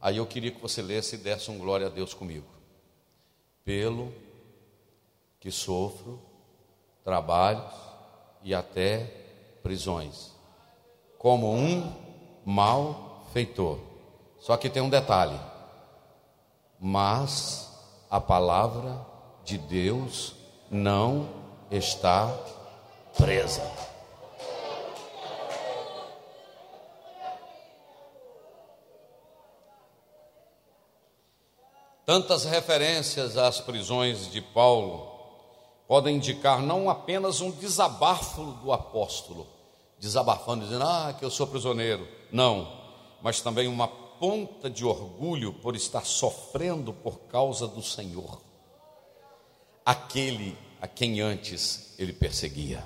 Aí 0.00 0.18
eu 0.18 0.26
queria 0.26 0.52
que 0.52 0.62
você 0.62 0.80
lesse 0.80 1.16
e 1.16 1.18
desse 1.18 1.50
um 1.50 1.58
glória 1.58 1.88
a 1.88 1.90
Deus 1.90 2.14
comigo. 2.14 2.46
Pelo 3.64 4.14
que 5.40 5.50
sofro 5.50 6.22
trabalhos 7.02 7.74
e 8.44 8.54
até 8.54 9.12
prisões, 9.64 10.31
como 11.22 11.54
um 11.54 11.94
malfeitor. 12.44 13.78
Só 14.40 14.56
que 14.56 14.68
tem 14.68 14.82
um 14.82 14.90
detalhe: 14.90 15.38
mas 16.80 17.70
a 18.10 18.20
palavra 18.20 19.06
de 19.44 19.56
Deus 19.56 20.34
não 20.68 21.28
está 21.70 22.28
presa. 23.16 23.62
Tantas 32.04 32.44
referências 32.44 33.36
às 33.36 33.60
prisões 33.60 34.28
de 34.28 34.40
Paulo 34.40 35.08
podem 35.86 36.16
indicar 36.16 36.60
não 36.60 36.90
apenas 36.90 37.40
um 37.40 37.52
desabafo 37.52 38.44
do 38.60 38.72
apóstolo, 38.72 39.46
desabafando, 40.02 40.64
dizendo, 40.64 40.82
ah, 40.82 41.14
que 41.16 41.24
eu 41.24 41.30
sou 41.30 41.46
prisioneiro. 41.46 42.08
Não, 42.32 42.76
mas 43.22 43.40
também 43.40 43.68
uma 43.68 43.86
ponta 43.86 44.68
de 44.68 44.84
orgulho 44.84 45.52
por 45.52 45.76
estar 45.76 46.04
sofrendo 46.04 46.92
por 46.92 47.20
causa 47.28 47.68
do 47.68 47.80
Senhor. 47.80 48.42
Aquele 49.86 50.58
a 50.80 50.88
quem 50.88 51.20
antes 51.20 51.94
ele 52.00 52.12
perseguia. 52.12 52.84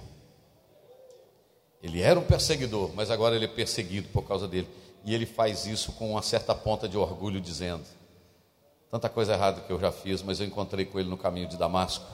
Ele 1.82 2.02
era 2.02 2.20
um 2.20 2.24
perseguidor, 2.24 2.90
mas 2.94 3.10
agora 3.10 3.34
ele 3.34 3.46
é 3.46 3.48
perseguido 3.48 4.08
por 4.08 4.28
causa 4.28 4.46
dele. 4.46 4.68
E 5.02 5.14
ele 5.14 5.24
faz 5.24 5.64
isso 5.64 5.92
com 5.92 6.10
uma 6.10 6.22
certa 6.22 6.54
ponta 6.54 6.86
de 6.86 6.98
orgulho, 6.98 7.40
dizendo: 7.40 7.84
Tanta 8.90 9.08
coisa 9.08 9.32
errada 9.32 9.62
que 9.62 9.72
eu 9.72 9.80
já 9.80 9.90
fiz, 9.90 10.20
mas 10.20 10.38
eu 10.38 10.46
encontrei 10.46 10.84
com 10.84 11.00
ele 11.00 11.08
no 11.08 11.16
caminho 11.16 11.48
de 11.48 11.56
Damasco. 11.56 12.04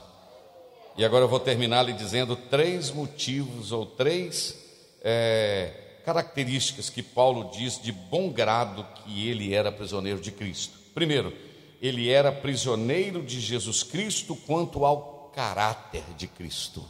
E 0.97 1.05
agora 1.05 1.25
eu 1.25 1.29
vou 1.29 1.41
terminar 1.41 1.83
lhe 1.83 1.93
dizendo 1.93 2.37
três 2.37 2.91
motivos 2.91 3.73
ou 3.73 3.87
três 3.87 4.62
é, 5.03 5.73
características 6.05 6.89
que 6.89 7.03
Paulo 7.03 7.51
diz 7.53 7.81
de 7.81 7.93
bom 7.93 8.31
grado 8.31 8.87
que 8.97 9.29
ele 9.29 9.55
era 9.55 9.73
prisioneiro 9.73 10.21
de 10.21 10.31
Cristo. 10.31 10.79
Primeiro, 10.95 11.33
ele 11.81 12.11
era 12.11 12.31
prisioneiro 12.31 13.23
de 13.23 13.41
Jesus 13.41 13.83
Cristo 13.83 14.37
quanto 14.37 14.85
ao 14.85 15.33
caráter 15.35 16.05
de 16.17 16.27
Cristo. 16.27 16.85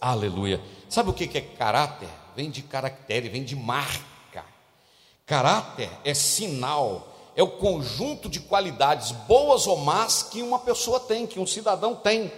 Aleluia. 0.00 0.60
Sabe 0.88 1.10
o 1.10 1.12
que 1.12 1.38
é 1.38 1.40
caráter? 1.40 2.08
Vem 2.36 2.50
de 2.50 2.62
caractere, 2.62 3.28
vem 3.28 3.44
de 3.44 3.56
marca. 3.56 4.44
Caráter 5.24 5.88
é 6.04 6.12
sinal, 6.12 7.32
é 7.36 7.42
o 7.42 7.48
conjunto 7.48 8.28
de 8.28 8.40
qualidades 8.40 9.12
boas 9.12 9.66
ou 9.66 9.78
más 9.78 10.22
que 10.22 10.42
uma 10.42 10.58
pessoa 10.58 11.00
tem, 11.00 11.26
que 11.26 11.40
um 11.40 11.46
cidadão 11.46 11.94
tem. 11.94 12.30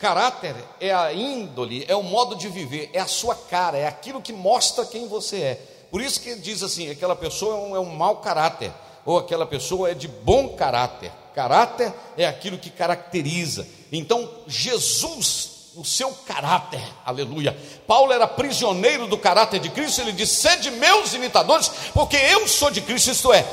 Caráter 0.00 0.56
é 0.80 0.94
a 0.94 1.12
índole, 1.12 1.84
é 1.86 1.94
o 1.94 2.02
modo 2.02 2.34
de 2.34 2.48
viver, 2.48 2.88
é 2.94 3.00
a 3.00 3.06
sua 3.06 3.34
cara, 3.34 3.76
é 3.76 3.86
aquilo 3.86 4.22
que 4.22 4.32
mostra 4.32 4.86
quem 4.86 5.06
você 5.06 5.36
é. 5.36 5.62
Por 5.90 6.00
isso 6.00 6.22
que 6.22 6.34
diz 6.36 6.62
assim: 6.62 6.90
aquela 6.90 7.14
pessoa 7.14 7.54
é 7.54 7.58
um, 7.58 7.76
é 7.76 7.80
um 7.80 7.94
mau 7.94 8.16
caráter, 8.16 8.72
ou 9.04 9.18
aquela 9.18 9.44
pessoa 9.44 9.90
é 9.90 9.94
de 9.94 10.08
bom 10.08 10.56
caráter. 10.56 11.12
Caráter 11.34 11.92
é 12.16 12.26
aquilo 12.26 12.56
que 12.56 12.70
caracteriza. 12.70 13.68
Então, 13.92 14.26
Jesus, 14.46 15.72
o 15.76 15.84
seu 15.84 16.10
caráter, 16.26 16.82
aleluia. 17.04 17.54
Paulo 17.86 18.10
era 18.10 18.26
prisioneiro 18.26 19.06
do 19.06 19.18
caráter 19.18 19.60
de 19.60 19.68
Cristo, 19.68 20.00
ele 20.00 20.12
disse: 20.12 20.36
sede 20.36 20.70
meus 20.70 21.12
imitadores, 21.12 21.70
porque 21.92 22.16
eu 22.16 22.48
sou 22.48 22.70
de 22.70 22.80
Cristo, 22.80 23.10
isto 23.10 23.34
é. 23.34 23.46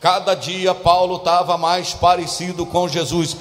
Cada 0.00 0.34
dia 0.34 0.74
Paulo 0.74 1.16
estava 1.16 1.58
mais 1.58 1.92
parecido 1.92 2.64
com 2.64 2.88
Jesus. 2.88 3.36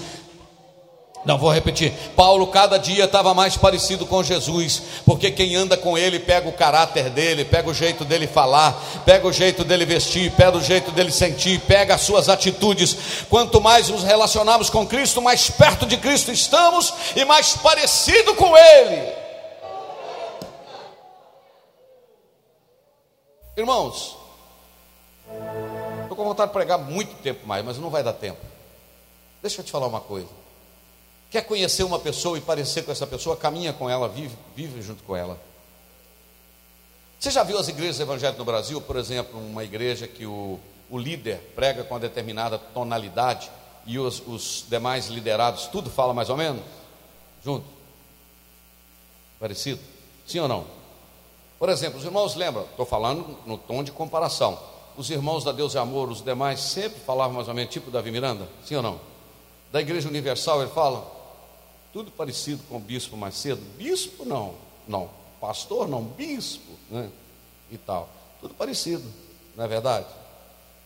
Não 1.28 1.38
vou 1.38 1.51
repetir. 1.51 1.91
Paulo 2.15 2.47
cada 2.47 2.78
dia 2.78 3.03
estava 3.03 3.34
mais 3.34 3.57
parecido 3.57 4.05
com 4.05 4.23
Jesus, 4.23 4.82
porque 5.05 5.30
quem 5.30 5.57
anda 5.57 5.75
com 5.75 5.97
ele 5.97 6.21
pega 6.21 6.47
o 6.47 6.53
caráter 6.53 7.09
dele, 7.09 7.43
pega 7.43 7.69
o 7.69 7.73
jeito 7.73 8.05
dele 8.05 8.25
falar, 8.25 8.82
pega 9.05 9.28
o 9.28 9.34
jeito 9.34 9.65
dele 9.65 9.86
vestir, 9.86 10.32
pega 10.32 10.55
o 10.55 10.61
jeito 10.61 10.89
dele 10.89 11.11
sentir, 11.11 11.59
pega 11.59 11.95
as 11.95 12.01
suas 12.01 12.30
atitudes. 12.30 13.25
Quanto 13.30 13.59
mais 13.59 13.89
nos 13.89 14.03
relacionamos 14.03 14.69
com 14.69 14.88
Cristo, 14.88 15.21
mais 15.21 15.49
perto 15.49 15.86
de 15.86 15.97
Cristo 15.97 16.32
estamos 16.32 16.93
e 17.13 17.25
mais 17.25 17.57
parecido 17.57 18.34
com 18.34 18.57
ele. 18.57 19.11
Irmãos, 23.57 24.15
estou 26.03 26.15
com 26.15 26.23
vontade 26.23 26.51
de 26.51 26.53
pregar 26.53 26.78
muito 26.78 27.21
tempo 27.21 27.45
mais, 27.45 27.65
mas 27.65 27.78
não 27.78 27.89
vai 27.89 28.01
dar 28.01 28.13
tempo. 28.13 28.39
Deixa 29.41 29.59
eu 29.59 29.65
te 29.65 29.71
falar 29.71 29.88
uma 29.88 29.99
coisa. 29.99 30.46
Quer 31.30 31.41
conhecer 31.41 31.84
uma 31.84 31.99
pessoa 31.99 32.38
e 32.38 32.41
parecer 32.41 32.84
com 32.84 32.91
essa 32.91 33.05
pessoa? 33.05 33.36
Caminha 33.36 33.73
com 33.73 33.89
ela, 33.89 34.07
vive, 34.07 34.36
vive 34.55 34.82
junto 34.82 35.03
com 35.03 35.15
ela. 35.15 35.38
Você 37.19 37.32
já 37.32 37.43
viu 37.43 37.57
as 37.57 37.67
igrejas 37.67 37.99
evangélicas 37.99 38.38
no 38.38 38.45
Brasil? 38.45 38.80
Por 38.80 38.95
exemplo, 38.95 39.39
uma 39.39 39.63
igreja 39.63 40.07
que 40.07 40.25
o, 40.25 40.59
o 40.89 40.97
líder 40.97 41.38
prega 41.55 41.84
com 41.84 41.95
uma 41.95 41.99
determinada 41.99 42.57
tonalidade 42.57 43.49
e 43.86 43.97
os, 43.97 44.21
os 44.25 44.65
demais 44.69 45.07
liderados, 45.07 45.67
tudo 45.67 45.89
fala 45.89 46.13
mais 46.13 46.30
ou 46.30 46.38
menos? 46.38 46.61
Junto? 47.43 47.65
Parecido? 49.39 49.80
Sim 50.25 50.39
ou 50.39 50.47
não? 50.47 50.65
Por 51.57 51.69
exemplo, 51.69 51.97
os 51.97 52.05
irmãos 52.05 52.36
lembram, 52.36 52.63
estou 52.63 52.86
falando 52.86 53.38
no 53.45 53.57
tom 53.57 53.84
de 53.84 53.91
comparação. 53.91 54.59
Os 54.95 55.09
irmãos 55.09 55.43
da 55.43 55.51
Deus 55.51 55.73
e 55.73 55.78
Amor, 55.78 56.09
os 56.09 56.21
demais 56.21 56.59
sempre 56.59 56.99
falavam 56.99 57.34
mais 57.34 57.47
ou 57.47 57.53
menos, 57.53 57.73
tipo 57.73 57.89
Davi 57.89 58.11
Miranda? 58.11 58.47
Sim 58.65 58.75
ou 58.75 58.82
não? 58.84 58.99
Da 59.71 59.82
Igreja 59.82 60.07
Universal, 60.07 60.61
ele 60.61 60.71
fala, 60.71 61.16
tudo 61.97 62.11
parecido 62.11 62.61
com 62.69 62.77
o 62.77 62.79
bispo 62.79 63.17
mais 63.17 63.33
cedo. 63.33 63.59
Bispo 63.75 64.23
não, 64.23 64.53
não. 64.87 65.09
Pastor 65.41 65.87
não, 65.87 66.03
bispo, 66.03 66.71
né? 66.91 67.09
E 67.71 67.77
tal. 67.79 68.07
Tudo 68.39 68.53
parecido, 68.53 69.03
não 69.55 69.65
é 69.65 69.67
verdade? 69.67 70.05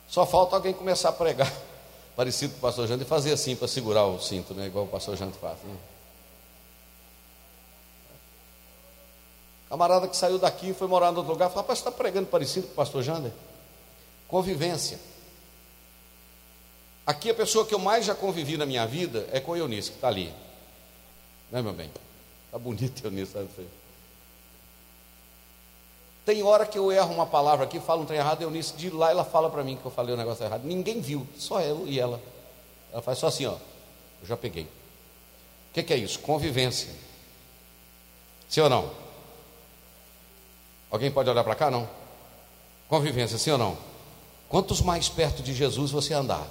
Só 0.07 0.26
falta 0.26 0.55
alguém 0.55 0.72
começar 0.72 1.09
a 1.09 1.12
pregar 1.12 1.51
parecido 2.16 2.53
com 2.53 2.59
o 2.59 2.62
pastor 2.62 2.88
Jante 2.88 3.03
e 3.03 3.05
fazer 3.05 3.34
assim 3.34 3.57
para 3.57 3.68
segurar 3.68 4.05
o 4.05 4.22
cinto, 4.22 4.53
né? 4.53 4.68
Igual 4.68 4.86
o 4.86 4.88
pastor 4.88 5.18
Jante 5.18 5.38
faz. 5.38 5.57
Né? 5.64 5.76
Camarada 9.68 10.07
que 10.07 10.16
saiu 10.16 10.39
daqui 10.39 10.70
e 10.70 10.74
foi 10.74 10.88
morar 10.88 11.12
em 11.12 11.18
outro 11.18 11.34
lugar, 11.34 11.49
fala, 11.49 11.64
rapaz, 11.64 11.80
você 11.80 11.89
está 11.89 11.91
pregando 11.91 12.28
parecido 12.28 12.68
com 12.68 12.74
o 12.74 12.76
pastor 12.78 13.03
Jander? 13.03 13.34
Convivência. 14.30 14.97
Aqui 17.05 17.30
a 17.30 17.34
pessoa 17.34 17.66
que 17.66 17.76
eu 17.76 17.80
mais 17.80 18.05
já 18.05 18.16
convivi 18.16 18.55
na 18.55 18.66
minha 18.66 18.88
vida 18.88 19.28
é 19.34 19.41
com 19.41 19.51
o 19.51 19.57
Eunice, 19.57 19.89
que 19.89 19.97
está 19.97 20.07
ali. 20.07 20.34
Né, 21.52 21.62
meu 21.62 21.74
bem? 21.74 21.91
Tá 22.52 22.58
bonito 22.58 23.02
eu 23.04 23.12
nisso, 23.12 23.34
sabe? 23.34 23.47
Tem 26.26 26.43
hora 26.43 26.66
que 26.66 26.78
eu 26.78 26.91
erro 26.91 27.14
uma 27.14 27.26
palavra 27.26 27.66
aqui, 27.66 27.80
falo 27.80 28.04
um 28.04 28.06
trem 28.06 28.20
errado, 28.20 28.41
eu 28.41 28.52
nisso, 28.52 28.76
de 28.78 28.89
lá 28.89 29.10
ela 29.10 29.26
fala 29.26 29.49
para 29.49 29.64
mim 29.64 29.76
que 29.76 29.86
eu 29.86 29.91
falei 29.91 30.14
o 30.14 30.16
um 30.16 30.20
negócio 30.20 30.45
errado. 30.45 30.64
Ninguém 30.64 31.02
viu, 31.02 31.28
só 31.38 31.60
eu 31.62 31.88
e 31.88 31.99
ela. 31.99 32.22
Ela 32.91 33.02
faz 33.02 33.18
só 33.18 33.28
assim, 33.28 33.45
ó. 33.45 33.54
Eu 34.22 34.28
já 34.28 34.38
peguei. 34.38 34.64
O 34.64 35.74
que, 35.74 35.84
que 35.84 35.93
é 35.93 35.97
isso? 35.97 36.20
Convivência. 36.20 36.93
Sim 38.47 38.62
ou 38.62 38.70
não? 38.70 38.91
Alguém 40.91 41.10
pode 41.10 41.30
olhar 41.30 41.43
para 41.43 41.56
cá? 41.56 41.72
Não? 41.72 41.89
Convivência, 42.88 43.38
sim 43.38 43.52
ou 43.52 43.58
não? 43.58 43.78
Quantos 44.47 44.82
mais 44.82 45.08
perto 45.10 45.41
de 45.41 45.54
Jesus 45.54 45.91
você 45.91 46.14
andar? 46.14 46.45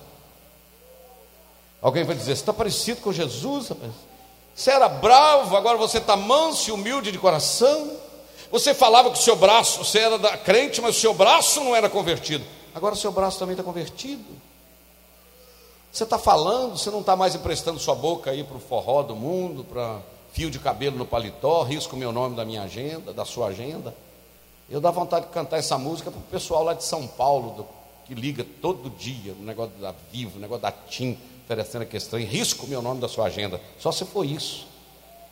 Alguém 1.82 2.04
vai 2.04 2.16
dizer, 2.16 2.34
você 2.34 2.42
está 2.42 2.52
parecido 2.52 3.00
com 3.00 3.12
Jesus, 3.12 3.68
rapaz? 3.68 3.92
Você 4.54 4.70
era 4.70 4.88
bravo, 4.88 5.56
agora 5.56 5.78
você 5.78 5.98
está 5.98 6.16
manso 6.16 6.70
e 6.70 6.72
humilde 6.72 7.10
de 7.10 7.18
coração. 7.18 7.90
Você 8.50 8.74
falava 8.74 9.10
que 9.10 9.18
o 9.18 9.22
seu 9.22 9.36
braço, 9.36 9.84
você 9.84 10.00
era 10.00 10.18
da 10.18 10.36
crente, 10.36 10.80
mas 10.80 10.96
o 10.96 11.00
seu 11.00 11.14
braço 11.14 11.60
não 11.60 11.74
era 11.74 11.88
convertido. 11.88 12.44
Agora 12.74 12.94
o 12.94 12.98
seu 12.98 13.12
braço 13.12 13.38
também 13.38 13.54
está 13.54 13.62
convertido. 13.62 14.24
Você 15.92 16.04
está 16.04 16.18
falando, 16.18 16.78
você 16.78 16.90
não 16.90 17.00
está 17.00 17.16
mais 17.16 17.34
emprestando 17.34 17.80
sua 17.80 17.94
boca 17.94 18.30
aí 18.30 18.44
para 18.44 18.56
o 18.56 18.60
forró 18.60 19.02
do 19.02 19.16
mundo, 19.16 19.64
para 19.64 20.00
fio 20.32 20.50
de 20.50 20.58
cabelo 20.58 20.96
no 20.96 21.06
paletó, 21.06 21.62
risco 21.62 21.96
meu 21.96 22.12
nome 22.12 22.36
da 22.36 22.44
minha 22.44 22.62
agenda, 22.62 23.12
da 23.12 23.24
sua 23.24 23.48
agenda. 23.48 23.94
Eu 24.68 24.80
dá 24.80 24.90
vontade 24.92 25.26
de 25.26 25.32
cantar 25.32 25.58
essa 25.58 25.76
música 25.76 26.10
para 26.10 26.20
o 26.20 26.24
pessoal 26.24 26.62
lá 26.62 26.74
de 26.74 26.84
São 26.84 27.06
Paulo, 27.06 27.50
do, 27.54 27.66
que 28.06 28.14
liga 28.14 28.46
todo 28.62 28.88
dia, 28.90 29.32
o 29.32 29.42
negócio 29.42 29.72
da 29.80 29.92
Vivo, 30.12 30.38
o 30.38 30.40
negócio 30.40 30.62
da 30.62 30.70
TIM, 30.70 31.18
oferecendo 31.50 31.82
aqui 31.82 31.96
estranho, 31.96 32.28
risco 32.28 32.66
meu 32.68 32.80
nome 32.80 33.00
da 33.00 33.08
sua 33.08 33.26
agenda. 33.26 33.60
Só 33.76 33.90
se 33.90 34.04
for 34.04 34.24
isso. 34.24 34.68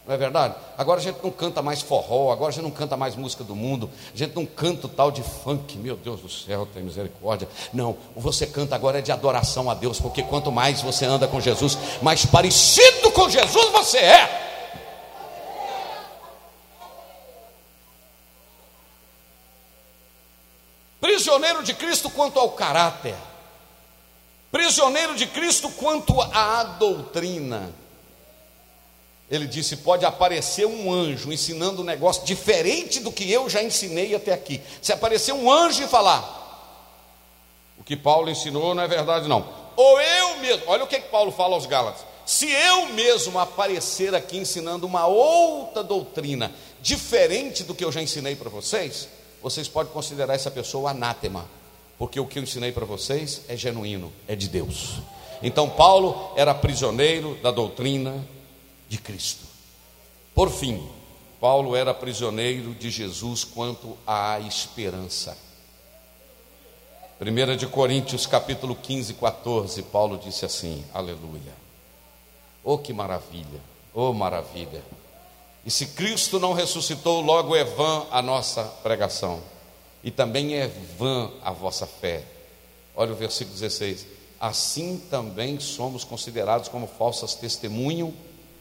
Não 0.04 0.14
é 0.14 0.18
verdade? 0.18 0.54
Agora 0.76 0.98
a 0.98 1.02
gente 1.02 1.18
não 1.22 1.30
canta 1.30 1.62
mais 1.62 1.80
forró, 1.80 2.32
agora 2.32 2.48
a 2.48 2.52
gente 2.52 2.64
não 2.64 2.70
canta 2.70 2.96
mais 2.96 3.14
música 3.14 3.44
do 3.44 3.54
mundo, 3.54 3.88
a 4.12 4.16
gente 4.16 4.34
não 4.34 4.44
canta 4.44 4.86
o 4.86 4.90
tal 4.90 5.12
de 5.12 5.22
funk, 5.22 5.76
meu 5.76 5.96
Deus 5.96 6.20
do 6.20 6.28
céu, 6.28 6.66
tem 6.66 6.82
misericórdia. 6.82 7.46
Não, 7.72 7.96
você 8.16 8.46
canta 8.46 8.74
agora 8.74 8.98
é 8.98 9.02
de 9.02 9.12
adoração 9.12 9.70
a 9.70 9.74
Deus, 9.74 10.00
porque 10.00 10.22
quanto 10.22 10.50
mais 10.50 10.80
você 10.80 11.04
anda 11.04 11.28
com 11.28 11.40
Jesus, 11.40 11.78
mais 12.02 12.24
parecido 12.24 13.12
com 13.12 13.28
Jesus 13.28 13.70
você 13.70 13.98
é. 13.98 14.44
Prisioneiro 21.00 21.62
de 21.62 21.74
Cristo 21.74 22.10
quanto 22.10 22.40
ao 22.40 22.50
caráter, 22.52 23.14
prisioneiro 24.50 25.14
de 25.14 25.26
Cristo 25.26 25.68
quanto 25.70 26.20
à 26.20 26.62
doutrina. 26.64 27.72
Ele 29.30 29.46
disse: 29.46 29.76
pode 29.76 30.04
aparecer 30.04 30.66
um 30.66 30.92
anjo 30.92 31.32
ensinando 31.32 31.82
um 31.82 31.84
negócio 31.84 32.24
diferente 32.24 33.00
do 33.00 33.12
que 33.12 33.30
eu 33.30 33.48
já 33.48 33.62
ensinei 33.62 34.14
até 34.14 34.32
aqui. 34.32 34.60
Se 34.80 34.92
aparecer 34.92 35.32
um 35.32 35.52
anjo 35.52 35.82
e 35.82 35.86
falar, 35.86 36.36
o 37.78 37.84
que 37.84 37.96
Paulo 37.96 38.30
ensinou 38.30 38.74
não 38.74 38.82
é 38.82 38.88
verdade, 38.88 39.28
não. 39.28 39.46
Ou 39.76 40.00
eu 40.00 40.38
mesmo, 40.38 40.64
olha 40.66 40.84
o 40.84 40.88
que, 40.88 40.98
que 40.98 41.08
Paulo 41.08 41.30
fala 41.30 41.54
aos 41.54 41.66
Gálatas: 41.66 42.04
se 42.24 42.50
eu 42.50 42.86
mesmo 42.94 43.38
aparecer 43.38 44.14
aqui 44.14 44.38
ensinando 44.38 44.86
uma 44.86 45.06
outra 45.06 45.84
doutrina 45.84 46.52
diferente 46.80 47.64
do 47.64 47.74
que 47.74 47.84
eu 47.84 47.92
já 47.92 48.00
ensinei 48.00 48.34
para 48.34 48.48
vocês, 48.48 49.08
vocês 49.42 49.68
podem 49.68 49.92
considerar 49.92 50.34
essa 50.34 50.50
pessoa 50.50 50.90
anátema, 50.90 51.48
porque 51.98 52.20
o 52.20 52.26
que 52.26 52.38
eu 52.38 52.42
ensinei 52.42 52.70
para 52.70 52.84
vocês 52.84 53.42
é 53.48 53.56
genuíno, 53.56 54.12
é 54.28 54.36
de 54.36 54.48
Deus. 54.48 55.00
Então, 55.42 55.68
Paulo 55.68 56.32
era 56.36 56.54
prisioneiro 56.54 57.34
da 57.42 57.50
doutrina 57.50 58.24
de 58.88 58.98
Cristo. 58.98 59.44
Por 60.34 60.50
fim, 60.50 60.88
Paulo 61.40 61.74
era 61.74 61.92
prisioneiro 61.92 62.74
de 62.74 62.90
Jesus 62.90 63.44
quanto 63.44 63.96
à 64.06 64.38
esperança. 64.40 65.36
1 67.20 67.56
de 67.56 67.66
Coríntios 67.66 68.26
capítulo 68.26 68.76
15, 68.76 69.14
14, 69.14 69.82
Paulo 69.82 70.18
disse 70.18 70.44
assim, 70.44 70.84
aleluia. 70.94 71.52
Oh 72.62 72.78
que 72.78 72.92
maravilha, 72.92 73.60
oh 73.92 74.12
maravilha. 74.12 74.82
E 75.66 75.70
se 75.70 75.86
Cristo 75.86 76.38
não 76.38 76.52
ressuscitou, 76.52 77.20
logo 77.20 77.56
é 77.56 77.64
vã 77.64 78.06
a 78.10 78.22
nossa 78.22 78.62
pregação, 78.62 79.40
e 80.08 80.10
também 80.10 80.54
é 80.54 80.70
vã 80.98 81.30
a 81.42 81.52
vossa 81.52 81.86
fé. 81.86 82.24
Olha 82.96 83.12
o 83.12 83.14
versículo 83.14 83.54
16. 83.58 84.06
Assim 84.40 85.02
também 85.10 85.60
somos 85.60 86.02
considerados 86.02 86.66
como 86.70 86.86
falsas 86.86 87.34
testemunhas 87.34 88.14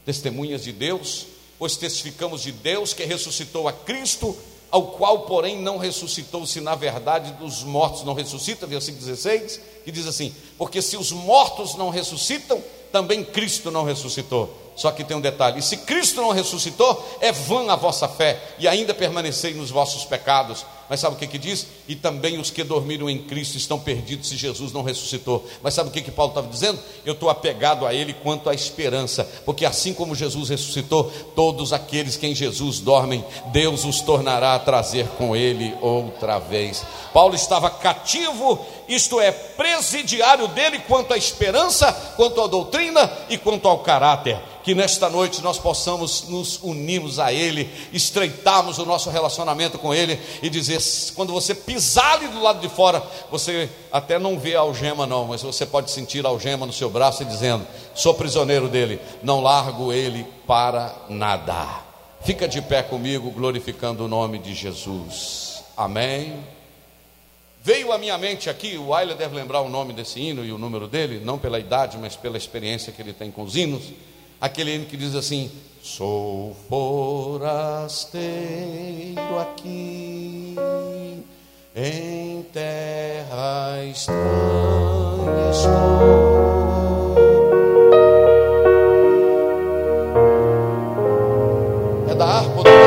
testemunhas 0.05 0.61
de 0.61 0.73
Deus, 0.73 1.25
pois 1.57 1.77
testificamos 1.77 2.41
de 2.41 2.51
Deus 2.51 2.93
que 2.93 3.05
ressuscitou 3.05 3.65
a 3.65 3.71
Cristo, 3.71 4.37
ao 4.69 4.87
qual, 4.87 5.21
porém, 5.21 5.61
não 5.61 5.77
ressuscitou, 5.77 6.45
se 6.45 6.59
na 6.59 6.75
verdade 6.75 7.31
dos 7.35 7.63
mortos 7.63 8.03
não 8.03 8.13
ressuscita, 8.13 8.67
versículo 8.67 9.05
16, 9.05 9.61
que 9.85 9.91
diz 9.91 10.05
assim: 10.05 10.35
Porque 10.57 10.81
se 10.81 10.97
os 10.97 11.13
mortos 11.13 11.75
não 11.75 11.89
ressuscitam, 11.89 12.61
também 12.91 13.23
Cristo 13.23 13.71
não 13.71 13.85
ressuscitou. 13.85 14.66
Só 14.77 14.91
que 14.91 15.03
tem 15.03 15.17
um 15.17 15.21
detalhe: 15.21 15.59
e 15.59 15.63
se 15.63 15.77
Cristo 15.77 16.21
não 16.21 16.31
ressuscitou, 16.31 17.17
é 17.19 17.31
vã 17.31 17.69
a 17.69 17.75
vossa 17.75 18.07
fé, 18.07 18.39
e 18.59 18.67
ainda 18.67 18.93
permanecei 18.93 19.53
nos 19.53 19.71
vossos 19.71 20.05
pecados. 20.05 20.63
Mas 20.89 21.01
sabe 21.01 21.15
o 21.15 21.19
que, 21.19 21.27
que 21.27 21.37
diz? 21.37 21.67
E 21.87 21.95
também 21.95 22.39
os 22.39 22.49
que 22.49 22.63
dormiram 22.63 23.09
em 23.09 23.17
Cristo 23.17 23.57
estão 23.57 23.77
perdidos 23.77 24.29
se 24.29 24.37
Jesus 24.37 24.71
não 24.71 24.83
ressuscitou. 24.83 25.45
Mas 25.61 25.73
sabe 25.73 25.89
o 25.89 25.91
que, 25.91 26.01
que 26.01 26.11
Paulo 26.11 26.31
estava 26.31 26.47
dizendo? 26.47 26.79
Eu 27.05 27.13
estou 27.13 27.29
apegado 27.29 27.85
a 27.85 27.93
Ele 27.93 28.13
quanto 28.13 28.49
à 28.49 28.53
esperança, 28.53 29.29
porque 29.45 29.65
assim 29.65 29.93
como 29.93 30.15
Jesus 30.15 30.47
ressuscitou, 30.49 31.11
todos 31.35 31.73
aqueles 31.73 32.15
que 32.15 32.27
em 32.27 32.33
Jesus 32.33 32.79
dormem, 32.79 33.25
Deus 33.47 33.83
os 33.83 33.99
tornará 33.99 34.55
a 34.55 34.59
trazer 34.59 35.07
com 35.17 35.35
Ele 35.35 35.75
outra 35.81 36.39
vez. 36.39 36.85
Paulo 37.13 37.35
estava 37.35 37.69
cativo, 37.69 38.65
isto 38.87 39.19
é, 39.19 39.31
presidiário 39.31 40.47
dele 40.47 40.79
quanto 40.79 41.13
à 41.13 41.17
esperança, 41.17 41.91
quanto 42.15 42.41
à 42.41 42.47
doutrina 42.47 43.11
e 43.29 43.37
quanto 43.37 43.67
ao 43.67 43.79
caráter 43.79 44.37
que 44.67 44.75
nesta 44.75 45.09
noite 45.09 45.41
nós 45.41 45.57
possamos 45.57 46.27
nos 46.27 46.61
unirmos 46.61 47.19
a 47.19 47.31
Ele, 47.31 47.69
estreitarmos 47.93 48.77
o 48.77 48.85
nosso 48.85 49.09
relacionamento 49.09 49.79
com 49.79 49.93
Ele 49.93 50.19
e 50.43 50.49
dizer: 50.49 50.81
quando 51.15 51.31
você 51.31 51.55
pisar 51.55 52.15
ali 52.15 52.27
do 52.27 52.43
lado 52.43 52.59
de 52.59 52.67
fora, 52.67 53.01
você 53.31 53.69
até 53.89 54.19
não 54.19 54.37
vê 54.37 54.57
a 54.57 54.59
algema, 54.59 55.07
não, 55.07 55.27
mas 55.27 55.41
você 55.41 55.65
pode 55.65 55.89
sentir 55.89 56.25
a 56.25 56.27
algema 56.27 56.65
no 56.65 56.73
seu 56.73 56.89
braço 56.89 57.23
e 57.23 57.25
dizendo: 57.25 57.65
sou 57.95 58.13
prisioneiro 58.13 58.67
dele, 58.67 58.99
não 59.23 59.39
largo 59.39 59.93
ele 59.93 60.27
para 60.45 60.93
nada. 61.07 61.85
Fica 62.25 62.45
de 62.45 62.61
pé 62.61 62.83
comigo, 62.83 63.31
glorificando 63.31 64.03
o 64.03 64.09
nome 64.09 64.37
de 64.37 64.53
Jesus. 64.53 65.63
Amém. 65.77 66.56
Veio 67.67 67.91
à 67.91 67.97
minha 67.97 68.17
mente 68.17 68.49
aqui, 68.49 68.77
o 68.77 68.93
Ayla 68.93 69.13
deve 69.13 69.35
lembrar 69.35 69.59
o 69.59 69.67
nome 69.67 69.91
desse 69.91 70.21
hino 70.21 70.45
e 70.45 70.53
o 70.53 70.57
número 70.57 70.87
dele, 70.87 71.19
não 71.21 71.37
pela 71.37 71.59
idade, 71.59 71.97
mas 71.97 72.15
pela 72.15 72.37
experiência 72.37 72.93
que 72.93 73.01
ele 73.01 73.11
tem 73.11 73.29
com 73.29 73.43
os 73.43 73.57
hinos 73.57 73.91
aquele 74.39 74.73
hino 74.73 74.85
que 74.85 74.95
diz 74.95 75.13
assim: 75.15 75.51
Sou 75.83 76.55
forasteiro 76.69 78.17
aqui 79.37 80.55
em 81.75 82.41
terra 82.53 83.83
estranha 83.91 85.51
estou. 85.51 86.47
É 92.09 92.15
da 92.15 92.25
harpa 92.25 92.86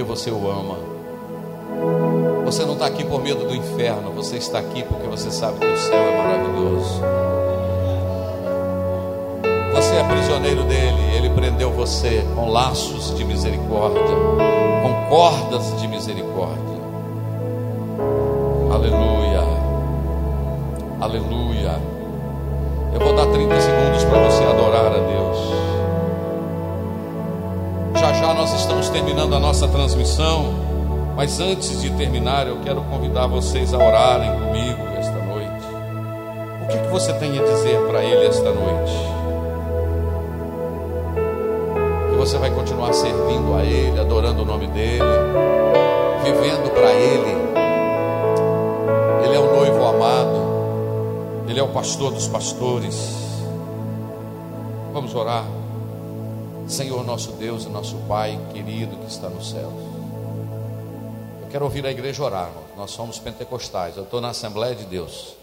porque 0.00 0.02
você 0.02 0.30
o 0.30 0.50
ama. 0.50 0.76
Você 2.46 2.64
não 2.64 2.72
está 2.72 2.86
aqui 2.86 3.04
por 3.04 3.22
medo 3.22 3.46
do 3.46 3.54
inferno, 3.54 4.10
você 4.12 4.38
está 4.38 4.58
aqui 4.58 4.82
porque 4.82 5.06
você 5.06 5.30
sabe 5.30 5.58
que 5.58 5.66
o 5.66 5.76
céu 5.76 5.98
é 5.98 6.16
maravilhoso. 6.16 7.02
Você 9.74 9.96
é 9.96 10.04
prisioneiro 10.04 10.62
dele, 10.64 11.16
ele 11.16 11.30
prendeu 11.30 11.70
você 11.70 12.24
com 12.34 12.50
laços 12.50 13.14
de 13.14 13.24
misericórdia, 13.24 14.00
com 14.82 15.08
cordas 15.10 15.78
de 15.80 15.86
misericórdia. 15.86 16.80
Aleluia, 18.72 19.42
aleluia. 21.00 21.80
Eu 22.94 23.00
vou 23.00 23.14
dar 23.14 23.26
30 23.26 23.60
segundos 23.60 24.04
para 24.04 24.18
você 24.30 24.44
adorar 24.44 24.86
a 24.86 24.98
Deus. 24.98 25.69
Nós 28.34 28.52
estamos 28.54 28.88
terminando 28.88 29.34
a 29.34 29.40
nossa 29.40 29.68
transmissão, 29.68 30.54
mas 31.16 31.40
antes 31.40 31.80
de 31.82 31.90
terminar, 31.90 32.46
eu 32.46 32.60
quero 32.60 32.80
convidar 32.82 33.26
vocês 33.26 33.74
a 33.74 33.78
orarem 33.78 34.30
comigo 34.32 34.82
esta 34.98 35.18
noite. 35.24 35.66
O 36.62 36.66
que, 36.68 36.78
que 36.78 36.88
você 36.88 37.12
tem 37.14 37.38
a 37.38 37.42
dizer 37.42 37.78
para 37.86 38.02
Ele 38.02 38.26
esta 38.26 38.50
noite? 38.52 39.10
você 42.20 42.36
vai 42.36 42.50
continuar 42.50 42.92
servindo 42.92 43.54
a 43.54 43.64
Ele, 43.64 43.98
adorando 43.98 44.42
o 44.42 44.44
nome 44.44 44.66
dEle, 44.66 45.00
vivendo 46.22 46.70
para 46.70 46.92
Ele. 46.92 47.34
Ele 49.24 49.34
é 49.34 49.38
o 49.38 49.56
noivo 49.56 49.86
amado, 49.86 51.46
Ele 51.48 51.58
é 51.58 51.62
o 51.62 51.68
pastor 51.68 52.12
dos 52.12 52.28
pastores. 52.28 53.40
Vamos 54.92 55.14
orar. 55.14 55.59
Senhor 56.70 57.04
nosso 57.04 57.32
Deus 57.32 57.64
e 57.64 57.68
nosso 57.68 57.96
Pai 58.06 58.38
querido 58.52 58.96
que 58.98 59.06
está 59.06 59.28
no 59.28 59.42
céu. 59.42 59.72
Eu 61.42 61.48
quero 61.50 61.64
ouvir 61.64 61.84
a 61.84 61.90
igreja 61.90 62.22
orar. 62.22 62.52
Nós 62.76 62.92
somos 62.92 63.18
pentecostais. 63.18 63.96
Eu 63.96 64.04
estou 64.04 64.20
na 64.20 64.28
Assembleia 64.28 64.74
de 64.76 64.84
Deus. 64.84 65.34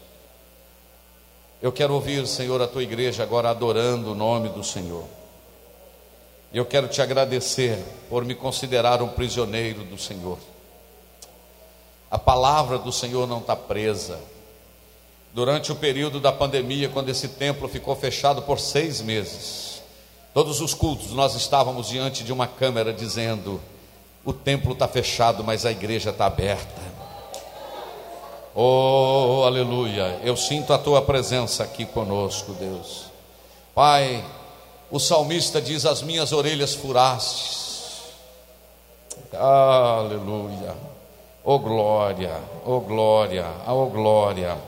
Eu 1.60 1.70
quero 1.70 1.92
ouvir, 1.92 2.26
Senhor, 2.26 2.62
a 2.62 2.66
tua 2.66 2.82
igreja 2.82 3.22
agora 3.22 3.50
adorando 3.50 4.12
o 4.12 4.14
nome 4.14 4.48
do 4.48 4.64
Senhor. 4.64 5.04
Eu 6.50 6.64
quero 6.64 6.88
te 6.88 7.02
agradecer 7.02 7.78
por 8.08 8.24
me 8.24 8.34
considerar 8.34 9.02
um 9.02 9.08
prisioneiro 9.08 9.84
do 9.84 9.98
Senhor. 9.98 10.38
A 12.10 12.18
palavra 12.18 12.78
do 12.78 12.90
Senhor 12.90 13.26
não 13.26 13.38
está 13.38 13.54
presa. 13.54 14.18
Durante 15.34 15.70
o 15.70 15.76
período 15.76 16.20
da 16.20 16.32
pandemia, 16.32 16.88
quando 16.88 17.10
esse 17.10 17.28
templo 17.28 17.68
ficou 17.68 17.94
fechado 17.94 18.40
por 18.42 18.58
seis 18.58 19.02
meses, 19.02 19.77
todos 20.32 20.60
os 20.60 20.74
cultos 20.74 21.12
nós 21.12 21.34
estávamos 21.34 21.88
diante 21.88 22.24
de 22.24 22.32
uma 22.32 22.46
câmera 22.46 22.92
dizendo: 22.92 23.60
o 24.24 24.32
templo 24.32 24.72
está 24.72 24.86
fechado, 24.86 25.42
mas 25.42 25.64
a 25.64 25.70
igreja 25.70 26.10
está 26.10 26.26
aberta. 26.26 26.98
Oh, 28.54 29.44
aleluia! 29.46 30.20
Eu 30.22 30.36
sinto 30.36 30.72
a 30.72 30.78
tua 30.78 31.00
presença 31.00 31.62
aqui 31.62 31.84
conosco, 31.86 32.52
Deus. 32.52 33.04
Pai, 33.74 34.24
o 34.90 34.98
salmista 34.98 35.60
diz: 35.60 35.86
As 35.86 36.02
minhas 36.02 36.32
orelhas 36.32 36.74
furastes. 36.74 38.02
Aleluia. 39.32 40.74
Oh 41.44 41.58
glória, 41.58 42.40
oh 42.66 42.80
glória, 42.80 43.46
oh 43.66 43.86
glória. 43.86 44.58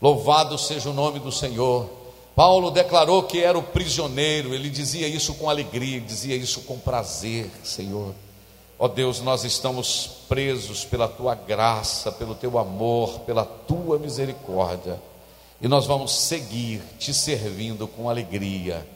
Louvado 0.00 0.56
seja 0.58 0.90
o 0.90 0.92
nome 0.92 1.18
do 1.18 1.32
Senhor. 1.32 1.90
Paulo 2.36 2.70
declarou 2.70 3.24
que 3.24 3.42
era 3.42 3.58
o 3.58 3.62
prisioneiro, 3.62 4.54
ele 4.54 4.70
dizia 4.70 5.08
isso 5.08 5.34
com 5.34 5.50
alegria, 5.50 6.00
dizia 6.00 6.36
isso 6.36 6.60
com 6.60 6.78
prazer, 6.78 7.50
Senhor. 7.64 8.14
Ó 8.78 8.84
oh 8.84 8.88
Deus, 8.88 9.20
nós 9.20 9.42
estamos 9.42 10.06
presos 10.28 10.84
pela 10.84 11.08
tua 11.08 11.34
graça, 11.34 12.12
pelo 12.12 12.34
teu 12.34 12.58
amor, 12.58 13.20
pela 13.20 13.44
tua 13.44 13.98
misericórdia, 13.98 15.00
e 15.60 15.66
nós 15.66 15.86
vamos 15.86 16.14
seguir 16.14 16.80
te 16.98 17.12
servindo 17.12 17.88
com 17.88 18.08
alegria 18.08 18.86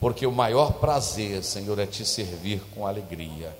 porque 0.00 0.26
o 0.26 0.32
maior 0.32 0.72
prazer, 0.72 1.44
Senhor, 1.44 1.78
é 1.78 1.84
te 1.84 2.06
servir 2.06 2.62
com 2.74 2.86
alegria. 2.86 3.54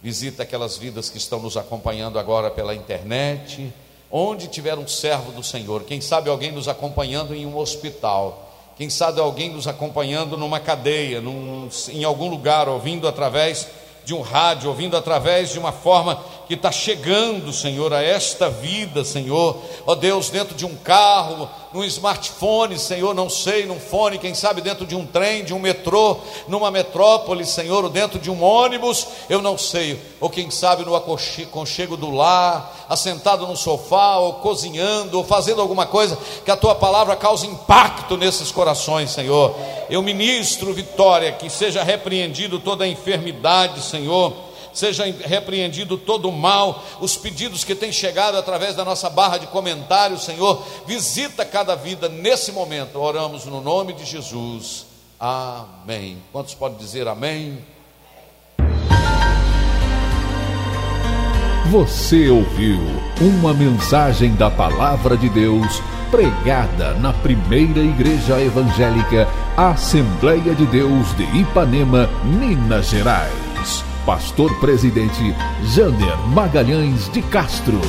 Visita 0.00 0.44
aquelas 0.44 0.78
vidas 0.78 1.10
que 1.10 1.18
estão 1.18 1.40
nos 1.40 1.56
acompanhando 1.56 2.18
agora 2.18 2.48
pela 2.48 2.74
internet, 2.74 3.74
onde 4.10 4.46
tiver 4.46 4.78
um 4.78 4.86
servo 4.86 5.32
do 5.32 5.42
Senhor, 5.42 5.82
quem 5.82 6.00
sabe 6.00 6.30
alguém 6.30 6.52
nos 6.52 6.68
acompanhando 6.68 7.34
em 7.34 7.44
um 7.44 7.58
hospital, 7.58 8.49
quem 8.80 8.88
sabe 8.88 9.20
alguém 9.20 9.50
nos 9.50 9.68
acompanhando 9.68 10.38
numa 10.38 10.58
cadeia, 10.58 11.20
num, 11.20 11.68
em 11.90 12.02
algum 12.02 12.30
lugar, 12.30 12.66
ouvindo 12.66 13.06
através 13.06 13.68
de 14.06 14.14
um 14.14 14.22
rádio, 14.22 14.70
ouvindo 14.70 14.96
através 14.96 15.52
de 15.52 15.58
uma 15.58 15.70
forma 15.70 16.18
que 16.48 16.54
está 16.54 16.72
chegando, 16.72 17.52
Senhor, 17.52 17.92
a 17.92 18.02
esta 18.02 18.48
vida, 18.48 19.04
Senhor, 19.04 19.62
ó 19.86 19.94
Deus, 19.94 20.30
dentro 20.30 20.54
de 20.54 20.64
um 20.64 20.74
carro, 20.76 21.46
num 21.72 21.84
smartphone, 21.84 22.78
Senhor, 22.78 23.14
não 23.14 23.30
sei, 23.30 23.64
num 23.64 23.78
fone, 23.78 24.18
quem 24.18 24.34
sabe 24.34 24.60
dentro 24.60 24.84
de 24.84 24.96
um 24.96 25.06
trem, 25.06 25.44
de 25.44 25.54
um 25.54 25.58
metrô, 25.58 26.16
numa 26.48 26.70
metrópole, 26.70 27.44
Senhor, 27.46 27.84
ou 27.84 27.90
dentro 27.90 28.18
de 28.18 28.30
um 28.30 28.42
ônibus, 28.42 29.06
eu 29.28 29.40
não 29.40 29.56
sei, 29.56 30.00
ou 30.20 30.28
quem 30.28 30.50
sabe 30.50 30.84
no 30.84 30.96
aconchego 30.96 31.96
do 31.96 32.10
lar, 32.10 32.86
assentado 32.88 33.46
no 33.46 33.56
sofá, 33.56 34.16
ou 34.16 34.34
cozinhando, 34.34 35.18
ou 35.18 35.24
fazendo 35.24 35.60
alguma 35.60 35.86
coisa, 35.86 36.18
que 36.44 36.50
a 36.50 36.56
tua 36.56 36.74
palavra 36.74 37.14
cause 37.14 37.46
impacto 37.46 38.16
nesses 38.16 38.50
corações, 38.50 39.12
Senhor. 39.12 39.54
Eu 39.88 40.02
ministro 40.02 40.72
vitória, 40.72 41.32
que 41.32 41.48
seja 41.48 41.84
repreendido 41.84 42.58
toda 42.58 42.84
a 42.84 42.88
enfermidade, 42.88 43.80
Senhor 43.82 44.49
seja 44.72 45.04
repreendido 45.04 45.96
todo 45.96 46.28
o 46.28 46.32
mal, 46.32 46.84
os 47.00 47.16
pedidos 47.16 47.64
que 47.64 47.74
têm 47.74 47.92
chegado 47.92 48.36
através 48.36 48.74
da 48.74 48.84
nossa 48.84 49.10
barra 49.10 49.38
de 49.38 49.46
comentários, 49.48 50.24
Senhor, 50.24 50.62
visita 50.86 51.44
cada 51.44 51.74
vida 51.74 52.08
nesse 52.08 52.52
momento. 52.52 52.98
Oramos 52.98 53.44
no 53.44 53.60
nome 53.60 53.92
de 53.92 54.04
Jesus. 54.04 54.86
Amém. 55.18 56.18
Quantos 56.32 56.54
podem 56.54 56.78
dizer 56.78 57.06
amém? 57.06 57.58
Você 61.70 62.28
ouviu 62.28 62.80
uma 63.20 63.54
mensagem 63.54 64.34
da 64.34 64.50
Palavra 64.50 65.16
de 65.16 65.28
Deus 65.28 65.80
pregada 66.10 66.94
na 66.94 67.12
primeira 67.12 67.78
igreja 67.78 68.40
evangélica 68.40 69.28
Assembleia 69.56 70.52
de 70.54 70.66
Deus 70.66 71.16
de 71.16 71.22
Ipanema, 71.38 72.08
Minas 72.24 72.88
Gerais 72.88 73.49
pastor 74.04 74.58
presidente 74.60 75.34
Jander 75.62 76.16
Magalhães 76.28 77.08
de 77.10 77.22
Castro. 77.22 77.80